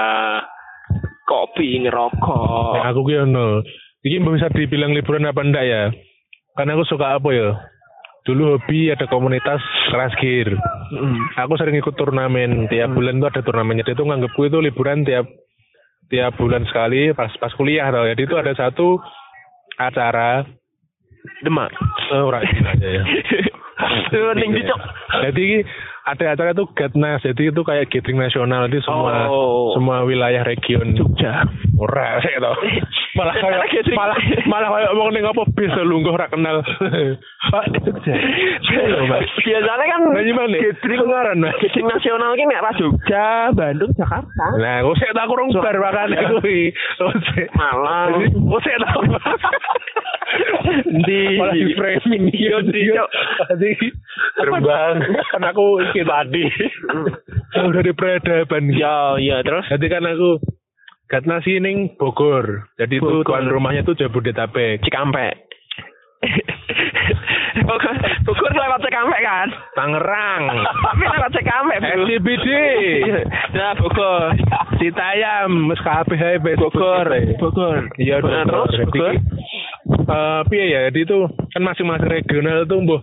kopi, 1.26 1.82
ngerokok. 1.84 2.86
aku 2.86 3.02
ki 3.10 3.16
ono. 3.26 3.66
Iki 4.06 4.22
bisa 4.22 4.54
dibilang 4.54 4.94
liburan 4.94 5.26
apa 5.26 5.42
enggak 5.42 5.66
ya? 5.66 5.84
Karena 6.54 6.78
aku 6.78 6.86
suka 6.86 7.18
apa 7.18 7.30
ya? 7.34 7.58
Dulu 8.26 8.58
hobi 8.58 8.90
ada 8.90 9.06
komunitas 9.10 9.62
keras 9.90 10.14
gear. 10.18 10.54
Mm. 10.94 11.18
Aku 11.46 11.58
sering 11.58 11.78
ikut 11.78 11.94
turnamen 11.94 12.70
tiap 12.70 12.94
bulan 12.94 13.22
tuh 13.22 13.30
ada 13.30 13.42
turnamennya. 13.42 13.86
Dia 13.86 13.98
tuh 13.98 14.06
nganggepku 14.06 14.50
itu 14.50 14.58
liburan 14.62 15.06
tiap 15.06 15.26
tiap 16.10 16.38
bulan 16.38 16.66
sekali 16.70 17.14
pas 17.14 17.34
pas 17.38 17.54
kuliah 17.54 17.90
tau. 17.90 18.06
Jadi 18.06 18.22
itu 18.26 18.36
ada 18.38 18.54
satu 18.54 18.98
acara 19.78 20.46
Demak. 21.42 21.74
ini 22.14 22.62
aja 22.70 22.88
ya. 23.02 23.04
Penting 24.14 24.52
dicok. 24.54 24.80
Jadi 25.26 25.66
ada 26.06 26.26
acara 26.32 26.54
itu 26.54 26.66
Gatnas. 26.72 27.22
Jadi 27.22 27.50
itu 27.50 27.62
kayak 27.62 27.90
gathering 27.90 28.18
nasional 28.18 28.66
di 28.66 28.78
semua 28.80 29.26
Oh. 29.26 29.74
semua 29.74 30.06
wilayah 30.06 30.46
region 30.46 30.94
Jogja. 30.94 31.50
Ora 31.76 32.22
sih 32.22 32.38
tau. 32.38 32.54
Malah 33.18 33.32
kayak 33.32 33.88
malah 33.96 34.18
malah 34.44 34.70
kayak 34.70 34.92
wong 34.92 35.10
ning 35.10 35.24
apa 35.24 35.48
bis 35.56 35.72
lungguh 35.72 36.12
ora 36.12 36.28
kenal. 36.28 36.60
Pak. 37.48 37.66
Biasanya 39.40 39.86
kan 39.88 40.02
gimana? 40.20 40.56
gathering 40.60 41.00
Pengaran, 41.00 41.38
Mas. 41.40 41.56
gathering 41.58 41.88
nasional 41.88 42.36
kan 42.36 42.46
nek 42.46 42.60
ra 42.60 42.72
Jogja, 42.76 43.26
Bandung, 43.56 43.96
Jakarta. 43.96 44.46
Nah, 44.60 44.84
aku 44.84 45.00
sik 45.00 45.16
tak 45.16 45.32
kurang 45.32 45.48
bar 45.56 45.78
makane 45.80 46.18
kuwi. 46.36 46.76
Oh, 47.00 47.14
sik. 47.32 47.48
Malang. 47.56 48.36
Oh, 48.36 48.60
sik 48.60 48.76
tak. 48.76 48.94
Di 51.06 51.22
di 51.40 51.62
framing 51.78 52.24
Iya, 52.34 52.58
di 52.66 52.82
Cok. 52.92 53.10
Jadi 53.56 53.72
terbang 54.42 54.96
kan 55.32 55.44
aku 55.46 55.80
tadi. 55.94 56.44
Udah 57.70 57.82
di 57.86 57.94
peradaban. 57.94 58.74
Ya, 58.74 59.16
ya 59.22 59.40
terus 59.46 59.66
Jadi 59.70 59.86
kan 59.88 60.04
aku 60.04 60.42
Gatnas 61.06 61.46
ini 61.46 61.62
ning 61.62 61.78
Bogor. 62.02 62.66
Jadi 62.82 62.98
itu 62.98 63.22
tuan 63.22 63.46
rumahnya 63.46 63.86
tuh 63.86 63.94
Jabodetabek. 63.94 64.82
Cikampek. 64.82 65.45
Bogor, 67.66 67.96
Bogor 68.24 68.52
lewat 68.52 68.80
Cikampek 68.82 69.22
kan? 69.22 69.48
Tangerang. 69.74 70.44
Tapi 70.86 71.04
lewat 71.04 71.32
Cikampek, 71.32 71.78
Bro. 71.80 71.90
SCBD. 72.04 72.48
Nah, 73.56 73.72
Bogor. 73.74 74.36
Citayam, 74.76 75.72
mes 75.72 75.80
kabeh 75.80 76.20
ae 76.20 76.38
wis 76.38 76.60
Bogor. 76.60 77.08
Bogor. 77.40 77.78
Iya, 77.96 78.20
Nah, 78.20 78.44
Bogor. 78.44 78.68
terus 78.68 78.90
Bogor. 78.90 79.14
eh, 80.06 80.42
piye 80.46 80.66
ya? 80.68 80.80
Jadi 80.86 81.00
itu 81.02 81.20
kan 81.50 81.62
masing-masing 81.62 82.10
regional 82.10 82.66
tuh 82.66 82.82
mbuh 82.82 83.02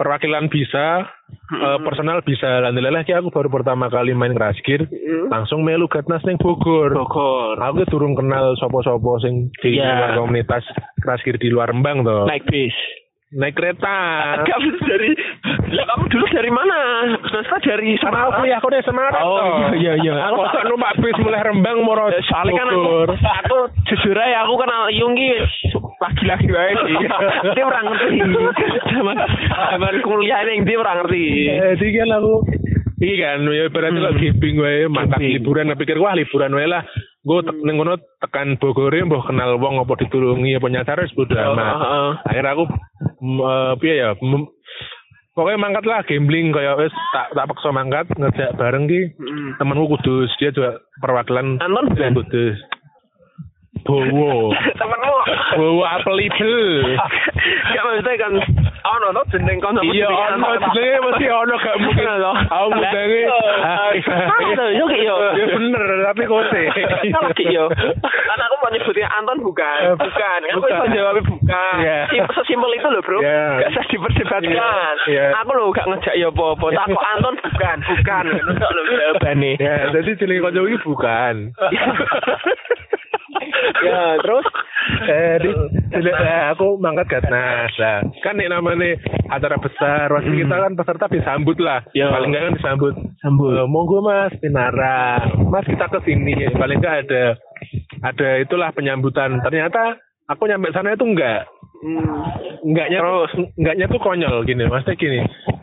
perwakilan 0.00 0.48
bisa, 0.48 1.04
eh, 1.52 1.78
personal 1.84 2.24
bisa. 2.24 2.64
Alhamdulillah 2.64 3.04
ki 3.04 3.12
aku 3.12 3.28
baru 3.28 3.52
pertama 3.52 3.92
kali 3.92 4.16
main 4.16 4.32
Kraskir, 4.32 4.88
langsung 5.28 5.60
melu 5.60 5.84
Gatnas 5.92 6.24
ning 6.24 6.40
Bogor. 6.40 6.96
Bogor. 6.96 7.60
Aku 7.60 7.84
ki 7.84 7.92
durung 7.92 8.16
kenal 8.16 8.56
sapa-sapa 8.56 9.20
sing 9.20 9.52
di 9.60 9.76
Iya. 9.76 9.92
luar 9.92 10.10
komunitas 10.16 10.64
Kraskir 11.04 11.36
di 11.36 11.52
luar 11.52 11.68
Rembang 11.68 12.00
toh. 12.00 12.24
Naik 12.24 12.48
bis. 12.48 12.72
Naik 13.30 13.54
kereta. 13.54 13.94
Kamu 14.48 14.68
dari 14.82 15.14
lah 15.70 15.86
kamu 15.86 16.04
dulu 16.10 16.26
dari 16.34 16.50
mana? 16.50 16.78
Masa 17.22 17.62
dari 17.62 17.94
Karena 17.94 18.26
aku 18.26 18.42
kuliah 18.42 18.58
aku 18.58 18.68
di 18.68 18.82
Semarang 18.82 19.22
Oh, 19.22 19.38
toh. 19.38 19.70
iya, 19.78 19.94
iya. 19.96 20.18
Aku 20.26 20.42
kok 20.42 20.66
numpak 20.66 20.98
bis 20.98 21.14
mulai 21.22 21.46
Rembang 21.46 21.78
moro 21.86 22.10
Eh, 22.10 22.18
soalnya 22.26 22.58
kan 22.58 22.74
aku, 22.74 23.14
aku 23.14 23.58
jujur 23.86 24.18
aja 24.18 24.42
aku 24.42 24.58
kenal 24.58 24.90
Yunggi 24.90 25.30
lagi-lagi 26.02 26.48
wae 26.50 26.74
sih. 26.74 26.96
Dia 27.54 27.64
orang 27.64 27.84
ngerti. 27.86 28.18
Zaman 28.90 29.16
zaman 29.46 29.94
kuliah 30.02 30.42
ini 30.42 30.66
dia 30.66 30.76
orang 30.76 31.06
ngerti. 31.06 31.22
Eh, 31.46 31.72
Jadi 31.78 31.94
kan 31.94 32.10
aku 32.10 32.34
Iki 33.00 33.16
kan, 33.16 33.40
ya 33.48 33.64
berarti 33.70 33.96
Hmm. 33.96 34.04
kok 34.04 34.16
giping 34.18 34.56
wae 34.58 34.84
mantap 34.84 35.16
liburan, 35.16 35.72
pikir 35.72 35.96
wah 35.96 36.12
liburan 36.12 36.52
wae 36.52 36.68
lah. 36.68 36.84
Gue 37.20 37.44
te 37.44 37.52
kono 37.52 37.94
tekan 38.18 38.56
Bogor 38.56 38.96
mbah 38.96 39.22
kenal 39.22 39.60
wong 39.60 39.76
apa 39.76 39.92
ditulungi 39.98 40.56
apa 40.56 40.66
nyacar 40.66 41.00
wis 41.00 41.12
bodo 41.12 41.32
Oh, 41.32 41.52
amat. 41.52 41.74
heeh. 41.76 42.10
Akhirnya 42.26 42.52
aku 42.54 42.64
eh, 43.20 43.72
piye 43.76 43.94
ya 43.98 44.10
pokoknya 45.30 45.58
mangkat 45.58 45.84
lah 45.84 46.00
gambling 46.02 46.50
kayak 46.50 46.80
wis 46.80 46.94
tak 47.12 47.32
tak 47.32 47.46
paksa 47.46 47.70
mangkat 47.70 48.06
ngejak 48.12 48.56
bareng 48.56 48.84
ki 48.84 49.14
Mm. 49.16 49.56
temanku 49.56 49.88
kudus 49.90 50.32
dia 50.36 50.50
juga 50.50 50.80
perwakilan 50.98 51.56
Anton 51.56 51.86
bukan? 51.88 52.12
kudus 52.18 52.56
Bowo 53.80 54.52
Temenmu 54.80 55.16
Bowo 55.54 55.82
apelibel 55.86 56.56
Gak 57.72 57.82
maksudnya 57.82 58.14
kan 58.18 58.32
ono 58.82 59.06
to 59.12 59.22
jeneng 59.30 59.58
kon 59.58 59.74
sama 59.74 59.92
iya 59.92 60.08
ono 60.08 60.48
jenenge 60.72 60.98
mesti 61.02 61.26
ono 61.26 61.54
gak 61.56 61.76
mungkin 61.82 62.06
aku 62.06 62.68
mudange 62.70 63.22
Yo 64.70 64.84
ki 64.86 65.00
yo. 65.02 65.14
ya 65.34 65.44
bener 65.50 65.82
tapi 66.06 66.22
kote 66.24 66.62
Kalau 67.10 67.30
ki 67.32 67.44
yo. 67.46 67.66
Kan 68.00 68.38
aku 68.40 68.54
mau 68.56 68.70
nyebutnya 68.70 69.06
Anton 69.12 69.38
bukan. 69.40 69.78
Eh, 69.82 69.94
Bukan. 69.96 70.38
Aku 70.46 70.60
bisa 70.62 70.86
jawabnya 70.88 71.22
bukan. 71.24 71.74
Iya. 71.80 71.98
Sim- 72.08 72.30
Sesimpel 72.32 72.70
itu 72.72 72.86
loh, 72.86 73.02
Bro. 73.02 73.18
Iya. 73.20 73.42
Gak 73.58 73.70
usah 73.72 73.84
diperdebatkan. 73.86 74.94
Iya. 75.06 75.24
Aku 75.36 75.50
loh 75.52 75.66
gak 75.70 75.86
ngejak 75.86 76.14
ya 76.14 76.28
apa-apa. 76.28 76.66
Kok 76.70 77.04
Anton 77.10 77.34
bukan, 77.36 77.76
bukan. 77.84 78.24
Enggak 78.50 78.70
loh 78.70 78.82
jawabane. 78.86 79.52
ya 79.58 79.74
jadi 79.90 80.10
jenenge 80.14 80.40
kanca 80.40 80.60
iki 80.62 80.78
bukan 80.80 81.34
Ya, 83.80 84.16
terus? 84.20 84.46
Eh 85.08 85.34
di, 85.44 85.50
di- 86.00 86.14
eh, 86.14 86.42
aku 86.52 86.80
mangkat 86.80 87.06
gatnas. 87.08 87.72
Lah 87.76 88.00
kan 88.24 88.36
nih 88.36 88.48
namanya 88.48 88.96
acara 89.28 89.56
besar 89.60 90.08
waktu 90.10 90.32
kita 90.44 90.56
kan 90.56 90.72
peserta 90.76 91.06
disambut 91.08 91.56
lah. 91.60 91.84
Ya. 91.92 92.08
paling 92.10 92.32
enggak 92.32 92.44
kan 92.50 92.56
disambut. 92.56 92.94
Sambut. 93.20 93.52
Eh, 93.56 93.68
monggo 93.68 94.00
mas 94.00 94.32
pinara. 94.40 95.24
Mas 95.48 95.66
kita 95.68 95.86
ke 95.88 95.98
sini. 96.04 96.48
Paling 96.54 96.78
enggak 96.80 96.96
ada 97.08 97.24
ada 98.04 98.28
itulah 98.40 98.72
penyambutan. 98.72 99.40
Ternyata 99.44 100.00
aku 100.26 100.48
nyampe 100.48 100.72
sana 100.72 100.96
itu 100.96 101.04
enggak 101.04 101.48
enggaknya 102.60 103.00
terus? 103.00 103.32
enggaknya 103.56 103.86
tuh 103.88 104.00
konyol 104.00 104.44
gini. 104.44 104.68
Maksudnya 104.68 105.00
gini 105.00 105.20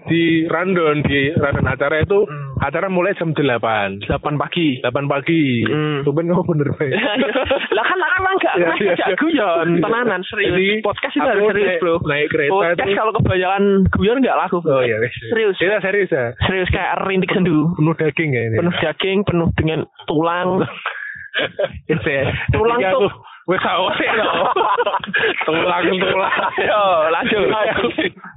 di 0.08 0.48
rundown 0.48 1.04
di 1.04 1.36
rundown 1.36 1.68
acara 1.68 2.02
itu 2.02 2.24
acara 2.60 2.88
mulai 2.88 3.14
jam 3.16 3.32
8 3.32 4.06
8 4.06 4.08
pagi. 4.38 4.82
8 4.82 4.90
pagi. 5.08 5.44
Hmm. 5.66 6.02
Tumben 6.02 6.28
kamu 6.28 6.44
bener 6.46 6.70
baik 6.76 6.94
lah 7.78 7.86
kan 7.86 7.98
lah 7.98 8.10
kan 8.12 8.22
Iya, 8.28 8.70
kan 8.70 8.78
iya, 8.78 8.94
ngajak 8.94 9.08
iya. 9.08 9.18
guyon. 9.18 9.68
Tenanan 9.82 10.22
serius. 10.26 10.52
Jadi, 10.54 10.68
podcast 10.82 11.14
itu 11.14 11.28
harus 11.28 11.44
serius 11.52 11.74
bro. 11.82 11.96
naik 12.06 12.28
kereta 12.30 12.54
podcast 12.54 12.92
kalau 12.94 13.12
kebanyakan 13.18 13.64
guyon 13.92 14.18
enggak 14.22 14.38
laku 14.38 14.58
Oh 14.64 14.82
iya, 14.82 14.98
serius. 15.30 15.56
Kita 15.58 15.78
serius 15.82 16.10
ya. 16.10 16.26
serius 16.46 16.70
kayak 16.70 17.02
rintik 17.06 17.32
sendu. 17.34 17.74
Penuh 17.74 17.94
daging 17.94 18.30
ya 18.34 18.42
ini. 18.48 18.56
penuh 18.58 18.74
daging 18.78 19.18
penuh 19.26 19.48
dengan 19.58 19.80
tulang. 20.06 20.50
Tulang 22.50 22.80
Ketika 22.82 22.98
tuh. 22.98 23.12
Wes 23.48 23.64
awal 23.64 23.96
ya. 23.96 24.12
Tulang 25.48 25.88
tulang. 26.04 26.36
Yo, 26.60 26.84
lanjut. 27.16 27.48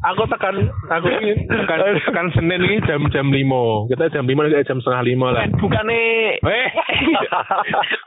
aku 0.07 0.23
tekan 0.31 0.71
aku 0.87 1.07
ini 1.11 1.35
tekan 1.51 1.99
tekan 2.07 2.27
Senin 2.39 2.63
ini 2.63 2.79
jam 2.87 3.03
jam 3.11 3.35
lima. 3.35 3.91
Kita 3.91 4.07
jam 4.15 4.31
lima 4.31 4.47
nih 4.47 4.63
jam 4.63 4.79
setengah 4.79 5.03
lima 5.03 5.35
lah. 5.35 5.43
Kan 5.51 5.59
bukane 5.59 6.01
Eh, 6.41 6.69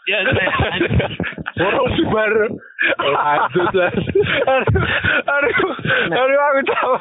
ya 0.10 0.18
orang 1.60 1.92
bubar. 2.00 2.34
Lanjut 3.04 3.72
lah. 3.76 3.92
aduh, 5.36 5.72
aduh 6.08 6.40
aku 6.40 6.62
tahu. 6.72 6.94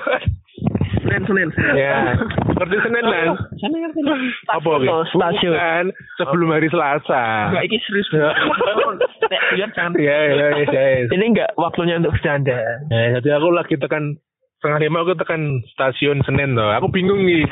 Senin 1.12 1.48
Senin. 1.52 1.74
Ya, 1.76 2.16
ngerti 2.56 2.76
Senin 2.80 3.04
kan? 3.04 3.28
Sana 3.60 3.76
ngerti. 3.84 4.00
Apa 4.48 4.70
gitu? 4.80 4.96
Stasiun. 5.12 5.52
Bukan, 5.52 5.84
sebelum 6.16 6.48
hari 6.56 6.68
Selasa. 6.72 7.24
Enggak 7.52 7.64
iki 7.68 7.78
serius. 7.84 8.08
Nek 8.12 9.42
biar 9.52 9.70
jangan. 9.76 9.92
Ya, 10.00 10.16
ya, 10.32 10.46
ya, 10.56 10.64
ya. 10.64 10.82
Ini 11.12 11.24
enggak 11.36 11.50
waktunya 11.60 12.00
untuk 12.00 12.16
bercanda. 12.16 12.56
Ya, 12.88 13.20
jadi 13.20 13.28
aku 13.36 13.48
lagi 13.52 13.76
tekan 13.76 14.16
setengah 14.60 14.78
lima 14.88 15.04
aku 15.04 15.18
tekan 15.20 15.60
stasiun 15.76 16.24
Senen 16.24 16.56
tuh. 16.56 16.70
Aku 16.80 16.88
bingung 16.88 17.22
nih. 17.28 17.44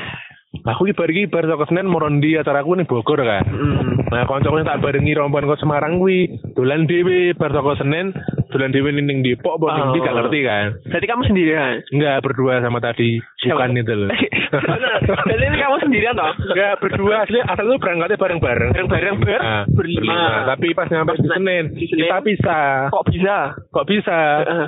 Aku 0.66 0.82
iki 0.82 0.98
bar 0.98 1.10
iki 1.10 1.30
bar 1.30 1.46
toko 1.46 1.62
Senen 1.70 1.86
morondi 1.86 2.34
acara 2.34 2.66
aku 2.66 2.74
nih 2.74 2.88
Bogor 2.88 3.22
kan. 3.22 3.46
Hmm. 3.46 4.02
Nah, 4.10 4.26
kancaku 4.26 4.66
tak 4.66 4.82
barengi 4.82 5.14
rombongan 5.14 5.46
ke 5.46 5.62
Semarang 5.62 6.02
kuwi. 6.02 6.26
Dolan 6.58 6.90
dhewe 6.90 7.38
bar 7.38 7.54
toko 7.54 7.78
Senen, 7.78 8.10
dolan 8.50 8.70
dhewe 8.70 8.90
ning 8.92 9.22
Depok 9.22 9.56
apa 9.56 9.66
ning 9.72 9.84
ndi 9.88 9.98
gak 10.00 10.10
Oh. 10.10 10.16
ngerti 10.20 10.38
kan. 10.42 10.66
Jadi 10.84 11.04
kamu 11.06 11.22
sendirian. 11.24 11.74
Enggak 11.88 12.16
berdua 12.20 12.54
sama 12.58 12.78
tadi 12.78 13.16
bukan 13.40 13.70
itu 13.74 13.94
loh. 13.94 14.10
Jadi 15.30 15.42
ini 15.42 15.56
kamu 15.56 15.76
sendirian 15.80 16.14
toh? 16.14 16.32
Enggak 16.44 16.74
berdua 16.78 17.14
asli 17.22 17.38
asal 17.40 17.64
itu 17.64 17.78
berangkatnya 17.78 18.16
bareng-bareng. 18.16 18.70
Bareng-bareng 18.74 19.14
ber 19.18 19.40
Nah, 19.40 19.64
berlima. 19.66 20.44
Tapi 20.46 20.66
pas 20.72 20.86
nyampe 20.86 21.16
di 21.16 21.26
Senin, 21.26 21.64
kita 21.72 22.18
pisah. 22.20 22.90
Kok 22.90 23.04
bisa 23.08 23.36
Kok 23.70 23.86
bisa? 23.86 24.18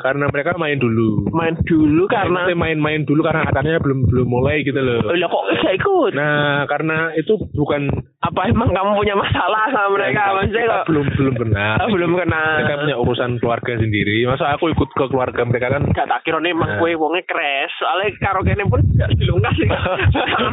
Karena 0.00 0.24
mereka 0.26 0.54
main 0.54 0.78
dulu. 0.78 1.28
main 1.30 1.58
dulu 1.58 2.06
karena 2.06 2.46
main-main 2.52 3.02
dulu 3.02 3.20
karena 3.20 3.44
acaranya 3.44 3.78
belum 3.78 4.06
belum 4.06 4.26
mulai 4.26 4.62
gitu 4.62 4.78
loh. 4.78 5.02
Oh, 5.02 5.12
lah 5.12 5.26
kok 5.26 5.44
bisa 5.50 5.68
ikut? 5.72 6.10
Nah, 6.14 6.64
karena 6.66 7.10
itu 7.14 7.34
bukan 7.52 7.90
Apa 8.22 8.46
emang 8.46 8.70
kamu 8.70 8.94
punya 8.94 9.14
masalah 9.14 9.66
sama 9.68 9.98
mereka? 9.98 10.30
Maksudnya 10.32 10.62
kita 10.62 10.74
kok 10.76 10.86
belum 10.86 11.06
belum 11.12 11.34
kenal. 11.36 11.74
Ah, 11.82 11.88
belum 11.88 12.12
kenal. 12.14 12.50
Mereka 12.56 12.74
punya 12.78 12.96
urusan 12.96 13.30
keluarga 13.36 13.72
sendiri. 13.74 14.22
Masa 14.24 14.54
aku 14.54 14.70
ikut 14.70 14.88
ke 14.88 15.04
keluarga 15.06 15.42
mereka 15.42 15.66
kan? 15.68 15.82
gak 15.90 16.06
tak 16.06 16.22
kira 16.22 16.38
nih 16.38 16.50
emang 16.50 16.68
Nah. 16.68 16.78
kue 16.78 16.94
wongnya 16.94 17.22
crash 17.24 17.74
soalnya 17.76 18.14
karo 18.16 18.40
kene 18.40 18.62
pun 18.64 18.78
gak 18.94 19.10
dilungkas 19.12 19.54
sih 19.54 19.66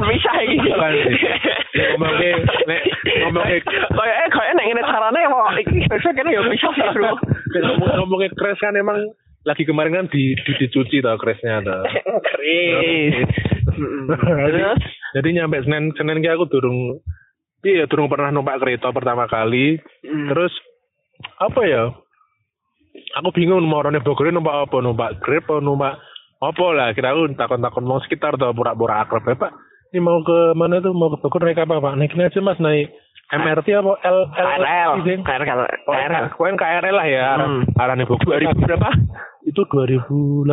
bisa 0.02 0.32
iki 0.44 0.58
Bukan 0.66 0.92
sih. 0.98 1.16
Ngomongnya, 1.94 2.32
nek 2.66 2.82
ngomongnya 3.22 3.58
kayak 3.62 4.16
eh 4.18 4.30
kayak 4.30 4.52
nek 4.52 4.84
carane 4.84 5.20
kok 5.22 5.46
iki 5.60 5.78
besok 5.86 6.14
kene 6.14 6.30
ya 6.32 6.42
bisa 6.44 6.68
sih 6.72 6.86
bro 6.90 7.14
ngomong- 7.56 7.94
ngomongnya 8.00 8.30
crash 8.34 8.60
kan 8.60 8.74
emang 8.74 8.98
lagi 9.42 9.64
kemarin 9.64 9.96
kan 9.96 10.06
di, 10.08 10.34
di 10.36 10.52
dicuci 10.58 11.00
tau 11.00 11.16
crashnya 11.16 11.62
tau. 11.62 11.86
Chris 12.28 13.24
terus 13.70 14.82
Jadi 15.12 15.28
nyampe 15.32 15.62
Senin 15.62 15.94
Senin 15.94 16.20
ki 16.20 16.30
aku 16.30 16.46
durung 16.48 17.00
iya 17.66 17.84
durung 17.88 18.07
pernah 18.12 18.32
numpak 18.32 18.60
kereta 18.64 18.91
pertama 18.91 19.28
kali. 19.28 19.80
Hmm. 20.03 20.28
Terus 20.32 20.53
apa 21.39 21.62
ya? 21.68 21.84
Aku 23.22 23.30
bingung 23.32 23.62
mau 23.68 23.80
orangnya 23.84 24.03
Bogor 24.03 24.32
numpak 24.32 24.70
apa? 24.70 24.78
Numpak 24.82 25.22
Grab 25.22 25.45
atau 25.45 25.62
numpak 25.62 25.99
apa 26.39 26.66
lah? 26.72 26.89
Kira 26.95 27.14
aku 27.14 27.32
takon-takon 27.36 27.86
mau 27.86 27.99
sekitar 28.01 28.36
atau 28.39 28.55
pura-pura 28.55 29.03
akrab 29.03 29.28
ya 29.28 29.36
Pak. 29.36 29.51
Ini 29.89 29.99
mau 30.05 30.22
ke 30.22 30.53
mana 30.53 30.80
tuh? 30.82 30.93
Mau 30.93 31.12
ke 31.14 31.22
Bogor 31.22 31.43
naik 31.45 31.60
apa 31.62 31.82
Pak? 31.82 31.93
Naik 31.99 32.16
ini 32.16 32.24
aja 32.28 32.39
Mas 32.41 32.60
naik 32.60 32.89
MRT 33.30 33.68
apa 33.78 33.91
L 34.10 34.20
KRL 34.34 34.91
Izin? 35.05 35.22
KRL 35.22 35.45
KRL 35.86 36.26
Pokoknya 36.34 36.57
KRL 36.57 36.95
lah 36.97 37.07
ya 37.07 37.28
Hmm. 37.38 37.62
arahnya 37.78 38.10
Bogor. 38.10 38.41
2000 38.41 38.57
berapa 38.57 38.89
Itu 39.48 39.64
2018 39.64 40.48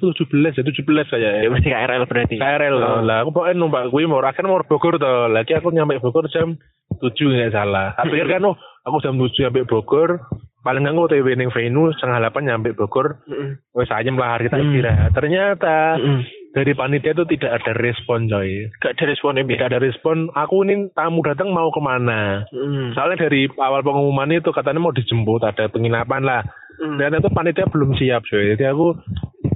tuh 0.00 0.16
17 0.16 0.56
ya 0.56 0.64
17 0.64 1.12
kayak 1.12 1.32
ya 1.44 1.48
mesti 1.52 1.68
KRL 1.68 2.02
berarti 2.08 2.36
KRL 2.40 2.76
Oh. 2.80 3.04
Lah 3.04 3.22
aku 3.22 3.36
pokoknya 3.36 3.60
numpak 3.60 3.92
kuwi 3.92 4.08
mau 4.08 4.24
akhirnya 4.24 4.48
mau 4.48 4.64
Bogor 4.64 4.96
tuh. 4.96 5.28
Lagi 5.28 5.52
aku 5.52 5.68
nyampe 5.70 6.00
Bogor 6.00 6.26
jam 6.32 6.56
7 6.98 7.12
nggak 7.12 7.52
salah. 7.52 7.92
Aku 8.00 8.10
pikir 8.12 8.28
kan 8.28 8.48
oh 8.48 8.56
aku 8.84 8.96
jam 9.04 9.20
7 9.20 9.28
nyampe 9.44 9.68
Bogor. 9.68 10.24
Paling 10.60 10.84
nggak 10.84 10.96
aku 10.96 11.08
TW 11.16 11.28
ning 11.36 11.50
venue 11.52 11.92
setengah 11.96 12.32
8 12.32 12.48
nyampe 12.48 12.76
Bogor. 12.76 13.20
Mm-mm. 13.28 13.60
Wes 13.76 13.92
ayam 13.92 14.20
lah 14.20 14.36
hari 14.36 14.48
kita 14.48 14.60
istirahat. 14.60 15.10
Ternyata 15.16 15.96
Mm-mm. 15.96 16.20
dari 16.52 16.72
panitia 16.76 17.16
itu 17.16 17.24
tidak 17.36 17.60
ada 17.60 17.72
respon 17.76 18.28
coy. 18.28 18.68
gak 18.76 18.92
ada 18.96 19.04
responnya 19.08 19.44
Tidak 19.44 19.68
ada 19.72 19.80
respon. 19.80 20.28
Aku 20.36 20.64
ini 20.68 20.92
tamu 20.92 21.24
datang 21.24 21.52
mau 21.52 21.72
ke 21.72 21.80
mana? 21.80 22.44
Mm. 22.52 22.92
Soalnya 22.92 23.24
dari 23.28 23.48
awal 23.56 23.80
pengumuman 23.80 24.36
itu 24.36 24.52
katanya 24.52 24.84
mau 24.84 24.92
dijemput 24.92 25.44
ada 25.44 25.68
penginapan 25.72 26.24
lah. 26.28 26.44
Mm. 26.80 26.96
Dan 26.96 27.20
itu 27.20 27.28
panitia 27.30 27.68
belum 27.68 27.92
siap 27.96 28.24
coy. 28.24 28.56
Jadi 28.56 28.64
aku 28.64 28.96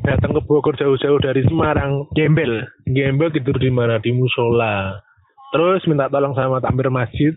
datang 0.04 0.36
ke 0.36 0.40
Bogor 0.44 0.76
jauh-jauh 0.76 1.16
dari 1.20 1.40
Semarang 1.48 2.04
gembel. 2.12 2.68
Gembel 2.84 3.32
tidur 3.32 3.56
di 3.56 3.72
mana? 3.72 3.96
Di 3.96 4.12
musola. 4.12 5.00
Terus 5.56 5.86
minta 5.88 6.12
tolong 6.12 6.36
sama 6.36 6.60
takmir 6.60 6.92
masjid. 6.92 7.32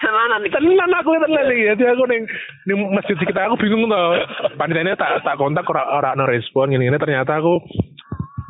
Tenan 0.00 0.44
aku 0.92 1.16
tenan 1.16 1.48
nih 1.48 1.74
jadi 1.74 1.96
aku 1.96 2.04
neng 2.04 2.24
neng 2.68 2.78
masjid 2.92 3.16
sekitar 3.16 3.48
aku 3.48 3.60
bingung 3.60 3.88
tau. 3.88 4.16
Panitianya 4.56 4.96
tak 4.96 5.24
tak 5.24 5.36
kontak 5.40 5.68
orang 5.68 5.88
orang 5.88 6.14
no 6.20 6.24
respon. 6.28 6.72
Gini 6.72 6.92
ternyata 6.96 7.40
aku 7.40 7.60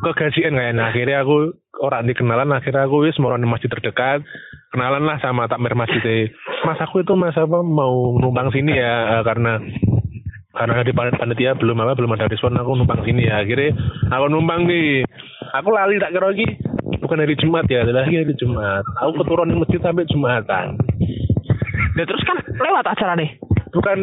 kegajian 0.04 0.54
kayaknya 0.54 0.90
akhirnya 0.90 1.18
aku 1.22 1.54
orang 1.80 2.06
dikenalan 2.10 2.52
akhirnya 2.52 2.84
aku 2.84 3.06
wis 3.06 3.16
mau 3.22 3.34
di 3.34 3.46
masjid 3.46 3.70
terdekat. 3.70 4.26
Kenalan 4.74 5.06
lah 5.06 5.22
sama 5.22 5.46
takmir 5.46 5.78
masjid 5.78 6.28
mas 6.64 6.80
aku 6.80 7.04
itu 7.04 7.12
mas 7.14 7.36
apa 7.36 7.60
mau 7.60 8.16
numpang 8.16 8.48
sini 8.48 8.72
ya 8.72 9.20
eh, 9.20 9.22
karena 9.22 9.60
karena 10.54 10.86
di 10.86 10.94
pan- 10.94 11.18
panitia 11.18 11.58
belum 11.58 11.82
apa 11.82 11.98
belum 11.98 12.14
ada 12.14 12.30
respon 12.30 12.54
aku 12.54 12.78
numpang 12.78 13.02
sini 13.02 13.26
ya. 13.26 13.42
Akhirnya 13.42 13.74
aku 14.10 14.26
numpang 14.30 14.64
nih 14.70 15.02
aku 15.52 15.68
lali 15.74 15.98
tak 15.98 16.14
kira 16.14 16.30
lagi. 16.30 16.46
Bukan 17.04 17.20
hari 17.20 17.36
Jumat 17.36 17.68
ya 17.68 17.84
lagi 17.84 18.16
hari 18.16 18.34
Jumat. 18.38 18.86
Aku 19.04 19.18
keturun 19.20 19.52
di 19.52 19.60
masjid 19.60 19.80
sampai 19.82 20.08
Jumatan. 20.08 20.80
Nah, 21.94 22.04
terus 22.08 22.22
kan 22.26 22.38
lewat 22.58 22.90
acara 22.90 23.14
nih 23.14 23.38
bukan 23.74 23.98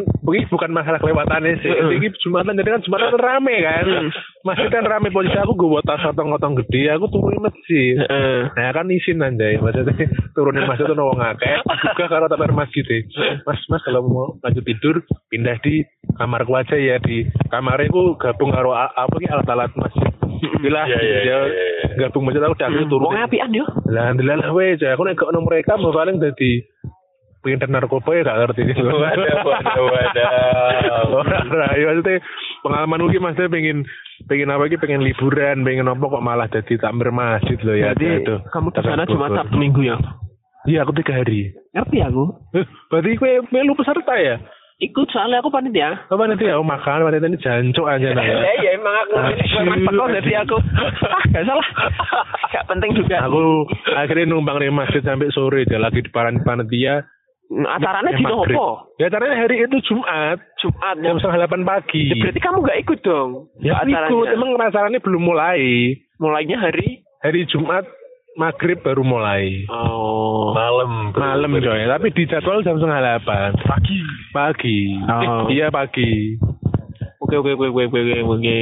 bukan 0.52 0.72
masalah 0.72 1.00
kelewatannya 1.00 1.64
sih 1.64 1.72
Heeh. 1.72 1.96
ini 1.98 2.08
Jumatan 2.20 2.60
jadi 2.60 2.76
kan 2.76 2.84
Jumatan 2.84 3.08
kan 3.16 3.22
rame 3.22 3.56
kan 3.60 3.86
Mm. 3.92 4.10
masjid 4.44 4.68
kan 4.68 4.84
rame 4.84 5.10
polisi 5.10 5.38
aku 5.38 5.54
gue 5.54 5.82
tas 5.84 6.02
otong-otong 6.04 6.60
gede 6.64 6.92
aku 6.92 7.08
turun 7.08 7.40
masjid 7.40 7.96
Heeh. 7.98 8.52
Nah 8.52 8.70
kan 8.72 8.88
izin 8.88 9.22
anjay 9.22 9.56
maksudnya 9.58 9.96
turunin 10.36 10.68
masjid 10.68 10.86
tuh 10.86 10.98
wong 10.98 11.20
akeh 11.20 11.56
juga 11.88 12.06
karo 12.08 12.26
takmir 12.28 12.52
masjid 12.52 12.84
deh. 12.84 13.02
Mas 13.44 13.62
mas 13.68 13.82
kalau 13.82 14.04
mau 14.04 14.28
lanjut 14.40 14.64
tidur 14.64 14.96
pindah 15.28 15.58
di 15.62 15.82
kamarku 16.14 16.54
aja 16.54 16.76
ya 16.76 17.00
di 17.00 17.24
kamarnya 17.48 17.90
ku 17.90 18.16
gabung 18.18 18.52
karo 18.52 18.76
apa 18.76 19.10
ki 19.12 19.28
alat-alat 19.28 19.72
masjid. 19.74 20.10
Bila 20.58 20.90
Iya, 20.90 20.98
iya, 20.98 21.18
ya 21.22 21.22
iya, 21.22 21.38
iya. 21.50 21.86
gabung 22.00 22.26
masjid 22.26 22.42
aku 22.42 22.58
dak 22.58 22.70
turun. 22.86 23.08
Wong 23.08 23.18
apian 23.18 23.54
yo. 23.54 23.66
Lah 23.88 24.10
alhamdulillah 24.10 24.50
weh 24.52 24.74
aku 24.76 25.02
nek 25.06 25.22
ono 25.22 25.40
mereka 25.42 25.78
mau 25.78 25.94
paling 25.94 26.18
dadi 26.18 26.62
pengen 27.42 27.62
narkoba 27.68 28.12
ya 28.12 28.22
gak 28.24 28.38
ngerti 28.40 28.62
Wadah, 28.82 29.42
wadah, 29.42 29.82
wadah. 29.82 30.30
Ora 31.12 31.38
ora 31.44 31.68
ya 31.74 31.86
maksudnya 31.88 32.22
pengalaman 32.62 33.02
mungkin 33.02 33.22
maksudnya 33.22 33.50
pengen 33.50 33.78
pengen 34.24 34.50
apa 34.50 34.64
ki 34.66 34.78
pengen 34.78 35.02
liburan 35.02 35.62
pengen 35.62 35.86
apa 35.86 36.02
kok 36.04 36.22
malah 36.22 36.48
jadi 36.48 36.74
takmir 36.78 37.10
masjid 37.10 37.58
loh 37.60 37.74
ya 37.74 37.92
Jadi 37.92 38.22
itu 38.22 38.36
kamu 38.48 38.70
di 38.70 38.80
sana 38.80 39.04
Jumat 39.04 39.34
Sabtu 39.34 39.56
Minggu 39.56 39.82
ya. 39.84 39.98
iya 40.64 40.82
aku 40.82 40.94
tiga 40.94 41.16
hari 41.16 41.50
Ngerti 41.72 41.98
aku. 42.00 42.24
Berarti 42.88 43.16
kue 43.16 43.34
melu 43.50 43.74
peserta 43.74 44.14
ya 44.14 44.38
Ikut 44.78 45.10
soalnya 45.10 45.40
aku 45.40 45.50
panitia. 45.50 45.94
apa 46.04 46.24
nanti 46.26 46.42
ya 46.44 46.58
makan 46.58 47.06
nanti 47.06 47.22
ini 47.24 47.38
jancuk 47.38 47.86
aja 47.86 48.12
nah 48.12 48.22
ya 48.22 48.34
Ya 48.36 48.52
iya 48.60 48.70
emang 48.74 48.96
aku 49.00 49.14
memang 49.64 49.94
teko 49.94 50.06
jadi 50.12 50.32
aku. 50.42 50.58
Ah, 50.58 51.22
gak 51.32 51.46
salah. 51.46 51.68
Gak 52.50 52.66
penting 52.66 52.92
juga. 52.96 53.22
aku 53.22 53.66
akhirnya 53.88 54.26
numpang 54.28 54.58
di 54.58 54.70
masjid 54.70 55.02
sampai 55.02 55.30
sore 55.30 55.66
dia 55.66 55.78
lagi 55.78 56.02
di 56.02 56.10
paran 56.10 56.42
panitia 56.42 57.06
acaranya 57.52 58.12
di 58.14 58.24
maghrib. 58.24 58.56
apa? 58.56 58.68
ya 58.96 59.08
caranya 59.08 59.36
hari 59.38 59.56
itu 59.62 59.78
Jumat 59.84 60.40
Jumat. 60.58 60.96
jam 60.98 61.16
setengah 61.16 61.38
delapan 61.38 61.62
pagi 61.64 62.04
Ya, 62.06 62.16
berarti 62.18 62.40
kamu 62.40 62.58
gak 62.62 62.80
ikut 62.82 63.00
dong. 63.02 63.30
ya 63.60 63.74
acaranya. 63.78 64.08
ikut 64.08 64.28
emang 64.32 64.50
acaranya 64.58 65.00
belum 65.00 65.22
mulai 65.22 65.62
mulainya 66.18 66.58
hari 66.58 67.04
hari 67.20 67.44
Jumat 67.46 67.84
maghrib 68.34 68.80
baru 68.80 69.02
mulai 69.02 69.68
Oh. 69.68 70.52
Malam. 70.52 71.12
malam 71.12 71.52
coy 71.54 71.82
tapi 71.86 72.08
di 72.10 72.24
jadwal 72.26 72.62
jam 72.62 72.76
setengah 72.76 73.00
delapan 73.00 73.52
pagi 73.62 74.00
pagi 74.32 74.80
Oh. 75.04 75.46
iya 75.48 75.68
pagi 75.68 76.40
Oke 77.22 77.38
oke 77.38 77.54
oke 77.54 77.68
oke 77.70 77.84
oke 77.86 78.02
oke. 78.34 78.58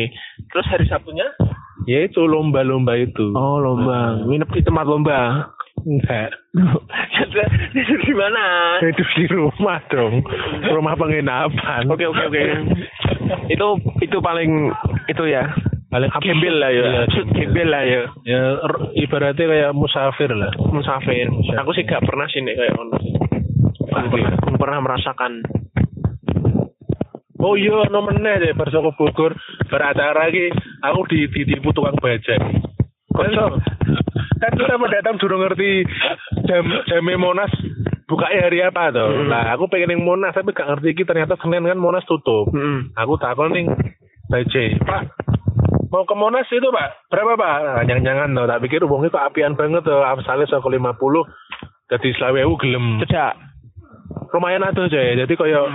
Terus 0.45 0.65
hari 0.67 0.85
Sabtunya? 0.85 1.25
ya 1.85 2.03
itu 2.03 2.19
lomba-lomba 2.19 2.93
itu 2.93 3.31
Oh 3.31 3.57
lomba. 3.57 4.19
Nginep 4.21 4.49
di 4.51 4.61
tempat 4.61 4.83
lomba. 4.83 5.47
enggak 5.79 6.29
Tidur 7.69 7.99
di 8.01 8.13
mana? 8.17 8.45
itu 8.81 9.03
di 9.15 9.25
rumah 9.29 9.79
dong 9.91 10.25
rumah 10.65 10.95
penginapan 10.97 11.85
Oke 11.89 12.05
oke 12.09 12.23
oke. 12.29 12.43
itu 13.53 13.67
itu 14.01 14.17
paling 14.21 14.73
itu 15.09 15.23
ya. 15.29 15.45
paling 15.89 16.09
Gembel 16.21 16.61
lah 16.61 16.69
ya. 16.69 16.85
Iya, 16.85 17.23
Gembel 17.33 17.69
lah 17.73 17.83
ya. 17.85 18.01
ya 18.25 18.41
ibaratnya 18.93 19.45
kayak 19.49 19.71
musafir 19.73 20.29
lah 20.33 20.53
Musafir. 20.69 21.25
Aku 21.57 21.73
sih 21.73 21.81
gak 21.85 22.05
pernah 22.05 22.29
sih 22.29 22.45
nek 22.45 22.57
kayak 22.57 22.77
ono. 22.77 22.97
Pernah, 23.89 24.37
pernah 24.61 24.79
merasakan. 24.85 25.41
Oh 27.39 27.55
iya, 27.55 27.87
no 27.87 28.03
meneh 28.03 28.35
deh, 28.43 28.51
bar 28.51 28.67
saka 28.67 28.91
Bogor, 28.99 29.31
bar 29.71 29.81
acara 29.81 30.27
iki 30.27 30.51
aku 30.83 31.07
di 31.07 31.23
ditipu 31.31 31.71
tukang 31.71 31.95
bajai. 31.95 32.35
Kan, 33.15 33.31
kan 34.39 34.51
kita 34.55 34.75
mendatang 34.79 35.15
durung 35.19 35.43
ngerti 35.43 35.83
jam 36.47 36.63
jamnya 36.87 37.19
Monas 37.19 37.51
buka 38.09 38.25
hari 38.25 38.63
apa 38.65 38.89
tuh. 38.89 39.05
Hmm. 39.05 39.29
Nah, 39.29 39.53
aku 39.53 39.69
pengen 39.69 39.93
yang 39.93 40.01
Monas 40.07 40.33
tapi 40.33 40.55
gak 40.55 40.65
ngerti 40.65 40.97
iki 40.97 41.03
ternyata 41.05 41.37
Senin 41.37 41.67
kan 41.67 41.77
Monas 41.77 42.07
tutup. 42.09 42.49
Hmm. 42.49 42.89
Aku 42.97 43.19
takon 43.21 43.53
ning 43.53 43.69
bajai, 44.29 44.77
Pak, 44.81 45.01
mau 45.93 46.05
ke 46.05 46.15
Monas 46.17 46.49
itu 46.49 46.69
Pak, 46.69 47.09
berapa 47.09 47.37
Pak? 47.37 47.55
Nah, 47.65 47.83
Nyang-nyangan 47.85 48.33
tuh, 48.33 48.45
tak 48.45 48.61
pikir 48.65 48.81
wongnya 48.85 49.13
kok 49.13 49.25
apian 49.25 49.57
banget 49.57 49.85
tuh, 49.85 50.05
saka 50.25 50.69
50, 50.69 50.77
jadi 51.89 52.09
selawewu 52.17 52.53
gelem. 52.61 53.01
Cedak. 53.05 53.49
lumayan 54.29 54.65
atuh 54.65 54.85
aja 54.85 55.25
jadi 55.25 55.33
koyo 55.33 55.65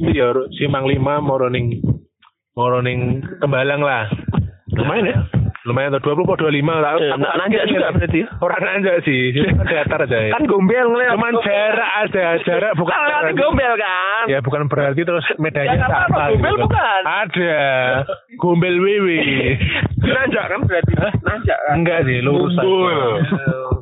iya 0.00 0.32
simang 0.56 0.88
lima 0.88 1.20
moro 1.20 1.52
ning 1.52 1.84
moro 2.56 2.80
ning 2.80 3.20
tembalang 3.40 3.84
lah 3.84 4.08
Lumayan 4.74 5.06
ya? 5.06 5.18
Lumayan 5.64 5.90
tuh 5.90 6.02
dua 6.02 6.12
puluh 6.14 6.36
dua 6.36 6.50
lima 6.50 6.76
lah 6.76 6.92
Eh, 6.94 7.08
na- 7.14 7.36
nanjak 7.36 7.64
juga 7.66 7.88
berarti. 7.90 8.20
orang 8.38 8.60
nanjak 8.62 9.00
sih 9.02 9.32
Jadi 9.32 9.48
kan 9.50 9.64
datar 9.64 10.00
aja 10.02 10.18
ya 10.20 10.30
Kan 10.30 10.44
gombel 10.44 10.84
ngeliat. 10.86 11.12
cuman 11.14 11.32
jarak 11.40 11.90
ada 12.02 12.24
jarak 12.38 12.72
bukan 12.74 12.92
Kan 12.92 13.04
lewat 13.06 13.32
gombel 13.34 13.72
kan? 13.74 14.24
ya 14.26 14.38
bukan 14.38 14.62
berarti 14.66 15.00
terus 15.02 15.24
medanya 15.38 15.74
Ya, 15.74 15.86
sama 15.86 16.28
gombel 16.30 16.52
gitu. 16.52 16.62
bukan? 16.62 17.00
ada 17.02 17.56
gombel 18.36 18.74
wewe 18.78 19.20
Nanjak 20.04 20.44
kan 20.46 20.60
berarti. 20.62 20.92
Nanjak 21.18 21.58
kan? 21.58 21.74
enggak 21.74 21.98
sih 22.04 22.20
lurus 22.20 22.52
aja. 22.54 22.84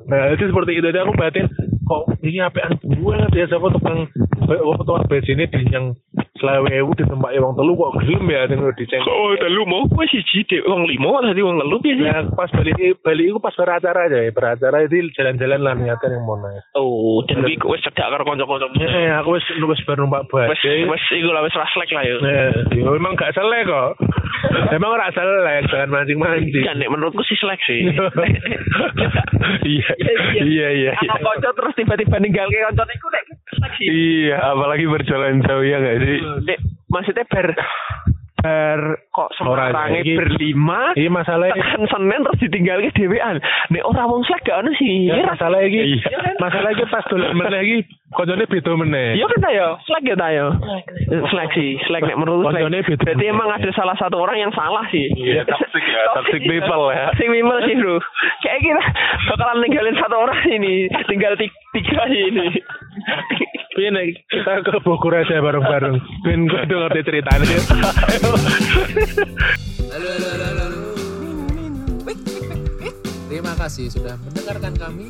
Nah 0.05 0.23
itu 0.31 0.45
seperti 0.45 0.73
itu 0.75 0.87
Jadi 0.87 0.99
aku 0.99 1.13
batin 1.13 1.47
kok 1.83 2.03
ini 2.23 2.39
apaan 2.39 2.79
ya 3.33 3.45
siapa 3.45 3.67
tukang 3.69 4.07
kok 4.39 4.61
tukang 4.81 5.05
besi 5.05 5.35
ini 5.35 5.45
di 5.47 5.67
yang 5.69 5.99
selawewu 6.43 6.91
di 6.93 7.07
tempat 7.07 7.31
wong 7.39 7.55
telu 7.55 7.73
kok 7.73 7.93
gelem 8.03 8.25
ya 8.27 8.51
tinggal 8.51 8.75
diceng. 8.75 9.03
Oh, 9.07 9.31
telu 9.39 9.63
mau 9.63 9.87
gue 9.87 10.05
sih 10.11 10.21
jide 10.27 10.67
wong 10.67 10.91
limo 10.91 11.15
tadi 11.23 11.39
wong 11.39 11.57
telu 11.57 11.77
piye 11.79 11.95
sih? 11.95 12.05
Ya 12.05 12.27
pas 12.29 12.51
balik 12.51 12.75
balik 13.01 13.25
itu 13.31 13.39
pas 13.39 13.55
beracara 13.55 14.11
aja 14.11 14.19
ya 14.19 14.31
beracara 14.35 14.77
itu 14.83 15.07
jalan-jalan 15.15 15.61
lah 15.63 15.75
niatnya 15.79 16.19
yang 16.19 16.27
mau 16.27 16.35
naik. 16.37 16.67
Oh, 16.75 17.23
dan 17.31 17.47
kuwi 17.47 17.55
wis 17.63 17.83
cedak 17.87 18.11
karo 18.11 18.27
kanca-kanca. 18.27 18.67
Eh 18.75 19.09
aku 19.15 19.39
wis 19.39 19.47
wis 19.47 19.81
baru 19.87 20.05
numpak 20.05 20.27
Wis 20.27 20.59
bajai. 20.59 20.91
wis 20.91 21.05
iku 21.15 21.31
lah 21.31 21.47
wis 21.47 21.55
raslek 21.55 21.91
lah 21.95 22.03
yo. 22.03 22.17
Eh, 22.19 22.51
ya 22.75 22.91
memang 22.91 23.15
gak 23.15 23.31
selek 23.33 23.71
kok. 23.71 23.95
Emang 24.75 24.91
ora 24.91 25.07
selek, 25.15 25.71
jangan 25.71 25.93
mancing-mancing. 25.93 26.65
Kan 26.67 26.81
nek 26.83 26.91
menurutku 26.91 27.23
sih 27.23 27.39
seleksi. 27.39 27.87
Iya, 29.63 29.89
iya, 30.39 30.69
iya. 30.73 30.91
Kalau 30.97 31.19
kanca 31.35 31.51
terus 31.55 31.75
tiba-tiba 31.77 32.17
ninggalke 32.19 32.57
kancane 32.57 32.93
iku 32.95 33.09
nek. 33.11 33.25
Iya, 33.83 34.37
apalagi 34.39 34.87
berjalan 34.87 35.43
jauh 35.43 35.63
ya 35.63 35.77
nggak 35.79 35.99
sih? 36.01 36.19
Nek 36.41 36.59
maksudnya 36.89 37.25
ber 37.25 37.53
ber 38.43 38.81
kok 39.15 39.31
iki- 39.95 40.19
berlima 40.19 40.91
Iya 40.93 41.07
masalahnya 41.09 41.55
tekan 41.55 41.87
Senin 41.87 42.21
terus 42.21 42.41
ditinggalke 42.41 42.91
dhewean. 42.91 43.39
Nek 43.71 43.87
ora 43.87 44.03
wong 44.03 44.27
selek 44.27 44.43
gak 44.43 44.59
ono 44.59 44.71
sih. 44.75 45.07
Ya, 45.07 45.23
masalah 45.25 45.63
iki, 45.63 45.79
Iya. 45.95 46.35
masalah 46.37 46.75
iki 46.75 46.85
pas 46.87 47.07
dolan 47.07 47.31
meneh 47.39 47.61
iki 47.63 47.79
koncone 48.11 48.43
beda 48.45 48.73
meneh. 48.75 49.15
Iya 49.15 49.31
kan 49.31 49.47
ayo, 49.47 49.69
selek 49.81 50.03
ya 50.05 50.17
tayo. 50.19 50.47
Seleksi, 51.31 51.79
selek 51.87 52.03
nek 52.05 52.19
menurut 52.19 52.43
Konjone 52.45 52.83
beda. 52.83 53.05
Berarti 53.07 53.25
emang 53.25 53.49
ada 53.49 53.71
salah 53.73 53.95
satu 53.95 54.19
orang 54.19 54.37
yang 54.37 54.53
salah 54.53 54.91
sih. 54.91 55.07
Iya, 55.09 55.47
toxic 55.47 55.85
ya, 55.85 56.03
toxic 56.13 56.43
people 56.43 56.83
ya. 56.91 57.15
Toxic 57.15 57.29
people 57.31 57.59
sih 57.63 57.75
bro. 57.79 57.97
Kayak 58.43 58.59
kita 58.59 58.83
bakalan 59.31 59.57
ninggalin 59.63 59.95
satu 59.95 60.17
orang 60.19 60.41
ini, 60.51 60.75
tinggal 61.07 61.39
ti- 61.39 61.55
tiga 61.73 62.11
ini. 62.11 62.59
Piye 63.73 63.89
nek 63.89 64.05
kita 64.29 64.63
ke 64.63 64.79
Bogor 64.85 65.17
aja 65.17 65.41
bareng-bareng. 65.41 65.97
Ben 66.29 66.45
gue 66.45 66.61
udah 66.69 66.79
ngerti 66.87 67.01
ceritanya. 67.09 67.59
Halo, 69.93 70.09
halo, 70.13 70.29
halo, 70.29 70.47
halo. 70.61 70.81
Terima 73.33 73.57
kasih 73.57 73.89
sudah 73.89 74.21
mendengarkan 74.29 74.77
kami. 74.77 75.09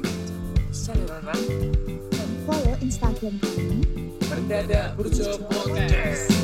Saluran 0.72 1.26
Dan 2.14 2.30
follow 2.49 2.72
Instagram 2.80 3.36
kami 3.45 3.84
Mendadak 4.24 4.97
Burjo 4.97 5.36
Podcast. 5.53 6.41